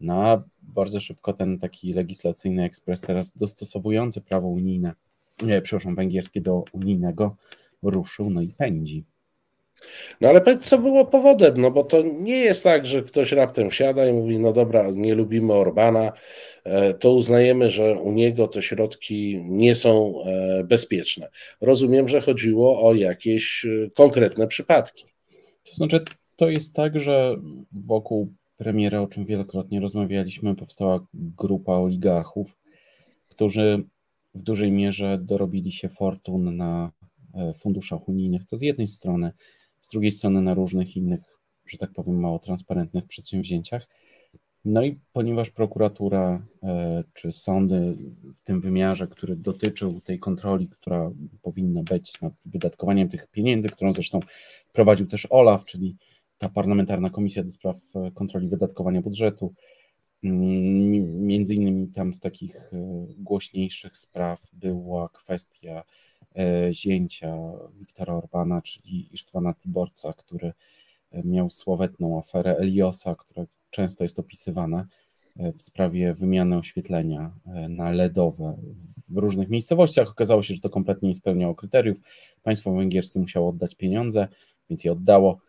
[0.00, 4.94] Na bardzo szybko ten taki legislacyjny ekspres teraz dostosowujący prawo unijne,
[5.42, 7.36] nie, przepraszam, węgierskie do unijnego
[7.82, 9.04] ruszył, no i pędzi.
[10.20, 13.70] No ale powiedz, co było powodem, no bo to nie jest tak, że ktoś raptem
[13.70, 16.12] siada i mówi, no dobra, nie lubimy Orbana,
[16.64, 21.28] e, to uznajemy, że u niego te środki nie są e, bezpieczne.
[21.60, 25.04] Rozumiem, że chodziło o jakieś e, konkretne przypadki.
[25.64, 26.04] To znaczy,
[26.36, 27.36] to jest tak, że
[27.72, 32.56] wokół premiera, o czym wielokrotnie rozmawialiśmy, powstała grupa oligarchów,
[33.28, 33.84] którzy
[34.34, 36.92] w dużej mierze dorobili się fortun na
[37.56, 39.32] funduszach unijnych, to z jednej strony,
[39.80, 41.20] z drugiej strony na różnych innych,
[41.66, 43.88] że tak powiem, mało transparentnych przedsięwzięciach.
[44.64, 47.96] No i ponieważ prokuratura e, czy sądy
[48.34, 51.10] w tym wymiarze, który dotyczył tej kontroli, która
[51.42, 54.20] powinna być nad wydatkowaniem tych pieniędzy, którą zresztą
[54.72, 55.96] prowadził też OLAF, czyli
[56.38, 59.54] ta parlamentarna komisja do spraw e, kontroli wydatkowania budżetu,
[60.24, 62.70] mm, między innymi tam z takich
[63.18, 65.84] głośniejszych spraw była kwestia E,
[66.72, 67.36] zięcia
[67.78, 70.52] Wiktora Orbana, czyli Isztwana Tiborca, który
[71.12, 74.86] e, miał sławetną aferę Eliosa, która często jest opisywana
[75.36, 77.30] e, w sprawie wymiany oświetlenia
[77.68, 78.56] na LEDowe
[79.08, 80.10] w różnych miejscowościach.
[80.10, 82.00] Okazało się, że to kompletnie nie spełniało kryteriów.
[82.42, 84.28] Państwo węgierskie musiało oddać pieniądze,
[84.70, 85.40] więc je oddało.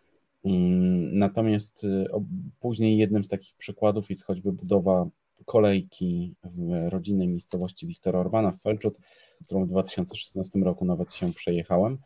[0.46, 1.88] Mm, natomiast
[2.60, 5.10] później jednym z takich przykładów jest choćby budowa
[5.46, 8.98] kolejki w rodzinnej miejscowości Wiktora Orbana w Felczut,
[9.46, 11.98] którą w 2016 roku nawet się przejechałem,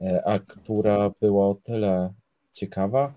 [0.00, 2.12] e, a która była o tyle
[2.52, 3.14] ciekawa,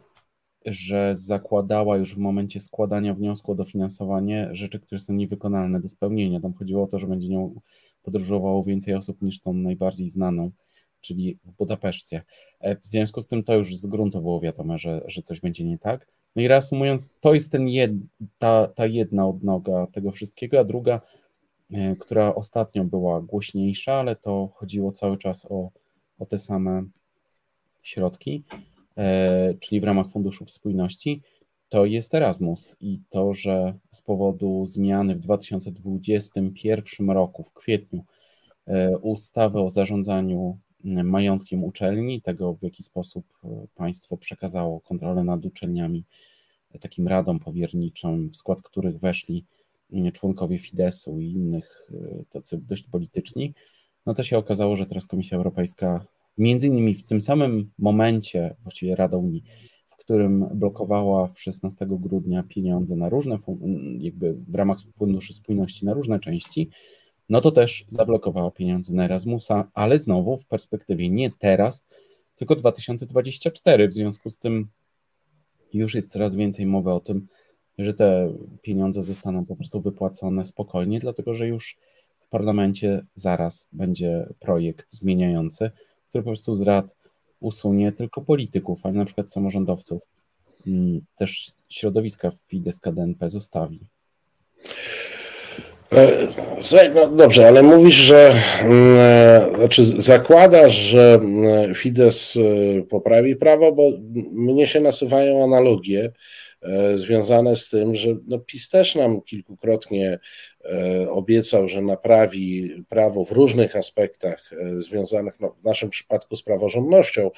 [0.66, 6.40] że zakładała już w momencie składania wniosku o dofinansowanie rzeczy, które są niewykonalne do spełnienia.
[6.40, 7.62] Tam chodziło o to, że będzie nią
[8.04, 10.52] podróżowało więcej osób niż tą najbardziej znaną
[11.04, 12.22] czyli w Budapeszcie.
[12.82, 15.78] W związku z tym to już z gruntu było wiadomo, że, że coś będzie nie
[15.78, 16.08] tak.
[16.36, 17.92] No i reasumując, to jest ten jed,
[18.38, 21.02] ta, ta jedna odnoga tego wszystkiego, a druga,
[22.00, 25.70] która ostatnio była głośniejsza, ale to chodziło cały czas o,
[26.20, 26.84] o te same
[27.82, 28.44] środki,
[29.60, 31.22] czyli w ramach Funduszu Spójności.
[31.74, 38.04] To jest Erasmus i to, że z powodu zmiany w 2021 roku, w kwietniu,
[38.68, 45.46] e, ustawy o zarządzaniu majątkiem uczelni, tego w jaki sposób e, państwo przekazało kontrolę nad
[45.46, 46.04] uczelniami
[46.80, 49.46] takim radom powierniczym, w skład których weszli
[50.14, 53.54] członkowie Fidesu i innych e, tacy dość polityczni,
[54.06, 56.06] no to się okazało, że teraz Komisja Europejska
[56.38, 59.44] między innymi w tym samym momencie, właściwie Rada Unii,
[60.04, 63.38] którym blokowała w 16 grudnia pieniądze na różne,
[64.00, 66.70] jakby w ramach Funduszu Spójności na różne części,
[67.30, 71.86] no to też zablokowała pieniądze na Erasmusa, ale znowu w perspektywie nie teraz,
[72.36, 73.88] tylko 2024.
[73.88, 74.68] W związku z tym
[75.74, 77.28] już jest coraz więcej mowy o tym,
[77.78, 81.78] że te pieniądze zostaną po prostu wypłacone spokojnie, dlatego że już
[82.20, 85.72] w parlamencie zaraz będzie projekt zmieniający,
[86.10, 86.96] który po prostu z rad
[87.40, 90.02] usunie tylko polityków, ale na przykład samorządowców.
[90.68, 93.80] Mm, też środowiska Fidesz KDNP zostawi.
[95.94, 96.28] E,
[96.62, 103.36] słuchaj, no dobrze, ale mówisz, że mm, e, znaczy zakładasz, że mm, Fidesz e, poprawi
[103.36, 103.84] prawo, bo
[104.32, 106.12] mnie się nasuwają analogie
[106.96, 110.20] związane z tym, że no PiS też nam kilkukrotnie
[110.66, 116.44] e, obiecał, że naprawi prawo w różnych aspektach e, związanych no, w naszym przypadku z
[116.44, 117.32] praworządnością,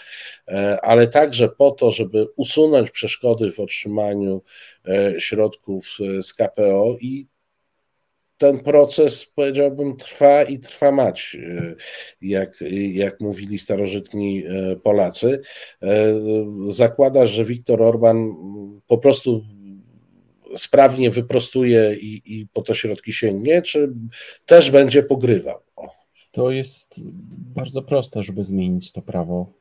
[0.81, 4.41] ale także po to, żeby usunąć przeszkody w otrzymaniu
[5.19, 7.27] środków z KPO i
[8.45, 11.75] ten proces, powiedziałbym, trwa i trwa mać, e,
[12.21, 15.41] jak, jak mówili starożytni e, Polacy.
[15.83, 16.13] E,
[16.67, 18.35] zakładasz, że Viktor Orban
[18.87, 19.41] po prostu
[20.55, 23.93] sprawnie wyprostuje i, i po to środki sięgnie, czy
[24.45, 25.59] też będzie pogrywał?
[26.31, 27.01] To jest
[27.55, 29.53] bardzo proste, żeby zmienić to prawo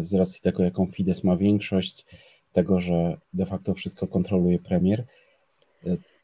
[0.00, 2.06] z racji tego, jaką Fidesz ma większość,
[2.52, 5.04] tego, że de facto wszystko kontroluje premier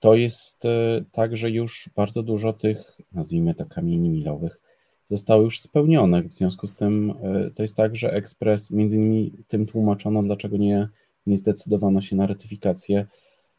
[0.07, 4.61] to jest e, tak, że już bardzo dużo tych, nazwijmy to kamieni milowych,
[5.11, 6.29] zostało już spełnionych.
[6.29, 10.57] W związku z tym e, to jest tak, że ekspres, między innymi tym tłumaczono, dlaczego
[10.57, 10.89] nie,
[11.27, 13.07] nie zdecydowano się na ratyfikację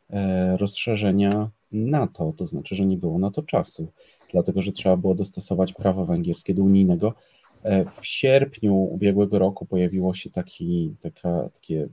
[0.10, 3.88] e, rozszerzenia NATO, to znaczy, że nie było na to czasu,
[4.32, 7.14] dlatego że trzeba było dostosować prawo węgierskie do unijnego.
[7.92, 11.88] W sierpniu ubiegłego roku pojawiło się taki, taka takie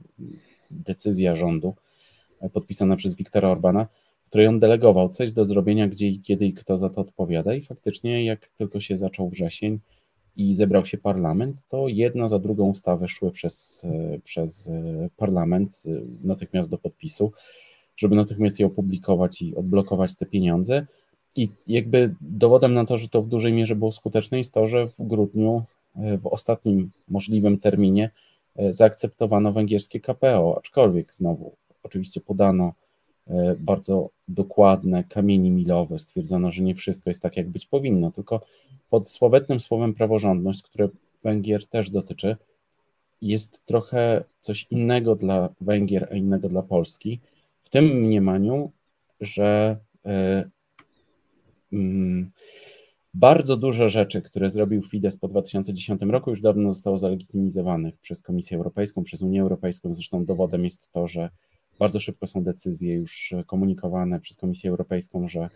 [0.71, 1.75] decyzja rządu
[2.53, 3.87] podpisana przez Viktora Orbana,
[4.35, 7.55] której delegował coś do zrobienia, gdzie i kiedy i kto za to odpowiada.
[7.55, 9.79] I faktycznie, jak tylko się zaczął wrzesień
[10.37, 13.87] i zebrał się parlament, to jedna za drugą ustawy szły przez,
[14.25, 14.71] przez
[15.17, 15.83] parlament
[16.25, 17.33] natychmiast do podpisu,
[17.97, 20.87] żeby natychmiast je opublikować i odblokować te pieniądze.
[21.37, 24.87] I jakby dowodem na to, że to w dużej mierze było skuteczne, jest to, że
[24.87, 25.63] w grudniu,
[25.95, 28.11] w ostatnim możliwym terminie,
[28.71, 32.84] zaakceptowano węgierskie KPO, aczkolwiek znowu oczywiście podano E,
[33.59, 35.99] bardzo dokładne kamienie milowe.
[35.99, 38.41] Stwierdzono, że nie wszystko jest tak, jak być powinno, tylko
[38.91, 40.89] pod słowetnym słowem praworządność, które
[41.23, 42.37] Węgier też dotyczy,
[43.23, 47.21] jest trochę coś innego dla Węgier, a innego dla Polski.
[47.63, 48.71] W tym mniemaniu,
[49.21, 52.27] że y, y,
[53.15, 58.57] bardzo dużo rzeczy, które zrobił Fidesz po 2010 roku, już dawno zostało zalegitymizowanych przez Komisję
[58.57, 59.95] Europejską, przez Unię Europejską.
[59.95, 61.31] Zresztą dowodem jest to, że
[61.79, 65.49] bardzo szybko są decyzje już komunikowane przez Komisję Europejską, że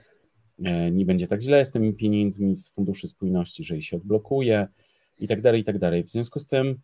[0.65, 4.69] e, nie będzie tak źle z tymi pieniędzmi z funduszy spójności, że je się odblokuje
[5.19, 6.05] i tak dalej, i tak dalej.
[6.05, 6.81] W związku z tym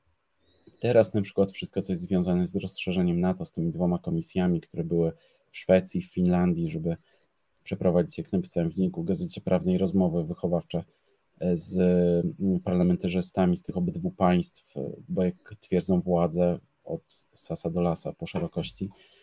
[0.80, 4.84] teraz na przykład wszystko, co jest związane z rozszerzeniem NATO, z tymi dwoma komisjami, które
[4.84, 5.12] były
[5.50, 6.96] w Szwecji, w Finlandii, żeby
[7.64, 10.84] przeprowadzić, jak napisałem w dzienniku Gazecie Prawnej, rozmowy wychowawcze
[11.40, 11.78] e, z
[12.40, 14.74] mm, parlamentarzystami z tych obydwu państw,
[15.08, 17.02] bo jak twierdzą władze, od
[17.34, 19.13] Sasa do Lasa po szerokości, E,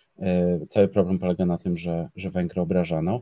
[0.69, 3.21] cały problem polega na tym, że, że Węgry obrażano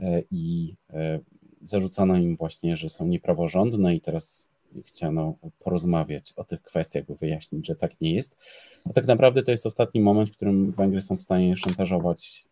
[0.00, 1.20] e, i e,
[1.62, 4.50] zarzucano im właśnie, że są niepraworządne i teraz
[4.86, 8.36] chciano porozmawiać o tych kwestiach, by wyjaśnić, że tak nie jest.
[8.84, 12.44] A tak naprawdę to jest ostatni moment, w którym Węgry są w stanie szantażować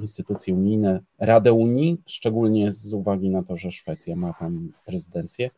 [0.00, 5.50] instytucje unijne, Radę Unii, szczególnie z uwagi na to, że Szwecja ma tam prezydencję,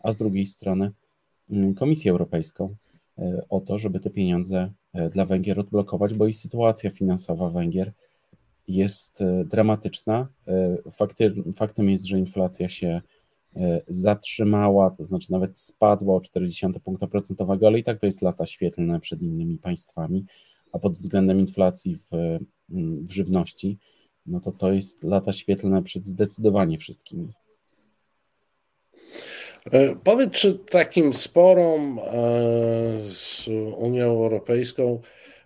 [0.00, 0.90] a z drugiej strony
[1.50, 2.76] mm, Komisję Europejską
[3.50, 7.92] o to, żeby te pieniądze E, dla Węgier odblokować, bo i sytuacja finansowa Węgier
[8.68, 10.28] jest e, dramatyczna.
[10.48, 13.00] E, fakty, faktem jest, że inflacja się
[13.88, 18.46] zatrzymała, to znaczy nawet spadła o 40 punkta procentowego, ale i tak to jest lata
[18.46, 20.24] świetlne przed innymi państwami,
[20.72, 22.38] a pod względem inflacji w,
[23.02, 23.78] w żywności,
[24.26, 27.32] no to to jest lata świetlne przed zdecydowanie wszystkimi.
[29.72, 32.02] E, powiedz, czy takim sporom e,
[33.00, 35.00] z Unią Europejską,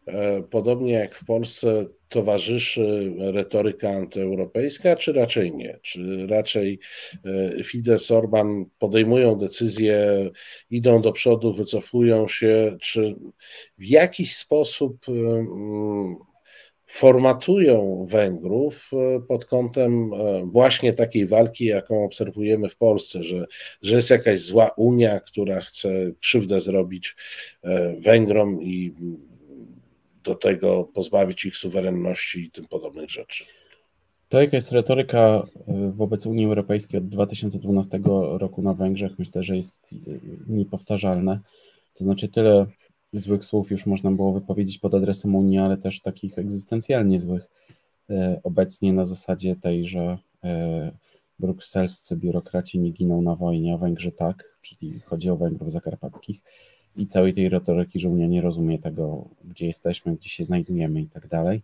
[0.07, 5.79] e, podobnie jak w Polsce, towarzyszy retoryka antyeuropejska, czy raczej nie?
[5.83, 6.79] Czy raczej
[7.65, 10.31] Fidesz, Orban podejmują decyzje,
[10.71, 13.17] idą do przodu, wycofują się, czy
[13.79, 15.07] w jakiś sposób
[16.91, 23.47] formatują Węgrów e, pod kątem e, właśnie takiej walki, jaką obserwujemy w Polsce, że,
[23.83, 27.17] że jest jakaś zła Unia, która chce krzywdę zrobić
[27.65, 28.95] e, Węgrom i
[30.25, 33.45] do tego pozbawić ich suwerenności i tym podobnych rzeczy.
[34.29, 35.47] To, jaka jest retoryka
[35.93, 38.01] wobec Unii Europejskiej od 2012
[38.39, 39.95] roku na Węgrzech, myślę, że jest
[40.47, 41.41] niepowtarzalne.
[41.95, 42.67] To znaczy, tyle
[43.13, 47.51] złych słów już można było wypowiedzieć pod adresem Unii, ale też takich egzystencjalnie złych
[48.11, 50.93] e, obecnie na zasadzie tej, że e,
[51.39, 56.41] brukselscy biurokraci nie giną na wojnie, a Węgrzy tak, czyli chodzi o Węgrów zakarpackich
[56.97, 61.07] i całej tej retoryki, że Unia nie rozumie tego, gdzie jesteśmy, gdzie się znajdujemy i
[61.07, 61.63] tak dalej.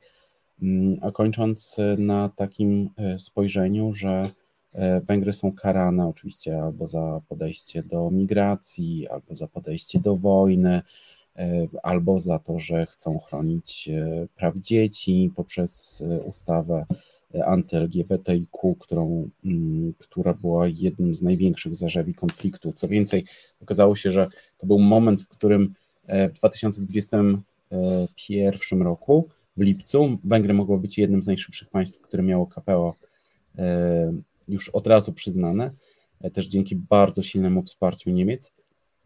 [0.62, 4.30] Mm, a kończąc e, na takim spojrzeniu, że
[5.03, 10.82] Węgry są karane oczywiście albo za podejście do migracji, albo za podejście do wojny,
[11.82, 16.87] albo za to, że chcą chronić e, praw dzieci poprzez e, ustawę
[17.34, 22.72] anty-LGBTIQ, którą, mm, która była jednym z największych zarzewi konfliktu.
[22.72, 23.24] Co więcej,
[23.62, 24.28] okazało się, że
[24.59, 25.74] to był moment, w którym
[26.09, 32.95] w 2021 roku, w lipcu, Węgry mogło być jednym z najszybszych państw, które miało KPO
[34.49, 35.70] już od razu przyznane,
[36.32, 38.53] też dzięki bardzo silnemu wsparciu Niemiec.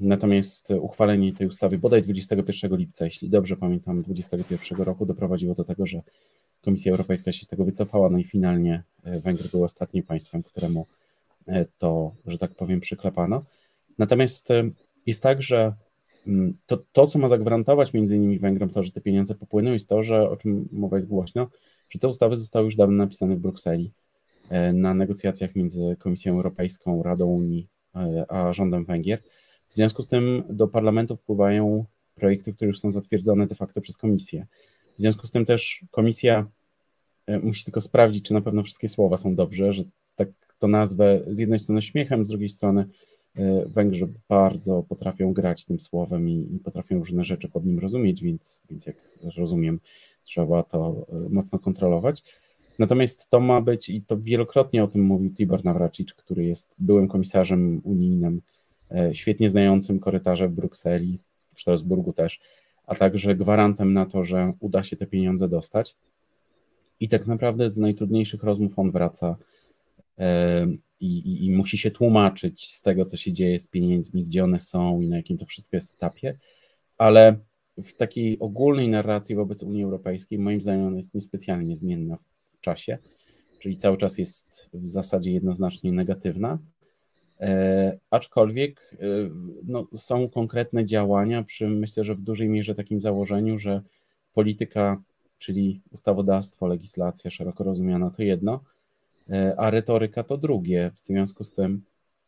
[0.00, 5.86] Natomiast uchwalenie tej ustawy bodaj 21 lipca, jeśli dobrze pamiętam, 2021 roku doprowadziło do tego,
[5.86, 6.02] że
[6.60, 10.86] Komisja Europejska się z tego wycofała, no i finalnie e, Węgry były ostatnim państwem, któremu
[11.46, 13.44] e, to, że tak powiem, przyklepano.
[13.98, 14.70] Natomiast e,
[15.06, 15.74] jest tak, że
[16.26, 19.88] mm, to, to, co ma zagwarantować między innymi Węgrom to, że te pieniądze popłyną, jest
[19.88, 21.48] to, że, o czym mowa jest głośno,
[21.90, 23.92] że te ustawy zostały już dawno napisane w Brukseli
[24.72, 27.68] na negocjacjach między Komisją Europejską, Radą Unii
[28.28, 29.22] a rządem Węgier.
[29.70, 33.96] W związku z tym do parlamentu wpływają projekty, które już są zatwierdzone de facto przez
[33.96, 34.46] komisję.
[34.96, 36.46] W związku z tym też komisja
[37.26, 39.84] e, musi tylko sprawdzić, czy na pewno wszystkie słowa są dobrze, że
[40.16, 42.86] tak to nazwę z jednej strony śmiechem, z drugiej strony
[43.36, 48.22] e, Węgrzy bardzo potrafią grać tym słowem i, i potrafią różne rzeczy pod nim rozumieć,
[48.22, 48.96] więc, więc jak
[49.36, 49.80] rozumiem,
[50.24, 52.22] trzeba to e, mocno kontrolować.
[52.78, 57.08] Natomiast to ma być, i to wielokrotnie o tym mówił Tibor Nawracicz, który jest byłym
[57.08, 58.42] komisarzem unijnym
[59.12, 61.18] świetnie znającym korytarze w Brukseli,
[61.54, 62.40] w Strasburgu też,
[62.86, 65.96] a także gwarantem na to, że uda się te pieniądze dostać.
[67.00, 69.36] I tak naprawdę z najtrudniejszych rozmów on wraca
[70.18, 70.66] e,
[71.00, 74.60] i, i, i, musi się tłumaczyć z tego, co się dzieje z pieniędzmi, gdzie one
[74.60, 76.38] są i na jakim to wszystko jest etapie,
[76.98, 77.36] ale
[77.82, 82.18] w takiej ogólnej narracji wobec Unii Europejskiej, moim zdaniem, ona jest niespecjalnie zmienna
[82.50, 82.98] w czasie,
[83.60, 86.58] czyli cały czas jest w zasadzie jednoznacznie negatywna.
[87.40, 89.06] E, aczkolwiek e,
[89.64, 93.82] no, są konkretne działania przy, myślę, że w dużej mierze takim założeniu, że
[94.34, 95.02] polityka,
[95.38, 98.60] czyli ustawodawstwo, legislacja szeroko rozumiana to jedno,
[99.30, 100.90] e, a retoryka to drugie.
[100.94, 101.82] W związku z tym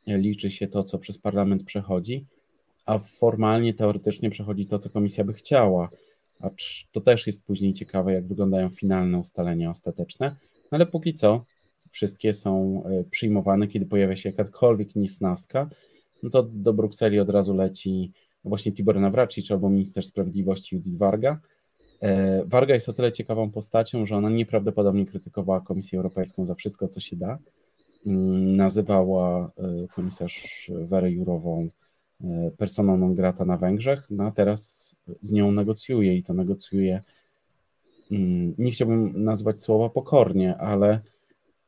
[0.07, 2.27] liczy się to, co przez parlament przechodzi,
[2.87, 5.89] a formalnie, teoretycznie przechodzi to, co komisja by chciała.
[6.41, 6.51] A
[6.93, 10.37] to też jest później ciekawe, jak wyglądają finalne ustalenia ostateczne,
[10.73, 11.45] no ale póki co
[11.93, 15.69] wszystkie są e, przyjmowane, kiedy pojawia się jakakolwiek niesnaska,
[16.23, 18.13] no to do Brukseli od razu leci
[18.45, 21.41] właśnie Tibor Nawracicz albo minister sprawiedliwości Judith Warga.
[22.03, 26.89] E, Warga jest o tyle ciekawą postacią, że ona nieprawdopodobnie krytykowała Komisję Europejską za wszystko,
[26.89, 27.39] co się da.
[28.07, 31.69] Mm, nazywała e, komisarz Werę Jurową
[32.59, 37.01] personą non grata na Węgrzech, no a teraz z nią negocjuje i to negocjuje,
[38.11, 41.01] mm, nie chciałbym nazwać słowa pokornie, ale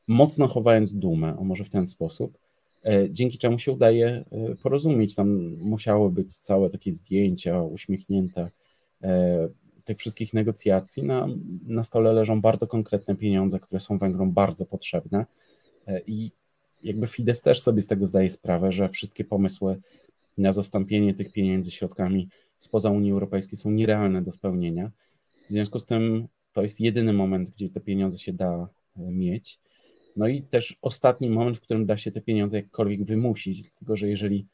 [0.06, 2.38] mocno chowając dumę, o może w ten sposób,
[2.84, 5.14] e, dzięki czemu się udaje e, porozumieć.
[5.14, 8.50] Tam musiały być całe takie zdjęcia uśmiechnięte
[9.02, 9.48] e,
[9.84, 11.02] tych wszystkich negocjacji.
[11.02, 11.28] Na,
[11.66, 15.26] na stole leżą bardzo konkretne pieniądze, które są Węgrom bardzo potrzebne
[16.06, 16.30] i
[16.82, 19.80] jakby Fidesz też sobie z tego zdaje sprawę, że wszystkie pomysły
[20.38, 22.28] na zastąpienie tych pieniędzy środkami
[22.58, 24.90] spoza Unii Europejskiej są nierealne do spełnienia.
[25.50, 29.58] W związku z tym to jest jedyny moment, gdzie te pieniądze się da mieć.
[30.16, 34.08] No i też ostatni moment, w którym da się te pieniądze jakkolwiek wymusić, dlatego że
[34.08, 34.46] jeżeli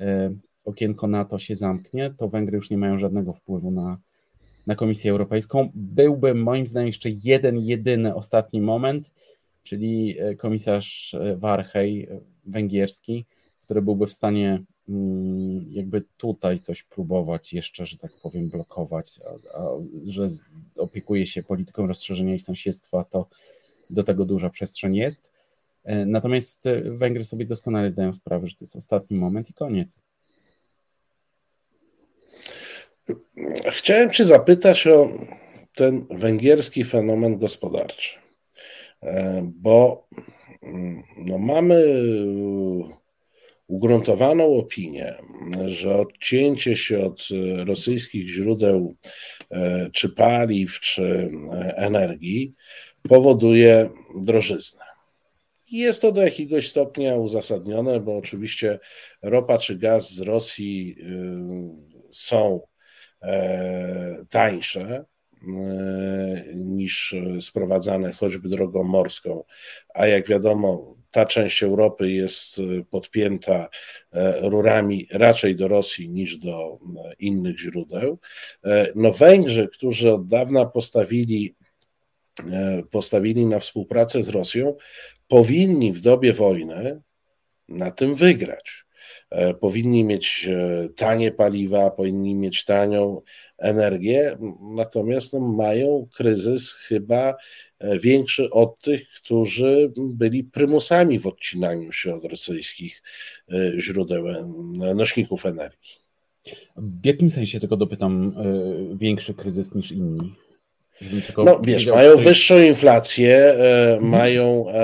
[0.00, 0.34] e,
[0.64, 3.98] okienko NATO się zamknie, to Węgry już nie mają żadnego wpływu na,
[4.66, 5.70] na Komisję Europejską.
[5.74, 9.10] Byłby moim zdaniem jeszcze jeden, jedyny ostatni moment,
[9.62, 12.08] czyli e, komisarz e, Warhej
[12.46, 13.24] węgierski,
[13.64, 19.58] który byłby w stanie mm, jakby tutaj coś próbować jeszcze, że tak powiem, blokować, a,
[19.58, 19.68] a
[20.04, 20.26] że
[20.76, 23.26] opiekuje się polityką rozszerzenia i sąsiedztwa, to
[23.90, 25.30] do tego duża przestrzeń jest.
[25.86, 29.98] E, natomiast e, Węgry sobie doskonale zdają sprawę, że to jest ostatni moment i koniec.
[33.70, 35.08] Chciałem Cię zapytać o
[35.74, 38.18] ten węgierski fenomen gospodarczy,
[39.02, 40.08] e, bo
[40.62, 42.02] mm, no mamy
[43.66, 45.14] ugruntowaną opinię,
[45.66, 47.28] że odcięcie się od
[47.64, 48.94] rosyjskich źródeł
[49.92, 51.30] czy paliw, czy
[51.76, 52.54] energii
[53.08, 54.84] powoduje drożyznę.
[55.70, 58.78] Jest to do jakiegoś stopnia uzasadnione, bo oczywiście
[59.22, 62.60] ropa czy gaz z Rosji y, są
[63.22, 65.04] e, tańsze
[65.42, 65.46] y,
[66.54, 69.44] niż sprowadzane choćby drogą morską,
[69.94, 72.60] a jak wiadomo, ta część Europy jest
[72.90, 73.68] podpięta
[74.12, 78.18] e, rurami raczej do Rosji niż do e, innych źródeł.
[78.94, 81.65] No Węgrzy, którzy od dawna postawili E,
[82.90, 84.76] postawili na współpracę z Rosją,
[85.28, 87.00] powinni w dobie wojny
[87.68, 88.86] na tym wygrać.
[89.30, 93.22] E, powinni mieć e, tanie paliwa, powinni mieć tanią
[93.58, 97.34] energię, natomiast no, mają kryzys chyba
[98.00, 103.02] większy od tych, którzy byli prymusami w odcinaniu się od rosyjskich
[103.78, 104.24] źródeł,
[104.94, 105.92] nośników energii.
[106.76, 108.34] W jakim sensie tylko dopytam,
[108.94, 110.34] większy kryzys niż inni?
[111.36, 114.10] No wiesz, mają wyższą inflację, e, mhm.
[114.10, 114.74] mają, e,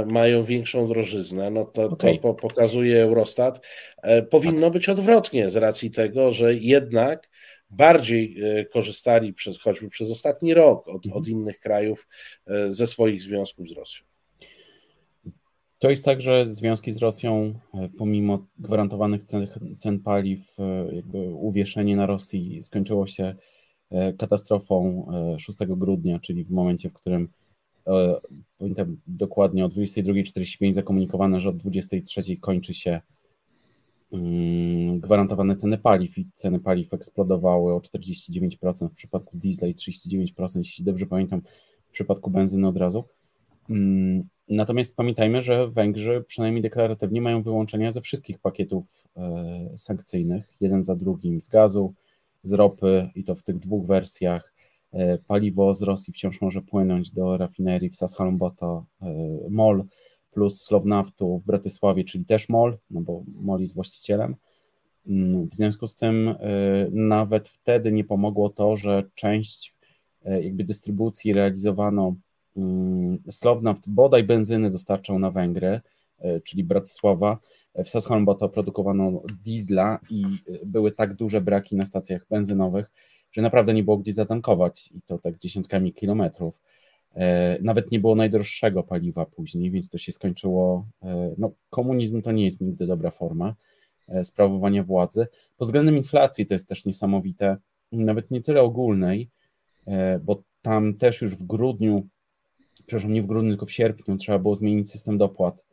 [0.00, 2.14] e, mają większą drożyznę, no to, okay.
[2.14, 3.60] to po, pokazuje Eurostat.
[4.02, 4.72] E, powinno tak.
[4.72, 7.28] być odwrotnie z racji tego, że jednak
[7.70, 11.22] bardziej e, korzystali przez, choćby przez ostatni rok od, mhm.
[11.22, 12.08] od innych krajów
[12.46, 14.04] e, ze swoich związków z Rosją.
[15.78, 17.58] To jest tak, że związki z Rosją,
[17.98, 19.48] pomimo gwarantowanych cen,
[19.78, 20.56] cen paliw,
[20.92, 23.34] jakby uwieszenie na Rosji skończyło się
[24.18, 25.06] katastrofą
[25.38, 27.28] 6 e, grudnia, czyli w momencie, w którym
[27.86, 28.20] e,
[28.58, 33.00] pamiętam dokładnie o 22.45 zakomunikowano, że o 23.00 kończy się
[34.12, 40.58] mm, gwarantowane ceny paliw i ceny paliw eksplodowały o 49% w przypadku diesla i 39%,
[40.58, 41.42] jeśli dobrze pamiętam,
[41.88, 43.04] w przypadku benzyny od razu.
[43.70, 49.04] Mm, natomiast pamiętajmy, że Węgrzy przynajmniej deklaratywnie mają wyłączenia ze wszystkich pakietów
[49.76, 51.94] sankcyjnych, jeden za drugim z gazu,
[52.42, 54.54] z ropy i to w tych dwóch wersjach.
[54.92, 59.06] E, paliwo z Rosji wciąż może płynąć do rafinerii w Sashalomboto e,
[59.50, 59.84] MOL
[60.30, 64.36] plus Slovnaftu w Bratysławie, czyli też MOL, no bo MOL jest właścicielem.
[65.06, 66.34] Mm, w związku z tym e,
[66.90, 69.76] nawet wtedy nie pomogło to, że część
[70.40, 72.14] jakby dystrybucji realizowano
[72.56, 75.80] mm, Slovnaft bodaj benzyny dostarczał na Węgry,
[76.44, 77.38] czyli Bratysława,
[77.74, 80.24] w Sasholmboto produkowano diesla i
[80.66, 82.90] były tak duże braki na stacjach benzynowych,
[83.32, 86.60] że naprawdę nie było gdzie zatankować i to tak dziesiątkami kilometrów.
[87.14, 90.86] E, nawet nie było najdroższego paliwa później, więc to się skończyło.
[91.02, 93.54] E, no, komunizm to nie jest nigdy dobra forma
[94.08, 95.26] e, sprawowania władzy.
[95.56, 97.56] Pod względem inflacji to jest też niesamowite,
[97.92, 99.28] nawet nie tyle ogólnej,
[100.24, 102.06] bo tam też już w grudniu,
[102.86, 105.64] przepraszam, nie w grudniu, tylko w sierpniu trzeba było zmienić system dopłat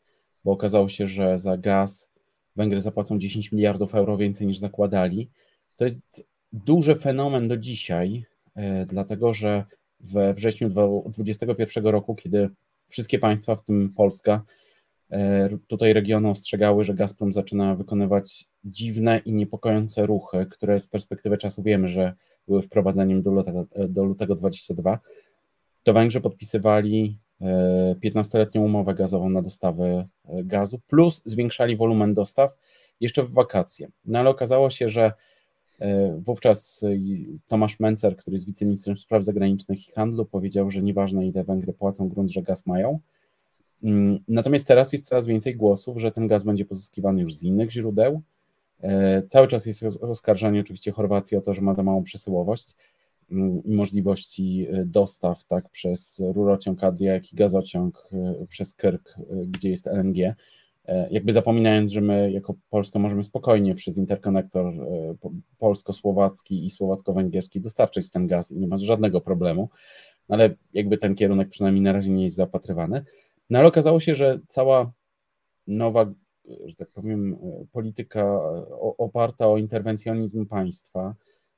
[0.44, 2.10] bo okazało się, że za gaz
[2.56, 5.30] Węgry zapłacą 10 miliardów euro więcej niż zakładali.
[5.76, 8.26] To jest duży fenomen do dzisiaj,
[8.56, 9.64] e, dlatego że
[10.00, 12.50] we wrześniu 2021 roku, kiedy
[12.90, 14.44] wszystkie państwa, w tym Polska,
[15.12, 21.38] e, tutaj regiony ostrzegały, że Gazprom zaczyna wykonywać dziwne i niepokojące ruchy, które z perspektywy
[21.38, 22.14] czasu wiemy, że
[22.48, 25.00] były wprowadzeniem do lutego, do lutego 22,
[25.84, 27.18] to Węgrzy podpisywali
[28.04, 32.52] 15-letnią umowę gazową na dostawę e, gazu, plus zwiększali wolumen dostaw
[33.00, 33.88] jeszcze w wakacje.
[34.06, 35.12] No ale okazało się, że
[35.80, 36.88] e, wówczas e,
[37.48, 42.10] Tomasz Mencer, który jest wiceministrem spraw zagranicznych i handlu, powiedział, że nieważne ile Węgry płacą,
[42.10, 43.00] grunt, że gaz mają.
[43.84, 47.72] Mm, natomiast teraz jest coraz więcej głosów, że ten gaz będzie pozyskiwany już z innych
[47.72, 48.22] źródeł.
[49.28, 52.76] Cały czas jest oskarżanie oczywiście Chorwacji o to, że ma za małą przesyłowość
[53.66, 59.70] możliwości e, dostaw tak, przez rurociąg Adria, jak i gazociąg e, przez Kirk, e, gdzie
[59.70, 60.36] jest LNG.
[61.12, 64.74] Jakby zapominając, że my jako Polska możemy spokojnie przez interkonektor
[65.58, 69.70] polsko-słowacki i słowacko-węgierski dostarczyć ten gaz i nie ma żadnego problemu,
[70.30, 73.06] no ale jakby ten kierunek przynajmniej na razie nie jest zapatrywany.
[73.50, 74.92] No ale okazało się, że cała
[75.68, 76.14] nowa,
[76.66, 77.38] że tak powiem,
[77.72, 78.40] polityka
[78.98, 81.16] oparta o interwencjonizm państwa,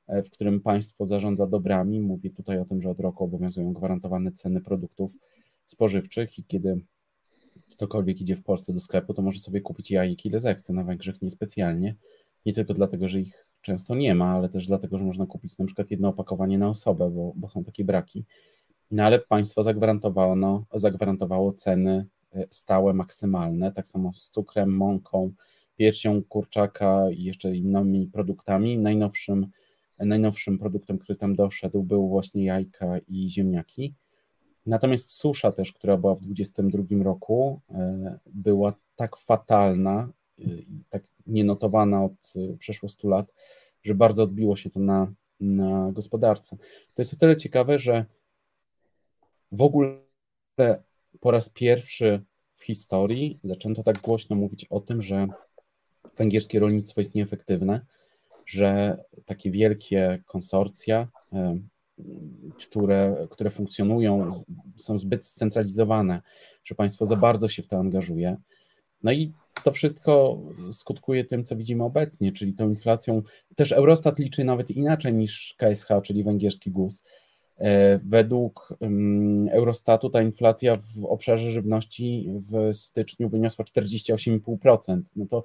[0.08, 4.60] w którym państwo zarządza dobrami, mówię tutaj o tym, że od roku obowiązują gwarantowane ceny
[4.60, 5.16] produktów
[5.66, 6.80] spożywczych i kiedy
[7.70, 11.22] ktokolwiek idzie w Polsce do sklepu, to może sobie kupić jajek ile zechce, na Węgrzech
[11.22, 11.94] niespecjalnie,
[12.46, 15.64] nie tylko dlatego, że ich często nie ma, ale też dlatego, że można kupić na
[15.64, 18.24] przykład jedno opakowanie na osobę, bo, bo są takie braki.
[18.90, 25.32] No ale państwo zagwarantowało, no, zagwarantowało ceny e, stałe, maksymalne, tak samo z cukrem, mąką,
[25.76, 28.78] piersią kurczaka i jeszcze innymi produktami.
[28.78, 29.46] Najnowszym,
[30.04, 33.94] najnowszym produktem, który tam doszedł, był właśnie jajka i ziemniaki.
[34.66, 40.44] Natomiast susza też, która była w 2022 roku, e, była tak fatalna, e,
[40.88, 43.32] tak nienotowana od przeszło 100 lat,
[43.82, 46.56] że bardzo odbiło się to na, na gospodarce.
[46.94, 48.04] To jest o tyle ciekawe, że
[49.52, 49.98] w ogóle
[51.20, 52.22] po raz pierwszy
[52.54, 55.28] w historii zaczęto tak głośno mówić o tym, że
[56.16, 57.80] węgierskie rolnictwo jest nieefektywne,
[58.46, 61.08] że takie wielkie konsorcja,
[62.58, 64.30] które, które funkcjonują,
[64.76, 66.22] są zbyt scentralizowane,
[66.64, 68.36] że państwo za bardzo się w to angażuje.
[69.02, 69.32] No i
[69.64, 70.40] to wszystko
[70.70, 73.22] skutkuje tym, co widzimy obecnie, czyli tą inflacją.
[73.56, 77.04] Też Eurostat liczy nawet inaczej niż KSH, czyli węgierski GUS.
[77.58, 78.78] E, według
[79.50, 85.00] Eurostatu ta inflacja w obszarze żywności w styczniu wyniosła 48,5%.
[85.16, 85.44] No to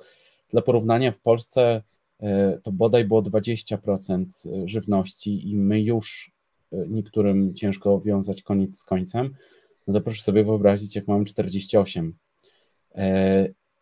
[0.50, 1.82] dla porównania w Polsce
[2.64, 4.26] to bodaj było 20%
[4.66, 6.32] żywności i my już
[6.72, 9.34] e, niektórym ciężko wiązać koniec z końcem.
[9.88, 12.14] No to proszę sobie wyobrazić, jak mamy 48.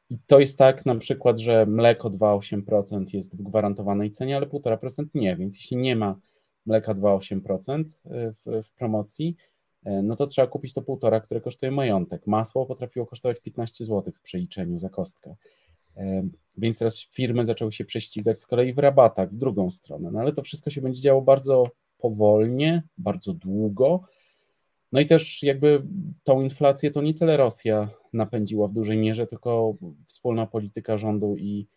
[0.10, 5.06] I to jest tak na przykład, że mleko 2,8% jest w gwarantowanej cenie, ale 1,5%
[5.14, 6.20] nie, więc jeśli nie ma
[6.66, 9.36] mleka 2,8% e, w, w promocji,
[9.84, 12.28] e, no to trzeba kupić to półtora, które kosztuje majątek.
[12.28, 15.36] Masło potrafiło kosztować 15 zł w przeliczeniu za kostkę.
[15.98, 16.28] E,
[16.58, 20.10] więc teraz firmy zaczęły się prześcigać z kolei w rabatach w drugą stronę.
[20.12, 24.02] No ale to wszystko się będzie działo bardzo powolnie, bardzo długo.
[24.92, 25.82] No i też jakby
[26.24, 31.68] tą inflację to nie tyle Rosja napędziła w dużej mierze, tylko wspólna polityka rządu i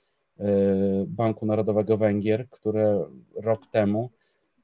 [1.06, 3.04] Banku Narodowego Węgier, które
[3.36, 4.10] rok temu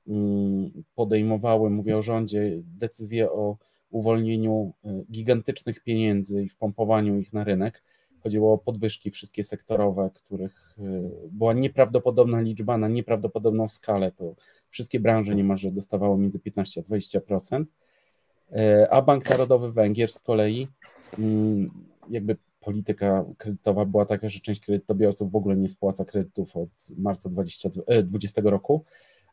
[0.09, 3.56] Mm, podejmowały, mówię o rządzie, decyzje o
[3.90, 7.82] uwolnieniu e, gigantycznych pieniędzy i wpompowaniu ich na rynek.
[8.24, 10.82] Chodziło o podwyżki wszystkie sektorowe, których e,
[11.30, 14.12] była nieprawdopodobna liczba na nieprawdopodobną skalę.
[14.12, 14.34] To
[14.70, 17.64] wszystkie branże niemalże dostawały między 15 a 20%.
[18.52, 20.68] E, a Bank Narodowy Węgier z kolei,
[21.18, 21.70] mm,
[22.10, 27.28] jakby polityka kredytowa była taka, że część kredytobiorców w ogóle nie spłaca kredytów od marca
[27.28, 28.84] 2020 roku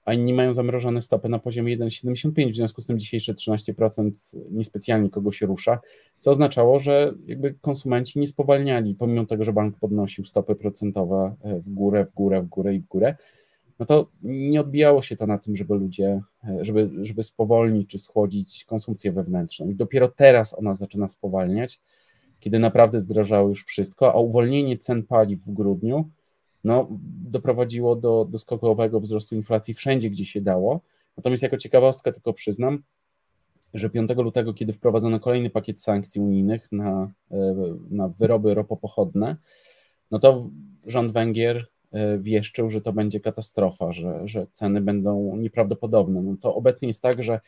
[0.05, 4.11] a inni mają zamrożone stopy na poziomie 1,75, w związku z tym dzisiejsze 13%
[4.51, 5.79] niespecjalnie kogo się rusza,
[6.19, 11.59] co oznaczało, że jakby konsumenci nie spowalniali, pomimo tego, że bank podnosił stopy procentowe e,
[11.59, 13.15] w górę, w górę, w górę i w górę,
[13.79, 17.99] no to nie odbijało się to na tym, żeby ludzie, e, żeby, żeby spowolnić czy
[17.99, 19.69] schłodzić konsumpcję wewnętrzną.
[19.69, 21.81] I dopiero teraz ona zaczyna spowalniać,
[22.39, 26.09] kiedy naprawdę zdrożało już wszystko, a uwolnienie cen paliw w grudniu
[26.63, 26.87] no,
[27.31, 30.81] doprowadziło do, do skokowego wzrostu inflacji wszędzie, gdzie się dało.
[31.17, 32.83] Natomiast jako ciekawostkę tylko przyznam,
[33.73, 37.55] że 5 lutego, kiedy wprowadzono kolejny pakiet sankcji unijnych na, e,
[37.89, 39.35] na wyroby ropopochodne,
[40.11, 40.49] no to
[40.87, 46.21] rząd Węgier e, wieszczył, że to będzie katastrofa, że, że ceny będą nieprawdopodobne.
[46.21, 47.39] No to obecnie jest tak, że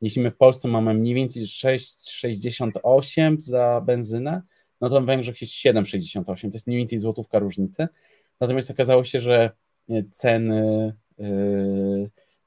[0.00, 4.42] jeśli my w Polsce mamy mniej więcej 6,68 za benzynę,
[4.80, 7.88] no to w Węgrzech jest 7,68, to jest mniej więcej złotówka różnicy.
[8.40, 9.50] Natomiast okazało się, że
[9.90, 11.24] e, ceny, e,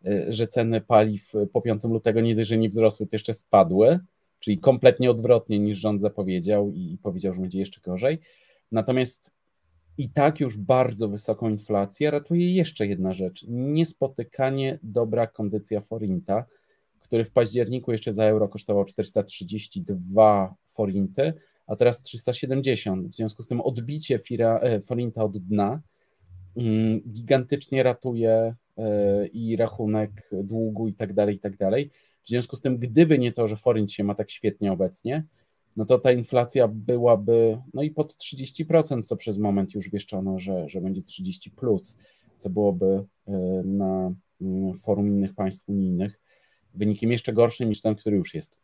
[0.05, 3.99] e, że ceny paliw po 5 lutego nie dość, że nie wzrosły, to jeszcze spadły,
[4.39, 8.19] czyli kompletnie odwrotnie niż rząd zapowiedział i powiedział, że będzie jeszcze gorzej.
[8.71, 9.31] Natomiast
[9.97, 16.45] i tak już bardzo wysoką inflację ratuje jeszcze jedna rzecz: niespotykanie dobra kondycja forinta,
[16.99, 21.33] który w październiku jeszcze za euro kosztował 432 forinty,
[21.69, 23.07] a teraz 370.
[23.07, 25.81] W związku z tym odbicie Fira, e, Forinta od dna
[26.57, 31.89] mm, gigantycznie ratuje e, i rachunek długu i tak dalej, i tak dalej.
[32.23, 35.23] W związku z tym, gdyby nie to, że Forint się ma tak świetnie obecnie,
[35.77, 40.69] no to ta inflacja byłaby no i pod 30%, co przez moment już wieszczono, że,
[40.69, 41.97] że będzie 30 plus,
[42.37, 43.31] co byłoby e,
[43.65, 46.19] na mm, forum innych państw unijnych
[46.73, 48.55] wynikiem jeszcze gorszym niż ten, który już jest.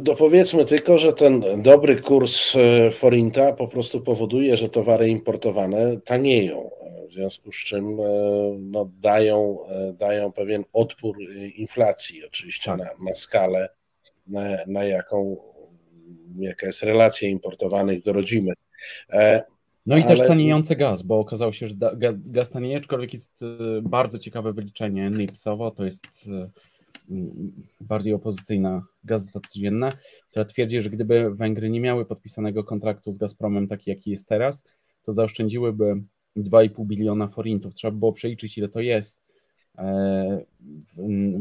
[0.00, 6.70] Dopowiedzmy tylko, że ten dobry kurs e, forinta po prostu powoduje, że towary importowane tanieją,
[7.10, 8.04] w związku z czym e,
[8.58, 11.16] no, dają, e, dają pewien odpór
[11.56, 12.78] inflacji, oczywiście tak.
[12.78, 13.68] na, na skalę,
[14.26, 15.36] na, na jaką
[16.38, 18.54] jaka jest relacja importowanych do rodzimych.
[19.86, 20.16] No i Ale...
[20.16, 21.74] też taniejący gaz, bo okazało się, że
[22.14, 23.40] gaz tanieje, aczkolwiek jest
[23.82, 26.02] bardzo ciekawe wyliczenie NIPS-owo, to jest
[27.80, 29.92] bardziej opozycyjna gazeta codzienna,
[30.30, 34.64] która twierdzi, że gdyby Węgry nie miały podpisanego kontraktu z Gazpromem taki, jaki jest teraz,
[35.02, 36.02] to zaoszczędziłyby
[36.36, 37.74] 2,5 biliona forintów.
[37.74, 39.22] Trzeba by było przeliczyć, ile to jest
[39.78, 40.96] e, w,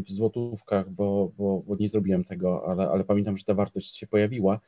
[0.05, 4.07] w złotówkach, bo, bo, bo, nie zrobiłem tego, ale, ale pamiętam, że ta wartość się
[4.07, 4.59] pojawiła,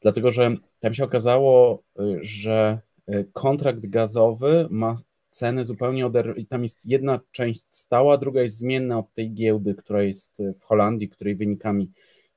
[0.00, 4.94] dlatego że tam się okazało, y, że y, kontrakt gazowy ma
[5.34, 6.38] ceny zupełnie oder...
[6.38, 10.62] I tam jest jedna część stała, druga jest zmienna od tej giełdy, która jest w
[10.62, 11.90] Holandii, której wynikami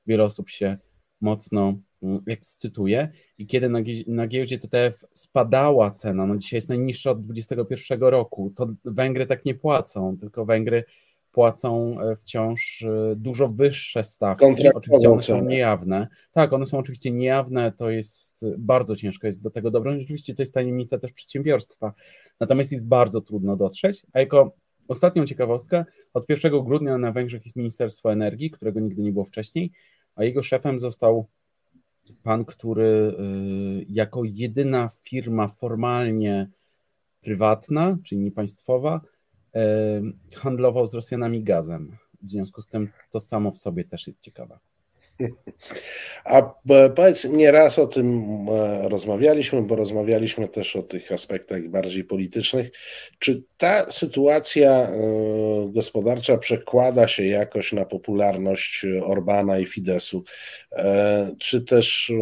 [0.06, 0.78] wiele osób się
[1.20, 3.08] mocno mm, ekscytuje.
[3.38, 8.52] I kiedy na, na giełdzie TTF spadała cena, no dzisiaj jest najniższa od 2021 roku,
[8.56, 10.84] to Węgry tak nie płacą, tylko Węgry
[11.38, 14.44] płacą e, wciąż e, dużo wyższe stawki.
[14.74, 16.08] Oczywiście one są niejawne.
[16.32, 20.00] Tak, one są oczywiście niejawne, to jest bardzo ciężko jest do tego dobrać.
[20.00, 21.92] Rzeczywiście to jest tajemnica też przedsiębiorstwa.
[22.40, 24.02] Natomiast jest bardzo trudno dotrzeć.
[24.12, 24.56] A jako
[24.88, 25.84] ostatnią ciekawostkę,
[26.14, 29.72] od 1 grudnia na Węgrzech jest Ministerstwo Energii, którego nigdy nie było wcześniej,
[30.14, 31.26] a jego szefem został
[32.22, 33.14] pan, który
[33.88, 36.50] jako jedyna firma formalnie
[37.20, 39.00] prywatna, czyli niepaństwowa,
[40.34, 41.96] handlował z Rosjanami gazem.
[42.22, 44.58] W związku z tym to samo w sobie też jest ciekawe.
[46.24, 46.42] A
[46.96, 52.70] powiedz, nieraz o tym e, rozmawialiśmy, bo rozmawialiśmy też o tych aspektach bardziej politycznych.
[53.18, 54.92] Czy ta sytuacja e,
[55.68, 60.24] gospodarcza przekłada się jakoś na popularność Orbana i Fidesu?
[60.72, 62.12] E, czy też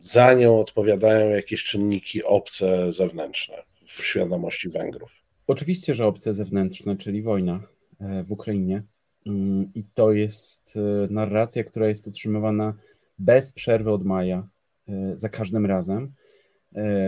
[0.00, 5.23] za nią odpowiadają jakieś czynniki obce, zewnętrzne w świadomości Węgrów?
[5.46, 7.60] Oczywiście, że opcje zewnętrzne, czyli wojna
[8.00, 8.82] e, w Ukrainie.
[9.26, 12.74] Mm, I to jest e, narracja, która jest utrzymywana
[13.18, 14.48] bez przerwy od maja,
[14.88, 16.12] e, za każdym razem,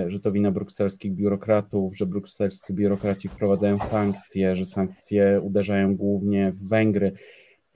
[0.07, 6.69] że to wina brukselskich biurokratów, że brukselscy biurokraci wprowadzają sankcje, że sankcje uderzają głównie w
[6.69, 7.13] Węgry.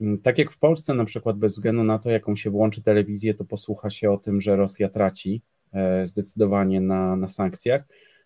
[0.01, 3.33] Mm, tak jak w Polsce, na przykład, bez względu na to, jaką się włączy telewizję,
[3.33, 5.41] to posłucha się o tym, że Rosja traci
[6.03, 7.83] zdecydowanie na, na sankcjach,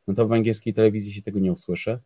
[0.07, 1.99] no to w węgierskiej telewizji się tego nie usłyszy.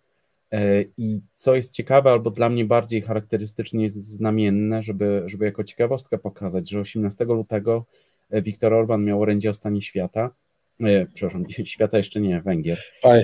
[0.52, 5.64] E, I co jest ciekawe, albo dla mnie bardziej charakterystycznie jest znamienne, żeby, żeby jako
[5.64, 7.86] ciekawostkę pokazać, że 18 lutego
[8.30, 10.30] e, Viktor Orban miał orędzie o stanie świata.
[10.82, 12.78] E, przepraszam, świata jeszcze nie, Węgier,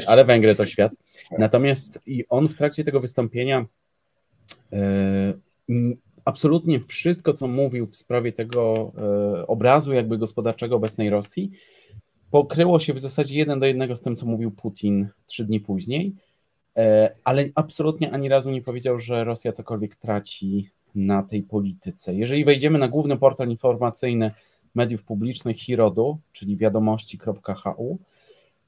[0.07, 0.91] ale Węgry to świat.
[1.37, 3.65] Natomiast i on w trakcie tego wystąpienia
[4.73, 5.33] e,
[6.25, 11.51] absolutnie wszystko, co mówił w sprawie tego e, obrazu jakby gospodarczego obecnej Rosji,
[12.31, 16.15] pokryło się w zasadzie jeden do jednego z tym, co mówił Putin trzy dni później.
[16.77, 22.15] E, ale absolutnie ani razu nie powiedział, że Rosja cokolwiek traci na tej polityce.
[22.15, 24.31] Jeżeli wejdziemy na główny portal informacyjny
[24.75, 27.97] mediów publicznych Hirodu, czyli wiadomości.hu,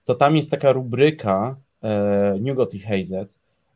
[0.05, 2.83] to tam jest taka rubryka e, Nugot i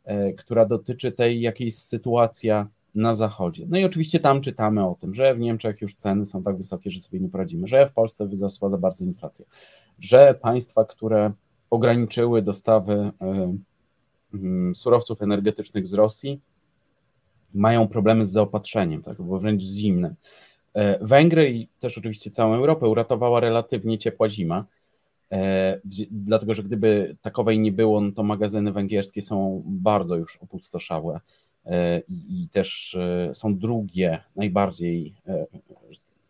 [0.04, 3.66] e, która dotyczy tej, jakiej jest sytuacja na zachodzie.
[3.70, 6.92] No i oczywiście tam czytamy o tym, że w Niemczech już ceny są tak wysokie,
[6.92, 9.46] że sobie nie poradzimy, że w Polsce wzrosła za bardzo inflacja,
[10.00, 11.32] że państwa, które
[11.70, 13.64] ograniczyły dostawy Mm,
[14.74, 16.40] surowców energetycznych z Rosji
[17.54, 20.16] mają problemy z zaopatrzeniem, tak, bo wręcz zimnym.
[20.74, 24.66] E, Węgry i też oczywiście całą Europę uratowała relatywnie ciepła zima,
[25.32, 25.80] e,
[26.12, 31.20] dlatego że gdyby takowej nie było, no to magazyny węgierskie są bardzo już opustoszałe
[31.66, 32.98] e, i, też
[33.34, 35.14] są drugie, najbardziej,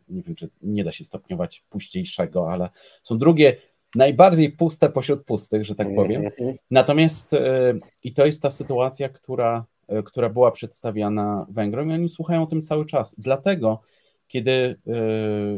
[0.10, 2.70] nie wiem, czy nie da się stopniować puściejszego, ale
[3.04, 3.56] są drugie
[3.96, 6.32] najbardziej puste pośród pustych, że tak mhm, powiem.
[6.72, 7.74] Natomiast e,
[8.04, 12.46] i to jest ta sytuacja, która, e, która była przedstawiana Węgrom i oni słuchają o
[12.46, 13.16] tym cały czas.
[13.18, 13.82] Dlatego,
[14.28, 14.76] kiedy e,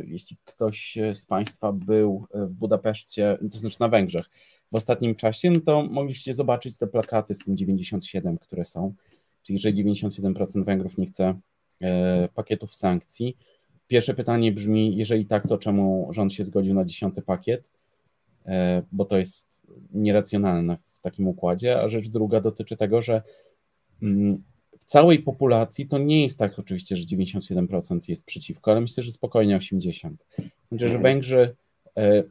[0.05, 4.29] jeśli ktoś z Państwa był w Budapeszcie, to znaczy na Węgrzech,
[4.71, 8.93] w ostatnim czasie, no to mogliście zobaczyć te plakaty z tym 97, które są,
[9.43, 11.39] czyli że 97% Węgrów nie chce
[12.35, 13.37] pakietów sankcji.
[13.87, 17.63] Pierwsze pytanie brzmi, jeżeli tak, to czemu rząd się zgodził na dziesiąty pakiet?
[18.45, 23.21] E, bo to jest nieracjonalne w takim układzie, a rzecz druga dotyczy tego, że
[24.01, 24.43] mm,
[24.79, 29.11] w całej populacji to nie jest tak oczywiście, że 97% jest przeciwko, ale myślę, że
[29.11, 30.15] spokojnie 80%.
[30.69, 31.55] Znaczy, że Węgrzy
[31.97, 32.23] e,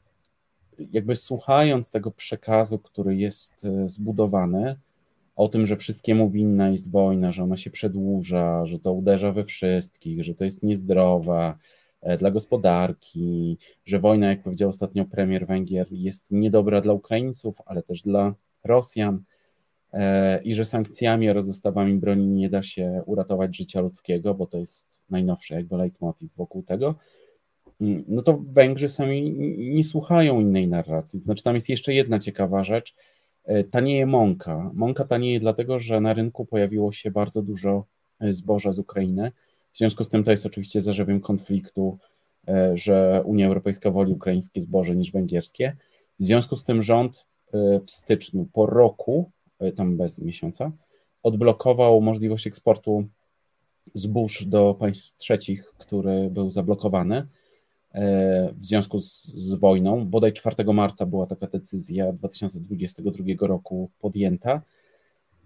[0.92, 4.76] jakby słuchając tego przekazu, który jest e, zbudowany,
[5.36, 9.44] o tym, że wszystkiemu winna jest wojna, że ona się przedłuża, że to uderza we
[9.44, 11.58] wszystkich, że to jest niezdrowa,
[12.18, 18.02] dla gospodarki, że wojna, jak powiedział ostatnio premier Węgier, jest niedobra dla Ukraińców, ale też
[18.02, 18.34] dla
[18.64, 19.22] Rosjan
[19.92, 24.58] e, i że sankcjami oraz dostawami broni nie da się uratować życia ludzkiego, bo to
[24.58, 26.94] jest najnowszy jakby leitmotiv wokół tego,
[27.80, 31.18] mm, no to Węgrzy sami nie słuchają innej narracji.
[31.18, 32.94] Znaczy, tam jest jeszcze jedna ciekawa rzecz.
[33.44, 34.70] E, tanieje mąka.
[34.74, 37.86] Mąka tanieje dlatego, że na rynku pojawiło się bardzo dużo
[38.20, 39.32] e, zboża z Ukrainy.
[39.72, 41.98] W związku z tym to jest oczywiście zarzewiem konfliktu,
[42.48, 45.76] e, że Unia Europejska woli ukraińskie zboże niż węgierskie.
[46.20, 47.26] W związku z tym rząd
[47.86, 49.30] w styczniu po roku,
[49.76, 50.72] tam bez miesiąca,
[51.22, 53.08] odblokował możliwość eksportu
[53.94, 57.16] zbóż do państw trzecich, który był zablokowany
[57.92, 60.06] e, w związku z, z, wojną.
[60.06, 64.62] Bodaj 4 marca była taka decyzja 2022 roku podjęta.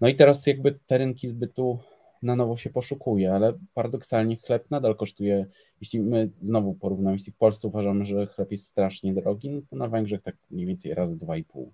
[0.01, 1.79] No i teraz jakby te rynki zbytu
[2.21, 5.45] na nowo się poszukuje, ale paradoksalnie chleb nadal kosztuje,
[5.81, 9.75] jeśli my znowu porównamy, jeśli w Polsce uważamy, że chleb jest strasznie drogi, no to
[9.75, 11.65] na Węgrzech tak mniej więcej razy 2,5.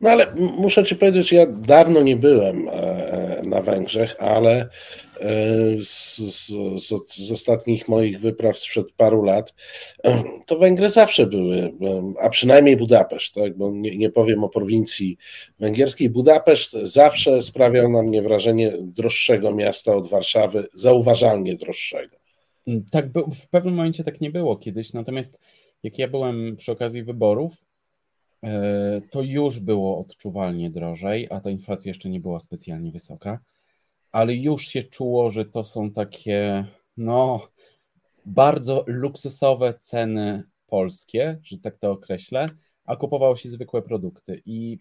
[0.00, 2.72] No ale muszę Ci powiedzieć, ja dawno nie byłem e,
[3.42, 5.28] na Węgrzech, ale e,
[5.84, 6.52] z, z,
[7.14, 9.54] z, ostatnich moich wypraw sprzed paru lat,
[10.46, 11.72] to Węgry zawsze były,
[12.20, 13.56] a przynajmniej Budapeszt, tak?
[13.56, 15.16] bo nie, nie powiem o prowincji
[15.58, 16.10] węgierskiej.
[16.10, 22.16] Budapeszt zawsze sprawiał na mnie wrażenie droższego miasta od Warszawy, zauważalnie droższego.
[22.90, 25.38] Tak, w pewnym momencie tak nie było kiedyś, natomiast
[25.82, 27.64] jak ja byłem przy okazji wyborów,
[29.10, 33.40] to już było odczuwalnie drożej, a ta inflacja jeszcze nie była specjalnie wysoka,
[34.12, 36.64] ale już się czuło, że to są takie,
[36.96, 37.48] no,
[38.26, 42.48] bardzo luksusowe ceny polskie, że tak to określę,
[42.84, 44.42] a kupowało się zwykłe produkty.
[44.46, 44.78] I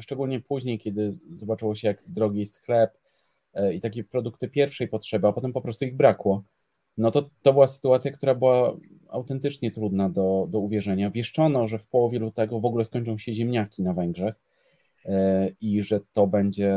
[0.00, 2.98] szczególnie później, kiedy zobaczyło się, jak drogi jest chleb
[3.54, 6.44] e, i takie produkty pierwszej potrzeby, a potem po prostu ich brakło,
[6.96, 8.76] no to to była sytuacja, która była
[9.12, 11.10] autentycznie trudna do, do uwierzenia.
[11.10, 14.34] Wieszczono, że w połowie lutego w ogóle skończą się ziemniaki na Węgrzech
[15.04, 16.74] e, i że to będzie,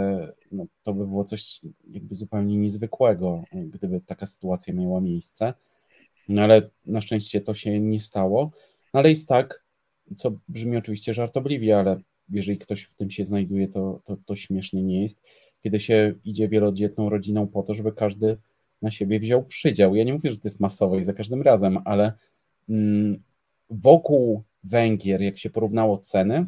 [0.51, 5.53] no, to by było coś jakby zupełnie niezwykłego, gdyby taka sytuacja miała miejsce.
[6.29, 8.51] No ale na szczęście to się nie stało.
[8.93, 9.65] No ale jest tak,
[10.15, 11.99] co brzmi oczywiście żartobliwie, ale
[12.29, 15.21] jeżeli ktoś w tym się znajduje, to, to, to śmiesznie nie jest,
[15.63, 18.37] kiedy się idzie wielodzietną rodziną po to, żeby każdy
[18.81, 19.95] na siebie wziął przydział.
[19.95, 22.13] Ja nie mówię, że to jest masowe i za każdym razem, ale
[22.69, 23.23] mm,
[23.69, 26.45] wokół Węgier, jak się porównało ceny,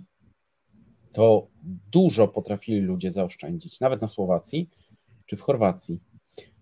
[1.12, 1.48] to
[1.92, 4.70] dużo potrafili ludzie zaoszczędzić, nawet na Słowacji
[5.26, 6.00] czy w Chorwacji,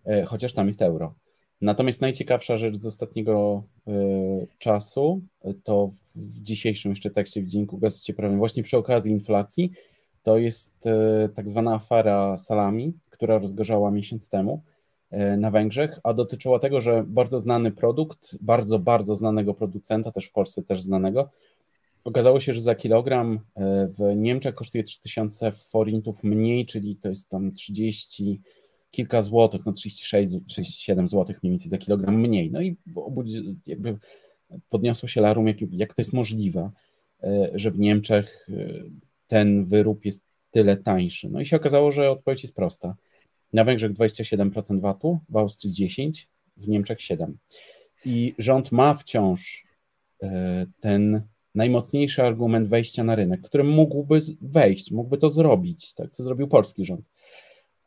[0.06, 1.16] e, chociaż tam jest euro.
[1.62, 3.92] Natomiast najciekawsza rzecz z ostatniego y,
[4.58, 5.22] czasu
[5.64, 9.72] to w dzisiejszym jeszcze tekście w Dzienniku Gazecie Prawnej, właśnie przy okazji inflacji,
[10.24, 10.76] to jest
[11.36, 14.75] tak zwana afera salami, która rozgorzała miesiąc temu E,
[15.38, 20.32] na Węgrzech, a dotyczyła tego, że bardzo znany produkt, bardzo, bardzo znanego producenta, też w
[20.32, 21.30] Polsce też znanego,
[22.06, 27.30] okazało się, że za kilogram e, w Niemczech kosztuje 3000 forintów mniej, czyli to jest
[27.30, 28.42] tam 30
[28.92, 32.52] kilka złotych, no 36, 37 złotych mniej więcej za kilogram mniej.
[32.52, 32.78] No i
[33.66, 33.98] jakby
[34.70, 36.72] podniosło się larum, jak, jak to jest możliwe,
[37.24, 38.48] e, że w Niemczech
[39.28, 41.30] ten wyrób jest tyle tańszy.
[41.30, 42.96] No i się okazało, że odpowiedź jest prosta.
[43.56, 46.12] Na Węgrzech 27% VAT-u, w Austrii 10%,
[46.58, 47.34] w Niemczech 7%.
[48.06, 49.64] I rząd ma wciąż
[50.24, 51.22] e, ten
[51.56, 56.86] najmocniejszy argument wejścia na rynek, którym mógłby wejść, mógłby to zrobić, tak, co zrobił polski
[56.86, 57.06] rząd.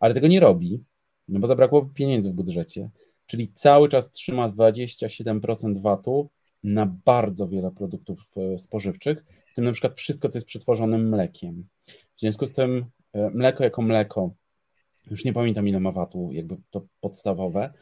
[0.01, 0.85] Ale tego nie robi,
[1.29, 2.91] no bo zabrakło pieniędzy w budżecie.
[3.27, 6.29] Czyli cały czas trzyma 27% VAT-u
[6.65, 11.67] na bardzo wiele produktów e, spożywczych, w tym na przykład wszystko, co jest przetworzonym mlekiem.
[12.17, 14.35] W związku z tym e, mleko jako mleko
[15.11, 17.73] już nie pamiętam ile ma watu, jakby to podstawowe.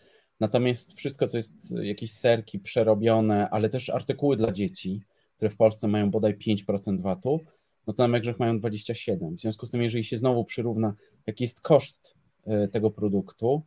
[0.40, 5.02] Natomiast wszystko, co jest jakieś serki przerobione, ale też artykuły dla dzieci,
[5.36, 7.40] które w Polsce mają bodaj 5% VAT-u,
[7.86, 9.34] no to na Węgrzech mają 27%.
[9.34, 10.94] W związku z tym, jeżeli się znowu przyrówna,
[11.26, 12.14] jaki jest koszt
[12.46, 13.62] e, tego produktu,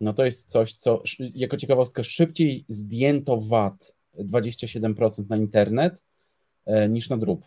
[0.00, 6.02] no to jest coś, co jako ciekawostkę szybciej zdjęto VAT 27% na internet
[6.66, 7.46] e, niż na drób.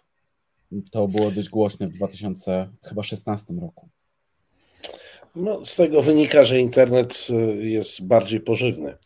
[0.92, 3.90] To było dość głośne w 2016 roku.
[5.36, 8.98] No, z tego wynika, że internet y, jest bardziej pożywny.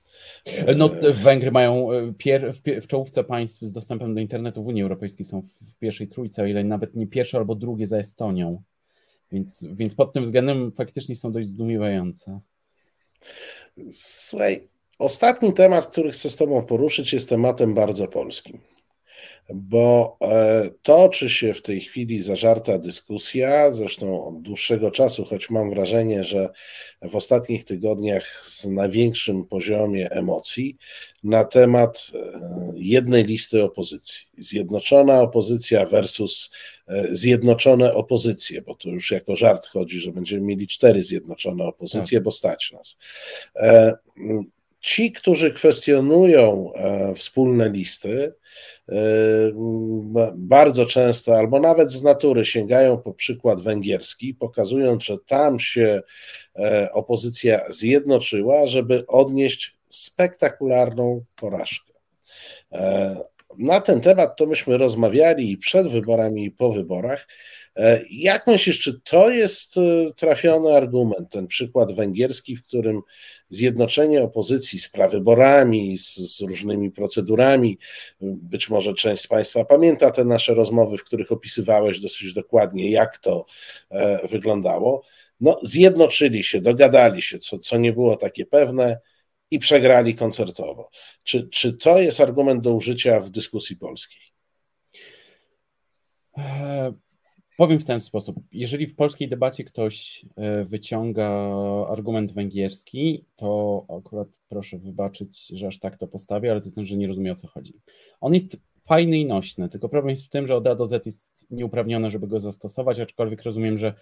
[0.75, 4.83] No, Węgry mają y, pier, w, w, czołówce państw z dostępem do internetu w Unii
[4.83, 8.61] Europejskiej są w, w, pierwszej trójce, o ile nawet nie pierwsze albo drugie za Estonią.
[9.31, 12.39] Więc, więc pod tym względem faktycznie są dość zdumiewające.
[13.93, 14.67] Słuchaj,
[14.99, 18.59] ostatni temat, który chcę z Tobą poruszyć, jest tematem bardzo polskim
[19.53, 25.69] bo e, toczy się w tej chwili zażarta dyskusja, zresztą od dłuższego czasu, choć mam
[25.69, 26.49] wrażenie, że
[27.01, 30.77] w ostatnich tygodniach z największym poziomie emocji,
[31.23, 32.39] na temat e,
[32.75, 34.27] jednej listy opozycji.
[34.37, 36.51] Zjednoczona opozycja versus
[36.87, 42.17] e, zjednoczone opozycje, bo to już jako żart chodzi, że będziemy mieli cztery zjednoczone opozycje,
[42.17, 42.23] tak.
[42.23, 42.97] bo stać nas
[44.79, 46.71] ci, którzy kwestionują
[47.15, 48.33] wspólne listy,
[50.35, 56.01] bardzo często albo nawet z natury sięgają po przykład węgierski, pokazując, że tam się
[56.93, 61.93] opozycja zjednoczyła, żeby odnieść spektakularną porażkę.
[63.57, 67.27] Na ten temat to myśmy rozmawiali i przed wyborami, i po wyborach.
[67.75, 69.81] E, jak myślisz, czy to jest e,
[70.13, 73.01] trafiony argument, ten przykład węgierski, w którym
[73.47, 77.77] zjednoczenie opozycji z prawyborami, z, z różnymi procedurami,
[78.21, 83.17] być może część z Państwa pamięta te nasze rozmowy, w których opisywałeś dosyć dokładnie, jak
[83.17, 83.45] to
[83.89, 85.03] e, wyglądało,
[85.41, 88.99] no, zjednoczyli się, dogadali się, co, co nie było takie pewne
[89.51, 90.89] i przegrali koncertowo.
[91.23, 94.21] Czy, czy to jest argument do użycia w dyskusji polskiej?
[96.37, 96.93] E,
[97.57, 98.35] powiem w ten sposób.
[98.51, 101.29] Jeżeli w polskiej debacie ktoś e, wyciąga
[101.89, 106.97] argument węgierski, to akurat proszę wybaczyć, że aż tak to postawię, ale to znaczy, że
[106.97, 107.73] nie rozumie o co chodzi.
[108.21, 108.57] On jest
[108.87, 112.11] fajny i nośny, tylko problem jest w tym, że od A do Z jest nieuprawnione,
[112.11, 113.93] żeby go zastosować, aczkolwiek rozumiem, że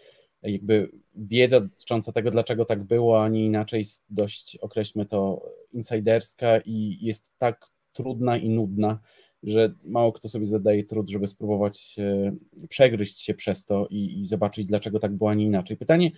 [0.48, 6.98] jakby wiedza dotycząca tego, dlaczego tak było, a nie inaczej, dość, określmy to, insiderska i
[7.02, 9.00] jest tak trudna i nudna,
[9.44, 11.96] że mało kto sobie zadaje trud, żeby spróbować
[12.70, 15.78] przegryźć się przez to i, i zobaczyć, dlaczego tak było, a nie inaczej.
[15.78, 16.12] Pytanie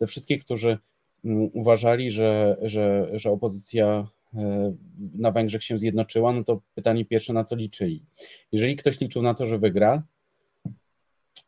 [0.00, 0.78] do wszystkich, którzy
[1.24, 4.74] mm, uważali, że, że, że opozycja e,
[5.14, 8.04] na Węgrzech się zjednoczyła, no to pytanie pierwsze, na co liczyli.
[8.52, 10.02] Jeżeli ktoś liczył na to, że wygra,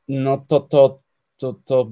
[0.08, 1.02] no to, to
[1.36, 1.90] to, to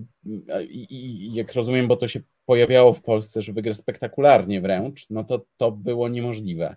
[0.68, 5.24] i, i, jak rozumiem, bo to się pojawiało w Polsce, że wygra spektakularnie wręcz, no
[5.24, 6.76] to to było niemożliwe.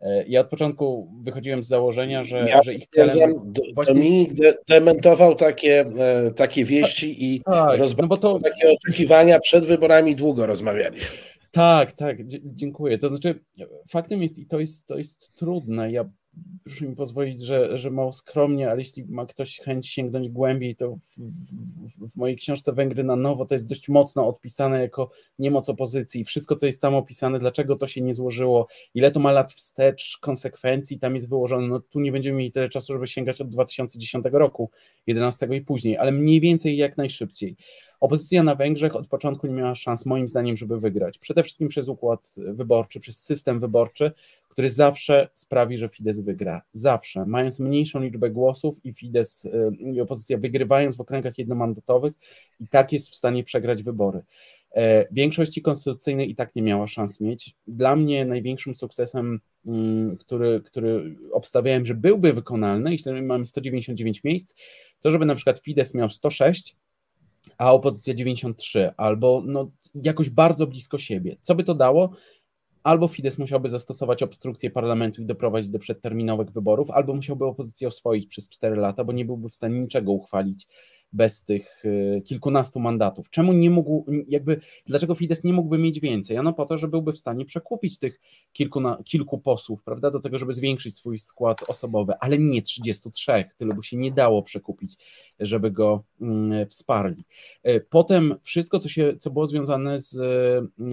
[0.00, 3.52] E, ja od początku wychodziłem z założenia, że, ja że ich celem...
[3.74, 3.94] Właśnie...
[3.94, 4.30] Dominik
[4.68, 8.38] dementował takie, e, takie wieści i tak, no bo to...
[8.38, 11.18] takie oczekiwania przed wyborami długo rozmawialiśmy.
[11.50, 12.98] Tak, tak, dziękuję.
[12.98, 13.40] To znaczy,
[13.88, 15.92] faktem jest, i to jest, to jest trudne.
[15.92, 16.04] Ja
[16.64, 20.96] proszę mi pozwolić, że, że mało skromnie, ale jeśli ma ktoś chęć sięgnąć głębiej, to
[20.96, 25.68] w, w, w, mojej książce Węgry na nowo to jest dość mocno odpisane jako niemoc
[25.68, 26.24] opozycji.
[26.24, 30.18] Wszystko, co jest tam opisane, dlaczego to się nie złożyło, ile to ma lat wstecz,
[30.20, 31.68] konsekwencji tam jest wyłożone.
[31.68, 34.70] No tu nie będziemy mieli tyle czasu, żeby sięgać od 2010 roku,
[35.06, 37.56] 11 i później, ale mniej więcej jak najszybciej.
[38.00, 41.18] Opozycja na Węgrzech od początku nie miała szans, moim zdaniem, żeby wygrać.
[41.18, 44.12] Przede wszystkim przez układ wyborczy, przez system wyborczy,
[44.56, 46.62] który zawsze sprawi, że Fidesz wygra.
[46.72, 47.26] Zawsze.
[47.26, 52.14] Mając mniejszą liczbę głosów i Fidesz y, i opozycja wygrywając w okręgach jednomandatowych,
[52.60, 54.22] i tak jest w stanie przegrać wybory.
[54.74, 57.54] E, większości konstytucyjnej i tak nie miała szans mieć.
[57.66, 64.54] Dla mnie największym sukcesem, mm, który, który obstawiałem, że byłby wykonalny, jeśli mamy 199 miejsc,
[65.00, 66.76] to żeby na przykład Fidesz miał 106,
[67.58, 71.36] a opozycja 93, albo no, jakoś bardzo blisko siebie.
[71.42, 72.10] Co by to dało?
[72.86, 78.26] Albo Fidesz musiałby zastosować obstrukcję parlamentu i doprowadzić do przedterminowych wyborów, albo musiałby opozycję oswoić
[78.26, 80.68] przez 4 lata, bo nie byłby w stanie niczego uchwalić
[81.12, 83.30] bez tych y, kilkunastu mandatów.
[83.30, 86.36] Czemu nie mógł, jakby, dlaczego Fidesz nie mógłby mieć więcej?
[86.36, 88.20] Ano po to, że byłby w stanie przekupić tych
[88.52, 93.44] kilku, na, kilku posłów, prawda, do tego, żeby zwiększyć swój skład osobowy, ale nie 33,
[93.56, 94.96] tylu by się nie dało przekupić,
[95.40, 97.24] żeby go mm, wsparli.
[97.68, 100.10] Y, potem wszystko, co, się, co było związane z,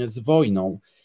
[0.05, 1.02] z wojną, y,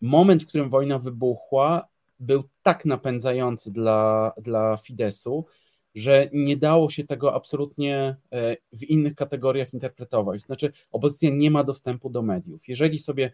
[0.00, 1.88] moment, w którym wojna wybuchła,
[2.20, 5.46] był tak napędzający dla, dla Fidesu,
[5.94, 10.42] że nie dało się tego absolutnie e, w innych kategoriach interpretować.
[10.42, 12.68] Znaczy, opozycja nie ma dostępu do mediów.
[12.68, 13.30] Jeżeli sobie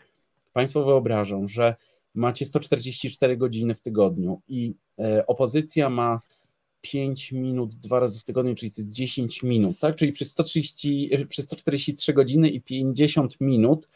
[0.53, 1.77] Państwo wyobrażą, że
[2.15, 6.20] macie 144 godziny w tygodniu i e, opozycja ma
[6.81, 9.97] 5 minut dwa razy w tygodniu, czyli to jest 10 minut, tak?
[9.97, 13.89] Czyli przez, 130, e, przez 143 godziny i 50 minut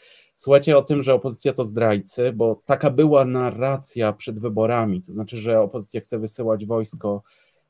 [0.42, 5.36] słuchajcie o tym, że opozycja to zdrajcy, bo taka była narracja przed wyborami, to znaczy,
[5.36, 7.22] że opozycja chce wysyłać wojsko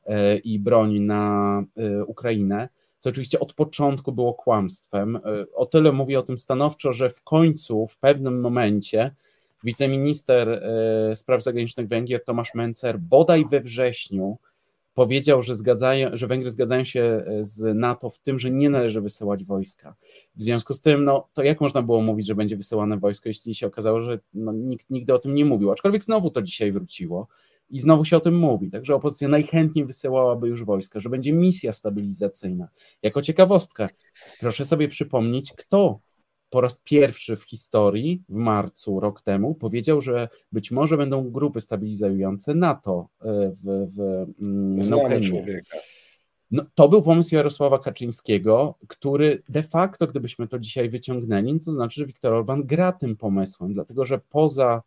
[0.06, 2.68] E, i broń na e, Ukrainę,
[2.98, 5.16] co oczywiście od początku było kłamstwem.
[5.16, 5.20] E,
[5.54, 9.14] o tyle mówię o tym stanowczo, że w końcu, w pewnym momencie,
[9.64, 10.62] wiceminister
[11.14, 14.38] spraw zagranicznych Węgier Tomasz Mencer bodaj we wrześniu
[14.94, 19.44] powiedział, że, zgadzają, że Węgry zgadzają się z NATO w tym, że nie należy wysyłać
[19.44, 19.94] wojska.
[20.34, 23.54] W związku z tym, no, to jak można było mówić, że będzie wysyłane wojsko, jeśli
[23.54, 25.70] się okazało, że no, nikt nigdy o tym nie mówił.
[25.70, 27.28] Aczkolwiek znowu to dzisiaj wróciło.
[27.70, 28.70] I znowu się o tym mówi.
[28.70, 32.68] Także opozycja najchętniej wysyłałaby już wojska, że będzie misja stabilizacyjna.
[33.02, 33.88] Jako ciekawostkę,
[34.40, 36.00] proszę sobie przypomnieć, kto
[36.52, 41.60] po raz pierwszy w historii, w marcu rok temu, powiedział, że być może będą grupy
[41.60, 45.62] stabilizujące NATO e, w, w, mm, na Ukrainie.
[46.50, 52.00] No, to był pomysł Jarosława Kaczyńskiego, który de facto, gdybyśmy to dzisiaj wyciągnęli, to znaczy,
[52.00, 54.82] że Viktor Orban gra tym pomysłem, dlatego że poza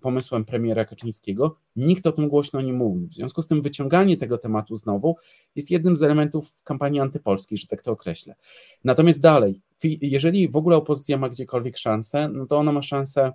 [0.00, 3.08] pomysłem premiera Kaczyńskiego, nikt o tym głośno nie mówił.
[3.08, 5.16] W związku z tym wyciąganie tego tematu znowu
[5.56, 8.34] jest jednym z elementów kampanii antypolskiej, że tak to określę.
[8.84, 9.60] Natomiast dalej,
[10.00, 13.32] jeżeli w ogóle opozycja ma gdziekolwiek szansę, no to ona ma szansę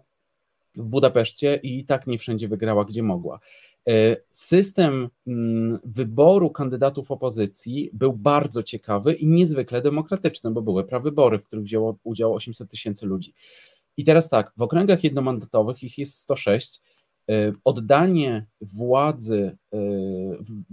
[0.76, 3.40] w Budapeszcie i tak nie wszędzie wygrała, gdzie mogła.
[3.88, 11.40] E, system mm, wyboru kandydatów opozycji był bardzo ciekawy i niezwykle demokratyczny, bo były prawybory,
[11.40, 13.34] w których wzięło udział 800 tysięcy ludzi.
[14.00, 16.82] I teraz tak, w okręgach jednomandatowych ich jest 106.
[17.30, 19.78] E, oddanie władzy e,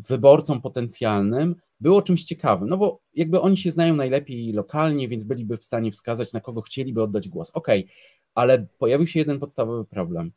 [0.09, 5.57] wyborcom potencjalnym było czymś ciekawym, no bo jakby oni się znają najlepiej lokalnie, więc byliby
[5.57, 7.51] w stanie wskazać, na kogo chcieliby oddać głos.
[7.51, 7.95] Okej, okay,
[8.35, 10.33] ale pojawił się jeden podstawowy problem–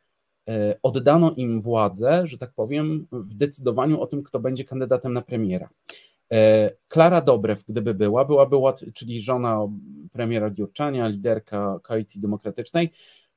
[0.49, 5.21] E, oddano im władzę, że tak powiem, w decydowaniu o tym, kto będzie kandydatem na
[5.21, 5.69] premiera.
[6.31, 8.57] E, Klara Dobrew, gdyby była, byłaby,
[8.93, 9.67] czyli żona
[10.11, 12.91] premiera Dziurczania, liderka Koalicji Demokratycznej,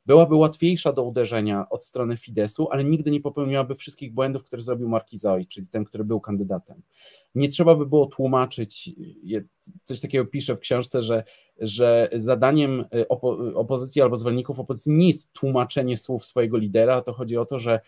[0.06, 4.88] byłaby łatwiejsza do uderzenia od strony Fidesu, ale nigdy nie popełniłaby wszystkich błędów, które zrobił
[4.88, 6.82] Markizoi, czyli ten, który był kandydatem.
[7.34, 8.90] Nie trzeba by było tłumaczyć,
[9.82, 11.24] coś takiego piszę w książce, że,
[11.58, 17.12] że zadaniem y, opo opozycji albo zwolenników opozycji nie jest tłumaczenie słów swojego lidera, to
[17.12, 17.80] chodzi o to, że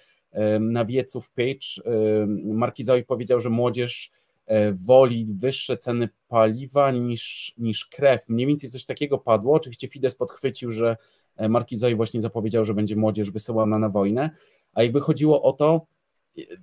[0.61, 1.95] na wiecu w Page
[2.45, 4.24] Markizoi powiedział, że młodzież e,
[4.75, 8.29] woli wyższe ceny paliwa niż, niż krew.
[8.29, 9.55] Mniej więcej coś takiego padło.
[9.55, 10.97] Oczywiście Fidesz podchwycił, że
[11.37, 14.31] E, Markizoi właśnie zapowiedział, że będzie młodzież wysyłana na wojnę,
[14.73, 15.87] a jakby chodziło o to,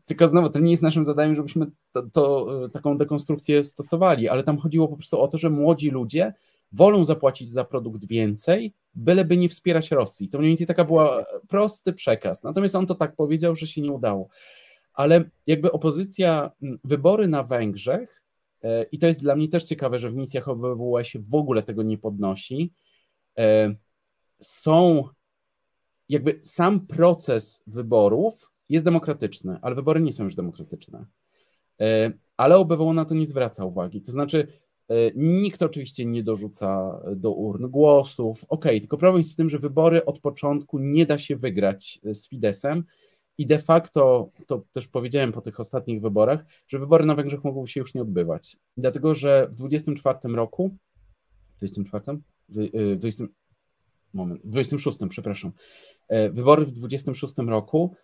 [0.06, 4.44] tylko znowu, to nie jest naszym zadaniem, żebyśmy to, to, e, taką dekonstrukcję stosowali, ale
[4.44, 6.34] tam chodziło po prostu o to, że młodzi ludzie
[6.72, 10.30] wolą zapłacić za produkt więcej, byleby nie wspierać Rosji.
[10.30, 12.44] To mniej więcej taka była prosty przekaz.
[12.44, 14.28] Natomiast on to tak powiedział, że się nie udało.
[14.94, 16.52] Ale jakby opozycja,
[16.84, 18.24] wybory na Węgrzech,
[18.64, 21.64] e, i to jest dla mnie też ciekawe, że w misjach OBWE się w ogóle
[21.64, 22.74] tego nie podnosi,
[24.40, 25.04] są,
[26.10, 31.06] jakby sam proces wyborów jest demokratyczny, ale wybory nie są już demokratyczne.
[31.82, 34.02] E, ale OBWE na to nie zwraca uwagi.
[34.02, 34.48] To znaczy,
[34.88, 38.46] e, nikt oczywiście nie dorzuca do urn głosów.
[38.50, 42.16] Ok, tylko problem jest w tym, że wybory od początku nie da się wygrać e,
[42.16, 42.84] z Fidesem.
[43.42, 47.66] I de facto, to też powiedziałem po tych ostatnich wyborach, że wybory na Węgrzech mogą
[47.66, 48.58] się już nie odbywać.
[48.78, 50.78] Dlatego, że w 24 roku,
[51.58, 52.20] 24?
[52.98, 53.24] 20,
[54.14, 55.52] moment, w 26, przepraszam,
[56.08, 57.96] e, wybory w 26 roku,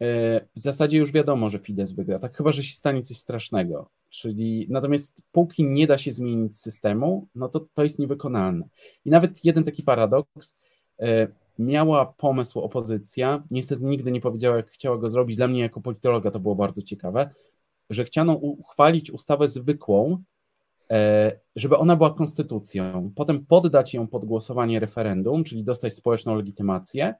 [0.00, 3.90] e, w zasadzie już wiadomo, że Fidesz wygra, tak chyba, że się stanie coś strasznego.
[4.10, 8.68] Czyli natomiast póki nie da się zmienić systemu, no to to jest niewykonalne.
[9.04, 10.56] I nawet jeden taki paradoks,
[11.00, 15.36] e, miała pomysł opozycja, niestety nigdy nie powiedziała, jak chciała go zrobić.
[15.36, 17.30] Dla mnie jako politologa to było bardzo ciekawe,
[17.90, 20.22] że chciano uchwalić ustawę zwykłą,
[20.90, 27.14] E, żeby ona była konstytucją, potem poddać ją pod głosowanie referendum, czyli dostać społeczną legitymację.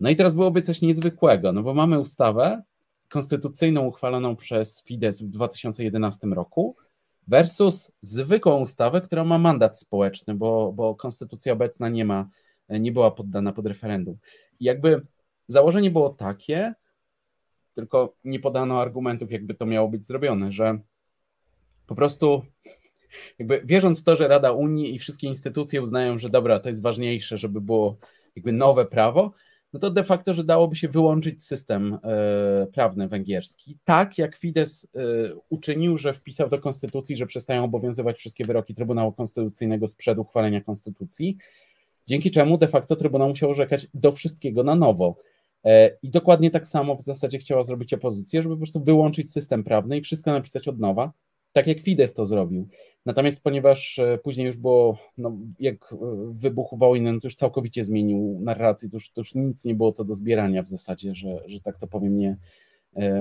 [0.00, 2.62] No i teraz byłoby coś niezwykłego, no bo mamy ustawę
[3.08, 6.76] konstytucyjną uchwaloną przez Fidesz w 2011 roku
[7.28, 12.28] versus zwykłą ustawę, która ma mandat społeczny, bo, bo konstytucja obecna nie ma,
[12.78, 14.16] nie była poddana pod referendum.
[14.60, 15.06] I jakby
[15.48, 16.74] założenie było takie,
[17.74, 20.78] tylko nie podano argumentów, jakby to miało być zrobione, że
[21.86, 22.42] po prostu
[23.38, 26.82] jakby wierząc w to, że Rada Unii i wszystkie instytucje uznają, że dobra, to jest
[26.82, 27.96] ważniejsze, żeby było
[28.36, 29.32] jakby nowe prawo,
[29.72, 33.78] no to de facto, że dałoby się wyłączyć system e, prawny węgierski.
[33.84, 34.98] Tak jak Fidesz e,
[35.48, 41.36] uczynił, że wpisał do konstytucji, że przestają obowiązywać wszystkie wyroki Trybunału Konstytucyjnego sprzed uchwalenia konstytucji,
[42.06, 45.16] dzięki czemu de facto Trybunał musiał orzekać do wszystkiego na nowo.
[45.64, 49.64] E, I dokładnie tak samo w zasadzie chciała zrobić opozycja, żeby po prostu wyłączyć system
[49.64, 51.12] prawny i wszystko napisać od nowa,
[51.52, 52.68] tak jak Fidesz to zrobił.
[53.06, 55.96] Natomiast ponieważ e, później już było, no, jak e,
[56.32, 59.92] wybuchł wojny, no to już całkowicie zmienił narrację, to już, to już nic nie było
[59.92, 62.36] co do zbierania w zasadzie, że, że tak to powiem nie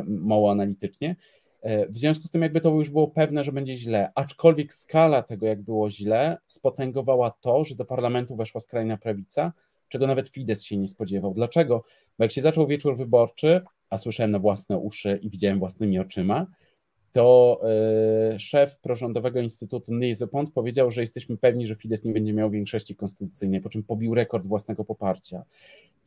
[0.06, 1.16] mało analitycznie.
[1.64, 5.46] W związku z tym jakby to już było pewne, że będzie źle, aczkolwiek skala tego
[5.46, 9.54] jak było źle spotęgowała to, że do parlamentu weszła skrajna prawica,
[9.90, 11.34] czego nawet Fidesz się nie spodziewał.
[11.34, 11.84] Dlaczego?
[12.18, 16.46] Bo jak się zaczął wieczór wyborczy, a słyszałem na własne uszy i widziałem własnymi oczyma,
[17.14, 17.62] to
[18.34, 22.50] e, szef prorządowego Instytutu Nils Pont powiedział, że jesteśmy pewni, że Fidesz nie będzie miał
[22.50, 25.44] większości konstytucyjnej, po czym pobił rekord własnego poparcia.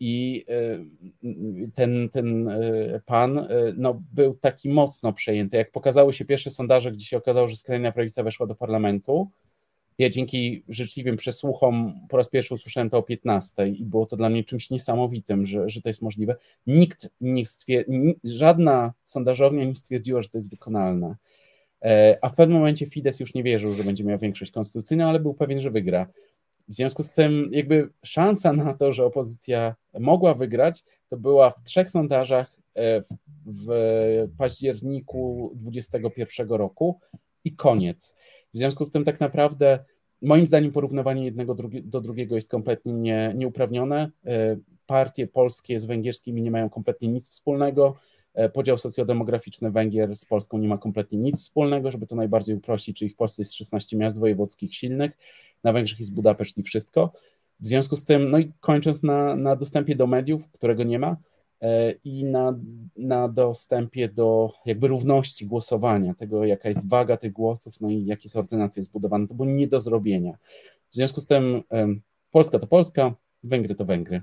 [0.00, 1.28] I e,
[1.74, 5.56] ten, ten e, pan no, był taki mocno przejęty.
[5.56, 9.30] Jak pokazały się pierwsze sondaże, gdzie się okazało, że skrajna prawica weszła do parlamentu,
[9.98, 14.30] ja dzięki życzliwym przesłuchom po raz pierwszy usłyszałem to o 15 i było to dla
[14.30, 16.36] mnie czymś niesamowitym, że, że to jest możliwe.
[16.66, 21.16] Nikt nie stwier- żadna sondażownia nie stwierdziła, że to jest wykonalne.
[21.82, 25.20] E, a w pewnym momencie Fidesz już nie wierzył, że będzie miał większość konstytucyjną, ale
[25.20, 26.06] był pewien, że wygra.
[26.68, 31.62] W związku z tym, jakby szansa na to, że opozycja mogła wygrać, to była w
[31.62, 33.02] trzech sondażach e,
[33.46, 37.00] w październiku 2021 roku
[37.44, 38.14] i koniec.
[38.54, 39.78] W związku z tym tak naprawdę
[40.22, 44.10] moim zdaniem porównywanie jednego do drugiego jest kompletnie nie, nieuprawnione.
[44.26, 44.56] E,
[44.86, 47.96] partie polskie z węgierskimi nie mają kompletnie nic wspólnego.
[48.34, 52.98] E, podział socjodemograficzny Węgier z Polską nie ma kompletnie nic wspólnego, żeby to najbardziej uprościć,
[52.98, 55.18] czyli w Polsce jest 16 miast wojewódzkich silnych,
[55.64, 57.12] na Węgrzech jest Budapeszt i wszystko.
[57.60, 61.16] W związku z tym, no i kończąc na, na dostępie do mediów, którego nie ma,
[62.04, 62.58] i na,
[62.96, 68.28] na dostępie do jakby równości głosowania, tego jaka jest waga tych głosów, no i jakie
[68.28, 70.38] są ordynacje zbudowane, to było nie do zrobienia.
[70.90, 71.62] W związku z tym
[72.30, 73.14] Polska to Polska,
[73.44, 74.22] Węgry to Węgry.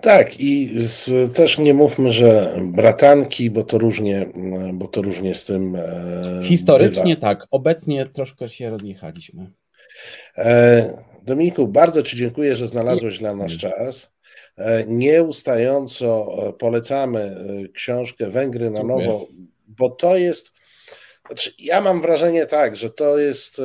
[0.00, 4.26] Tak, i z, też nie mówmy, że bratanki, bo to różnie,
[4.72, 5.76] bo to różnie z tym.
[5.76, 7.28] E, Historycznie bywa.
[7.28, 9.50] tak, obecnie troszkę się rozjechaliśmy.
[10.38, 14.15] E, Dominiku, bardzo Ci dziękuję, że znalazłeś dla nas czas.
[14.56, 19.26] E, nieustająco e, polecamy e, książkę Węgry na nowo,
[19.66, 20.52] bo to jest.
[21.26, 23.60] Znaczy, ja mam wrażenie tak, że to jest,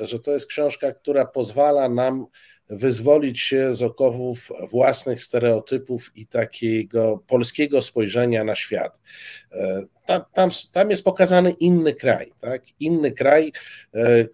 [0.00, 2.26] że to jest książka, która pozwala nam
[2.70, 8.98] wyzwolić się z okowów własnych stereotypów i takiego polskiego spojrzenia na świat.
[10.06, 12.62] Tam, tam, tam jest pokazany inny kraj, tak?
[12.80, 13.52] Inny kraj,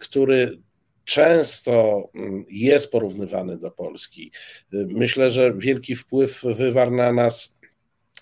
[0.01, 0.59] który
[1.07, 4.33] często mm, jest porównywany do Polski.
[4.73, 7.59] Myślę, że wielki wpływ wywarł na nas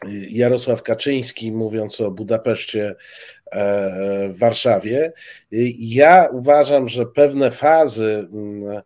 [0.07, 2.95] y, Jarosław Kaczyński, mówiąc o Budapeszcie
[3.53, 5.13] e, w Warszawie.
[5.53, 8.83] Y, ja uważam, że pewne fazy mm,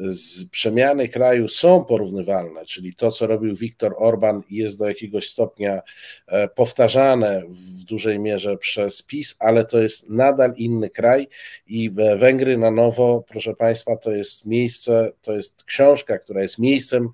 [0.00, 5.82] z przemiany kraju są porównywalne, czyli to, co robił Viktor Orban, jest do jakiegoś stopnia
[6.26, 11.28] e, powtarzane w dużej mierze przez PiS, ale to jest nadal inny kraj
[11.66, 17.08] i Węgry na nowo, proszę Państwa, to jest miejsce, to jest książka, która jest miejscem,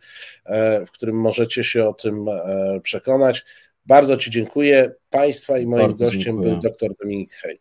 [0.46, 3.44] e, w którym możecie się o tym e, przekonać.
[3.86, 4.92] Bardzo Ci dziękuję.
[5.10, 6.50] Państwa i moim Bardzo gościem dziękuję.
[6.50, 7.60] był dr Dominik Hej.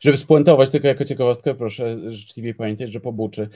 [0.00, 3.48] Żeby spuentować tylko jako ciekawostkę, proszę życzliwie pamiętać, że po Buczy e,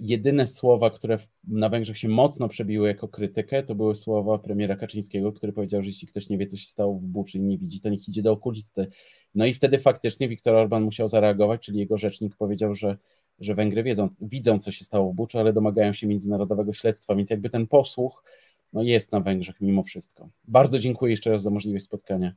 [0.00, 1.18] jedyne słowa, które
[1.48, 5.88] na Węgrzech się mocno przebiły jako krytykę, to były słowa premiera Kaczyńskiego, który powiedział, że
[5.88, 8.22] jeśli ktoś nie wie, co się stało w Buczy i nie widzi, to niech idzie
[8.22, 8.86] do okulisty.
[9.34, 12.96] No i wtedy faktycznie Viktor Orban musiał zareagować, czyli jego rzecznik powiedział, że,
[13.38, 17.30] że Węgry wiedzą, widzą, co się stało w Buczy, ale domagają się międzynarodowego śledztwa, więc
[17.30, 18.24] jakby ten posłuch
[18.72, 20.28] no jest na Węgrzech mimo wszystko.
[20.44, 22.32] Bardzo dziękuję jeszcze raz za możliwość spotkania.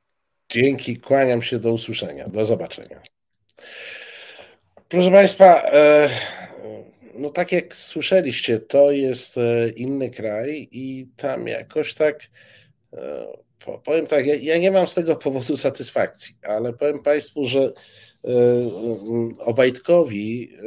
[0.50, 2.28] Dzięki, kłaniam się do usłyszenia.
[2.28, 3.02] Do zobaczenia.
[4.90, 6.10] Proszę Państwa, e,
[7.16, 12.20] no tak jak słyszeliście, to jest e, inny kraj i tam jakoś tak,
[12.94, 13.26] e,
[13.84, 17.74] powiem tak, ja nie mam z tego powodu satysfakcji, ale powiem Państwu, że
[19.40, 20.58] Obajtkowi,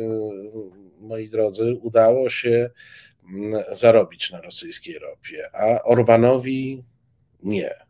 [1.00, 2.70] moi drodzy, udało się
[3.72, 6.84] zarobić na rosyjskiej ropie, a Orbanowi
[7.42, 7.88] nie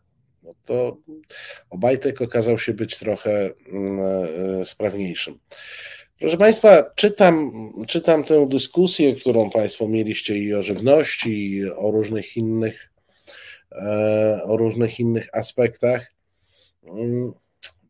[0.48, 0.96] no to
[1.70, 5.38] Obajtek okazał się być trochę e, sprawniejszym.
[6.20, 7.52] Proszę Państwa, czytam,
[7.86, 12.90] czytam tę dyskusję, którą Państwo mieliście i o żywności, i o różnych innych,
[13.72, 16.12] e, o różnych innych aspektach.
[16.86, 17.32] Mm,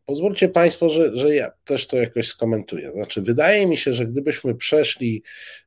[0.05, 2.91] pozwólcie Państwo, że, że ja też to jakoś skomentuję.
[2.91, 5.23] Znaczy, wydaje mi się, że gdybyśmy przeszli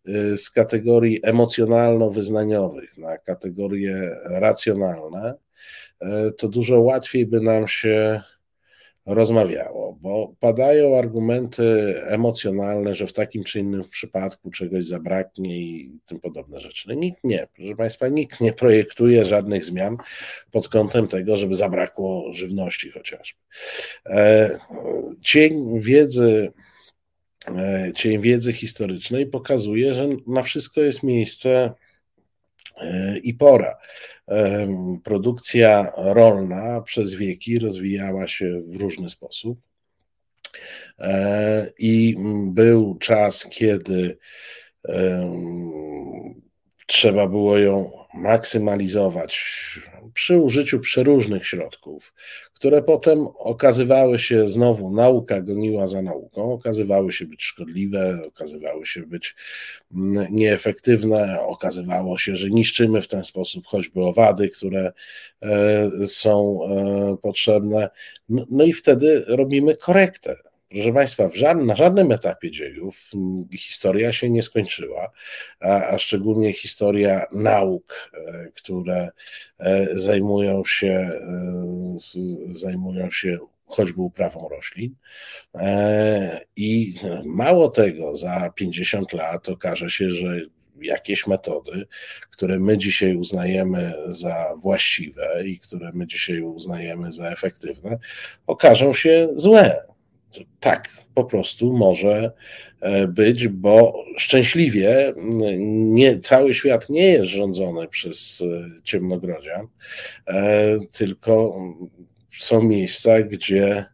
[0.08, 5.34] y, z kategorii emocjonalno-wyznaniowych na kategorie racjonalne,
[6.02, 8.20] E, to dużo łatwiej by nam się
[9.06, 16.20] rozmawiało, bo padają argumenty emocjonalne, że w takim czy innym przypadku czegoś zabraknie i tym
[16.20, 16.88] podobne rzeczy.
[16.88, 19.96] No, nikt nie, proszę Państwa, nikt nie projektuje żadnych zmian
[20.50, 23.38] pod kątem tego, żeby zabrakło żywności chociażby.
[24.06, 24.58] E,
[25.20, 26.52] cień wiedzy,
[27.48, 31.72] e, cień wiedzy historycznej pokazuje, że na wszystko jest miejsce
[33.22, 33.76] i pora.
[35.04, 39.58] Produkcja rolna przez wieki rozwijała się w różny sposób.
[40.98, 44.18] E, I był czas, kiedy
[46.86, 49.40] trzeba było ją maksymalizować
[50.14, 52.14] przy użyciu przeróżnych środków,
[52.54, 59.02] które potem okazywały się znowu, nauka goniła za nauką, okazywały się być szkodliwe, okazywały się
[59.02, 59.36] być
[60.30, 64.92] nieefektywne, okazywało się, że niszczymy w ten sposób choćby owady, które
[65.42, 67.90] e, są e, potrzebne.
[68.28, 70.36] No, no i wtedy robimy korektę
[70.72, 73.10] Proszę Państwa, na żadnym etapie dziejów
[73.58, 75.10] historia się nie skończyła,
[75.60, 79.08] a, a szczególnie historia nauk, e, które
[79.58, 84.94] e, zajmują się, e, zajmują się choćby uprawą roślin.
[86.56, 86.94] I
[87.24, 90.40] mało tego, za 50 lat okaże się, że
[90.80, 91.86] jakieś metody,
[92.30, 97.98] które my dzisiaj uznajemy za właściwe i które my dzisiaj uznajemy za efektywne,
[98.46, 99.91] okażą się złe.
[100.60, 102.32] Tak, po prostu może
[102.80, 105.12] e, być, bo szczęśliwie
[105.58, 109.68] nie, cały świat nie jest rządzony przez e, ciemnogrodzian,
[110.26, 111.56] e, tylko
[112.38, 113.84] są miejsca, gdzie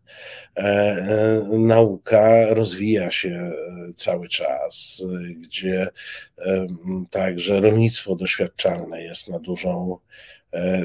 [1.58, 3.52] nauka rozwija się
[3.94, 5.04] cały czas,
[5.36, 5.88] gdzie
[7.10, 9.98] także rolnictwo doświadczalne jest na dużą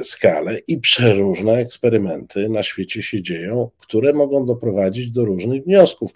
[0.04, 6.12] skalę i przeróżne eksperymenty na świecie się dzieją, które mogą doprowadzić do różnych wniosków.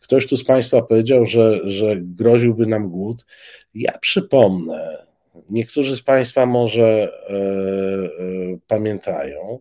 [0.00, 3.26] Ktoś tu z Państwa powiedział, że, że groziłby nam głód.
[3.74, 5.06] Ja przypomnę,
[5.50, 9.58] niektórzy z Państwa może e, e, pamiętają,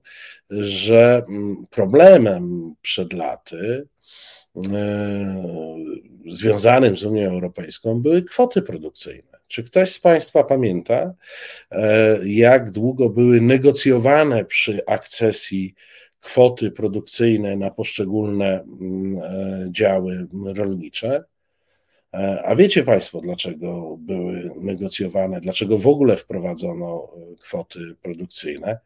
[0.49, 3.87] że mm, problemem przed laty
[4.73, 5.43] e,
[6.27, 9.30] związanym z Unią Europejską były kwoty produkcyjne.
[9.51, 11.13] Czy ktoś z Państwa pamięta,
[11.71, 15.75] e, jak długo były negocjowane przy akcesji
[16.19, 21.23] kwoty produkcyjne na poszczególne mm, e, działy rolnicze?
[22.13, 28.79] E, a wiecie Państwo, dlaczego były negocjowane, dlaczego w ogóle wprowadzono kwoty produkcyjne?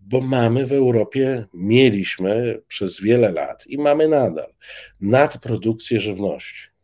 [0.00, 4.52] Bo mamy w Europie, mieliśmy przez wiele lat i mamy nadal
[5.00, 6.75] nadprodukcję żywności.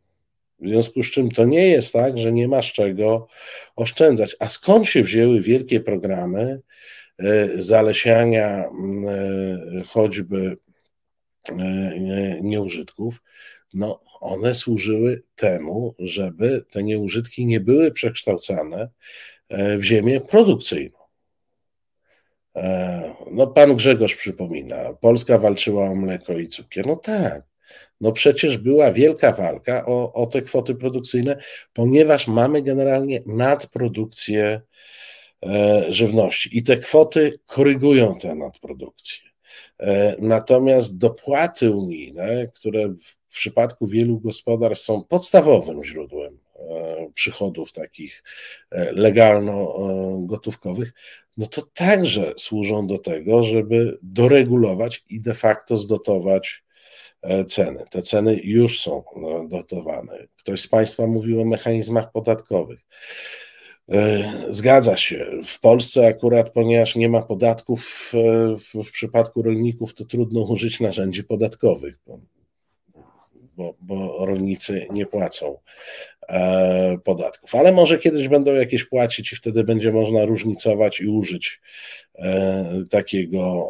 [0.63, 3.29] W związku z czym to nie jest tak, że nie masz czego
[3.77, 4.37] oszczędzać.
[4.39, 6.61] A skąd się wzięły wielkie programy
[7.19, 8.71] e, zalesiania e,
[9.87, 10.57] choćby
[11.49, 13.23] e, nieużytków?
[13.75, 18.89] No, one służyły temu, żeby te nieużytki nie były przekształcane
[19.51, 20.99] w ziemię produkcyjną.
[23.31, 26.87] No, pan Grzegorz przypomina, Polska walczyła o mleko i cukier.
[26.87, 27.43] No tak,
[28.01, 31.36] no przecież była wielka walka o, o te kwoty produkcyjne,
[31.73, 34.61] ponieważ mamy generalnie nadprodukcję
[35.47, 39.23] e, żywności i te kwoty korygują tę nadprodukcję.
[39.81, 42.89] E, natomiast dopłaty unijne, które
[43.28, 48.23] w przypadku wielu gospodarstw są podstawowym źródłem e, przychodów takich
[48.93, 50.93] legalno-gotówkowych,
[51.36, 56.65] no to także służą do tego, żeby doregulować i de facto zdotować
[57.49, 57.85] ceny.
[57.90, 60.27] Te ceny już są no, dotowane.
[60.36, 62.81] Ktoś z Państwa mówił o mechanizmach podatkowych.
[63.90, 65.27] E, zgadza się.
[65.44, 71.24] W Polsce akurat, ponieważ nie ma podatków e, w, przypadku rolników, to trudno użyć narzędzi
[71.24, 71.99] podatkowych,
[73.57, 75.59] bo, bo, rolnicy nie płacą
[76.22, 76.22] E,
[77.05, 77.55] podatków.
[77.55, 81.61] Ale może kiedyś będą jakieś płacić i wtedy będzie można różnicować i użyć
[82.19, 83.69] e, takiego,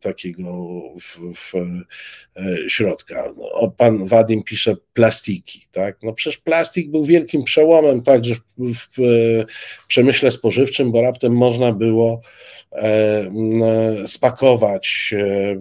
[0.00, 0.52] takiego
[1.00, 3.32] w, w e, środka.
[3.52, 5.98] O, pan Wadim pisze plastiki, tak?
[6.02, 8.74] No przecież plastik był wielkim przełomem także w,
[9.78, 12.20] w przemyśle spożywczym, bo raptem można było
[12.72, 13.30] E,
[14.06, 15.56] spakować e,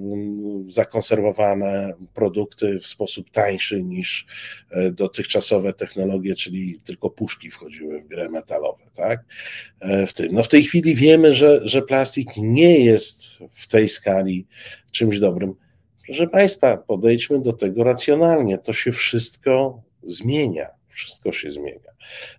[0.68, 4.26] zakonserwowane produkty w sposób tańszy niż
[4.72, 4.92] e,
[5.40, 9.26] dotychczasowe technologie, czyli tylko puszki wchodziły w grę metalowe, tak?
[10.08, 10.28] W tym.
[10.32, 14.48] No w tej chwili wiemy, że, że plastik nie jest w tej skali
[14.92, 15.56] czymś dobrym.
[16.06, 18.58] Proszę Państwa, podejdźmy do tego racjonalnie.
[18.58, 20.68] To się wszystko zmienia.
[20.90, 21.89] Wszystko się zmienia.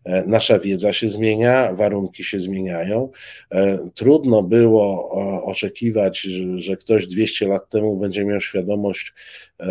[0.04, 3.10] E, nasza wiedza się zmienia, warunki się zmieniają.
[3.50, 5.10] E, trudno było
[5.44, 6.20] oczekiwać,
[6.56, 9.14] że ktoś 200 lat temu będzie miał świadomość
[9.60, 9.66] e,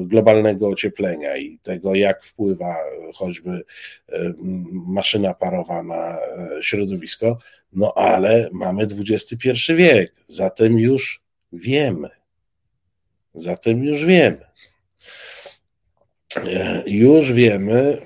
[0.00, 2.76] globalnego ocieplenia i tego, jak wpływa
[3.14, 3.64] choćby
[4.86, 6.18] maszyna parowa na
[6.60, 7.38] środowisko.
[7.72, 11.22] No ale mamy XXI wiek, zatem już
[11.52, 12.08] wiemy.
[13.34, 14.50] Zatem już wiemy.
[16.86, 18.02] Już wiemy,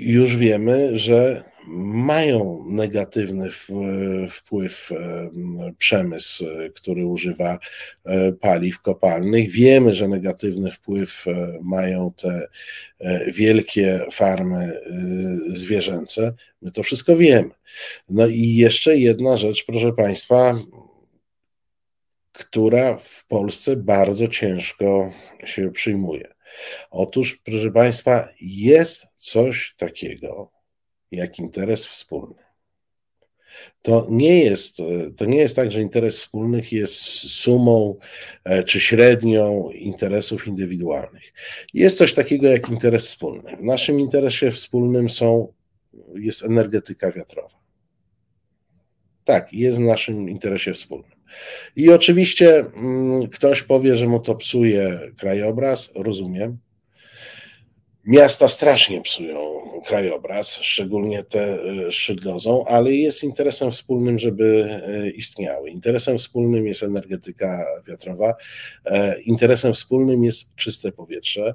[0.00, 3.50] już wiemy, że mają negatywny
[4.30, 5.30] wpływ e,
[5.78, 6.44] przemysł,
[6.74, 7.58] który używa
[8.04, 9.50] e, paliw kopalnych.
[9.50, 11.24] Wiemy, że negatywny wpływ
[11.62, 12.48] mają te
[13.34, 14.80] wielkie farmy
[15.48, 16.34] zwierzęce.
[16.62, 17.50] My to wszystko wiemy.
[18.08, 20.58] No i jeszcze jedna rzecz, proszę Państwa,
[22.32, 25.12] która w Polsce bardzo ciężko
[25.44, 26.39] się przyjmuje.
[26.90, 30.50] Otóż, proszę Państwa, jest coś takiego
[31.10, 32.34] jak interes wspólny.
[33.82, 34.78] To nie, jest,
[35.16, 36.94] to nie jest tak, że interes wspólnych jest
[37.30, 37.96] sumą
[38.44, 41.32] e, czy średnią interesów indywidualnych.
[41.74, 43.56] Jest coś takiego jak interes wspólny.
[43.56, 45.52] W naszym interesie wspólnym są,
[46.14, 47.60] jest energetyka wiatrowa.
[49.24, 51.19] Tak, jest w naszym interesie wspólnym.
[51.76, 56.58] I oczywiście mm, ktoś powie, że mu to psuje krajobraz, rozumiem.
[58.04, 61.58] Miasta strasznie psują krajobraz, szczególnie te
[61.92, 64.68] szydlozą, ale jest interesem wspólnym, żeby
[65.16, 65.70] istniały.
[65.70, 68.34] Interesem wspólnym jest energetyka wiatrowa,
[69.24, 71.54] interesem wspólnym jest czyste powietrze,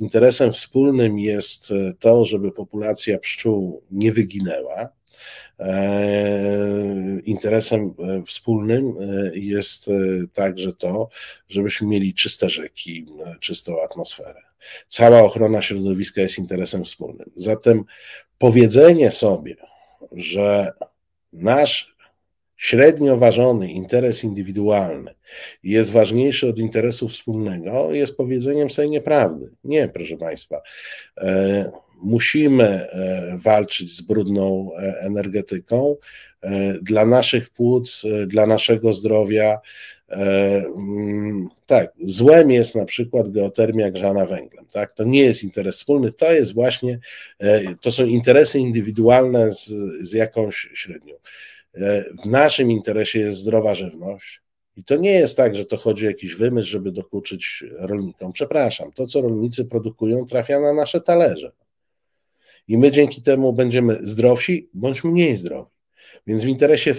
[0.00, 4.88] interesem wspólnym jest to, żeby populacja pszczół nie wyginęła.
[5.58, 9.90] E, interesem e, wspólnym e, jest
[10.32, 11.08] także to,
[11.48, 13.06] żebyśmy mieli czyste rzeki,
[13.40, 14.40] czystą atmosferę.
[14.88, 17.30] Cała ochrona środowiska jest interesem wspólnym.
[17.34, 17.84] Zatem
[18.38, 19.56] powiedzenie sobie,
[20.12, 20.72] że
[21.32, 21.94] nasz
[22.56, 25.14] średnio ważony interes indywidualny
[25.62, 29.50] jest ważniejszy od interesu wspólnego, jest powiedzeniem sobie nieprawdy.
[29.64, 30.62] Nie, proszę Państwa
[32.04, 35.96] musimy e, walczyć z brudną e, energetyką
[36.42, 39.60] e, dla naszych płuc, dla naszego zdrowia.
[40.08, 44.66] Mm, tak, złem jest na przykład geotermia grzana węglem.
[44.70, 44.92] Tak?
[44.92, 46.98] To nie jest interes wspólny, to jest właśnie,
[47.80, 49.66] to są interesy indywidualne z,
[50.00, 51.14] z jakąś średnią.
[52.22, 54.40] W naszym interesie jest zdrowa żywność.
[54.76, 58.32] I to nie jest tak, że to chodzi o jakiś wymysł, żeby dokuczyć rolnikom.
[58.32, 61.52] Przepraszam, to co rolnicy produkują trafia na nasze talerze
[62.68, 65.74] i my dzięki temu będziemy zdrowsi bądź mniej zdrowi.
[66.26, 66.94] Więc w interesie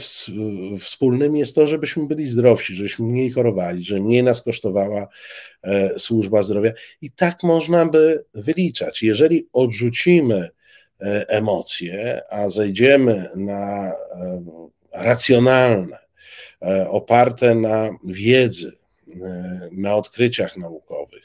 [0.79, 5.07] wspólnym jest to, żebyśmy byli zdrowsi, żebyśmy mniej chorowali, że mniej nas kosztowała
[5.63, 6.71] e, służba zdrowia.
[7.01, 9.03] I tak można by wyliczać.
[9.03, 10.49] Jeżeli odrzucimy
[11.01, 14.43] e, emocje, a zejdziemy na e,
[14.93, 15.97] racjonalne,
[16.87, 18.71] oparte na wiedzy,
[19.71, 21.24] na odkryciach naukowych,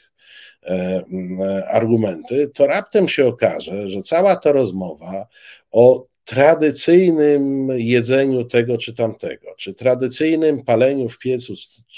[1.67, 5.27] argumenty, to raptem się okaże, że cała ta rozmowa
[5.71, 11.53] o tradycyjnym jedzeniu tego czy tamtego, czy tradycyjnym paleniu w piecu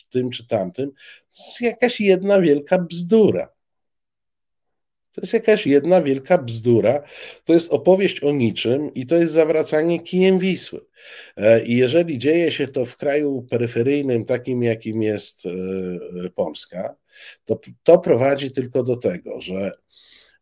[0.09, 3.49] tym czy tamtym, to jest jakaś jedna wielka bzdura.
[5.13, 7.03] To jest jakaś jedna wielka bzdura.
[7.45, 10.79] To jest opowieść o niczym i to jest zawracanie kijem Wisły.
[11.37, 15.49] E, I jeżeli dzieje się to w kraju peryferyjnym, takim jakim jest e,
[16.29, 16.95] Polska,
[17.45, 19.71] to to prowadzi tylko do tego, że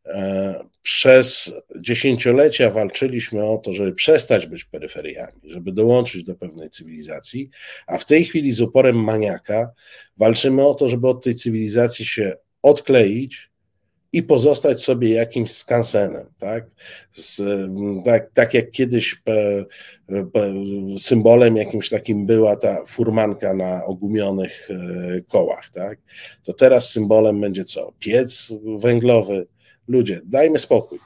[0.06, 7.50] e, przez dziesięciolecia walczyliśmy o to, żeby przestać być peryferiami, żeby dołączyć do pewnej cywilizacji,
[7.88, 9.72] a w tej chwili z uporem maniaka
[10.18, 13.51] walczymy o to, żeby od tej cywilizacji się odkleić
[14.14, 16.66] i pozostać sobie jakimś skansenem, tak?
[17.12, 17.42] Z,
[18.06, 19.66] tak, tak jak kiedyś pe,
[20.34, 20.54] pe,
[21.00, 26.00] symbolem jakimś takim była ta furmanka na ogumionych e, kołach, tak?
[26.44, 27.94] To teraz symbolem będzie co?
[28.00, 29.48] Piec węglowy.
[29.88, 31.00] Ludzie, dajmy spokój.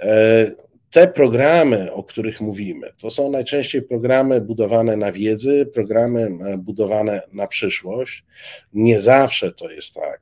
[0.00, 0.50] E,
[0.90, 7.22] te programy, o których mówimy, to są najczęściej programy budowane na wiedzy, programy e, budowane
[7.32, 8.24] na przyszłość.
[8.72, 10.20] Nie zawsze to jest tak,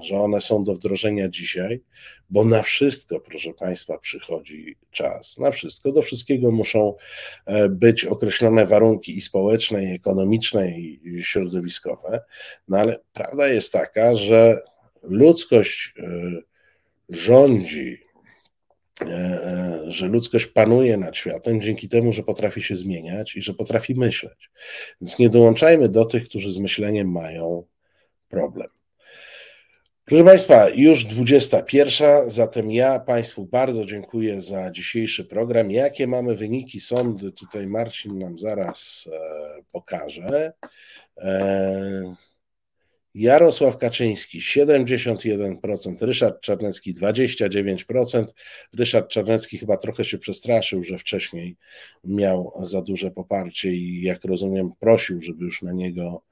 [0.00, 1.80] że one są do wdrożenia dzisiaj,
[2.30, 5.38] bo na wszystko, proszę Państwa, przychodzi czas.
[5.38, 6.94] Na wszystko, do wszystkiego muszą
[7.46, 12.20] e, być określone warunki i społeczne, i ekonomiczne, i środowiskowe.
[12.68, 14.60] No ale prawda jest taka, że
[15.02, 16.02] ludzkość e,
[17.08, 18.05] rządzi
[19.88, 24.50] że ludzkość panuje nad światem dzięki temu, że potrafi się zmieniać i że potrafi myśleć.
[25.00, 27.64] Więc nie dołączajmy do tych, którzy z myśleniem mają
[28.28, 28.68] problem.
[30.04, 35.70] Proszę Państwa, już 21, zatem ja Państwu bardzo dziękuję za dzisiejszy program.
[35.70, 40.52] Jakie mamy wyniki sądy, tutaj Marcin nam zaraz e, pokaże.
[43.16, 48.24] Jarosław Kaczyński 71%, Ryszard Czarnecki 29%.
[48.74, 51.56] Ryszard Czarnecki chyba trochę się przestraszył, że wcześniej
[52.04, 56.22] miał za duże poparcie i jak rozumiem prosił, żeby już na niego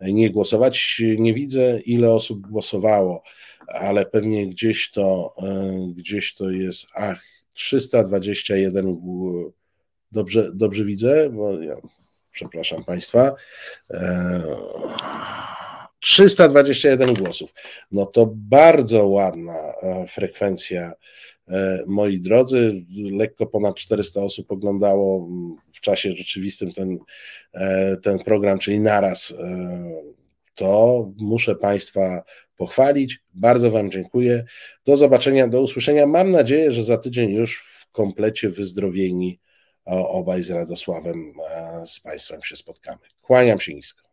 [0.00, 1.02] nie głosować.
[1.18, 3.22] Nie widzę ile osób głosowało,
[3.66, 8.96] ale pewnie gdzieś to e, gdzieś to jest ach 321
[10.12, 11.76] dobrze, dobrze widzę, bo ja,
[12.32, 13.34] przepraszam Państwa.
[13.90, 14.42] E,
[16.02, 17.54] 321 głosów.
[17.92, 20.92] No to bardzo ładna e, frekwencja,
[21.48, 22.84] e, moi drodzy.
[23.10, 25.28] Lekko ponad 400 osób oglądało
[25.72, 26.98] w czasie rzeczywistym ten,
[27.54, 29.34] e, ten program, czyli naraz.
[30.54, 32.22] To muszę Państwa
[32.56, 33.20] pochwalić.
[33.34, 34.44] Bardzo Wam dziękuję.
[34.84, 36.06] Do zobaczenia, do usłyszenia.
[36.06, 39.40] Mam nadzieję, że za tydzień już w komplecie wyzdrowieni
[39.86, 41.32] obaj z Radosławem
[41.86, 42.98] z Państwem się spotkamy.
[43.20, 44.11] Kłaniam się nisko.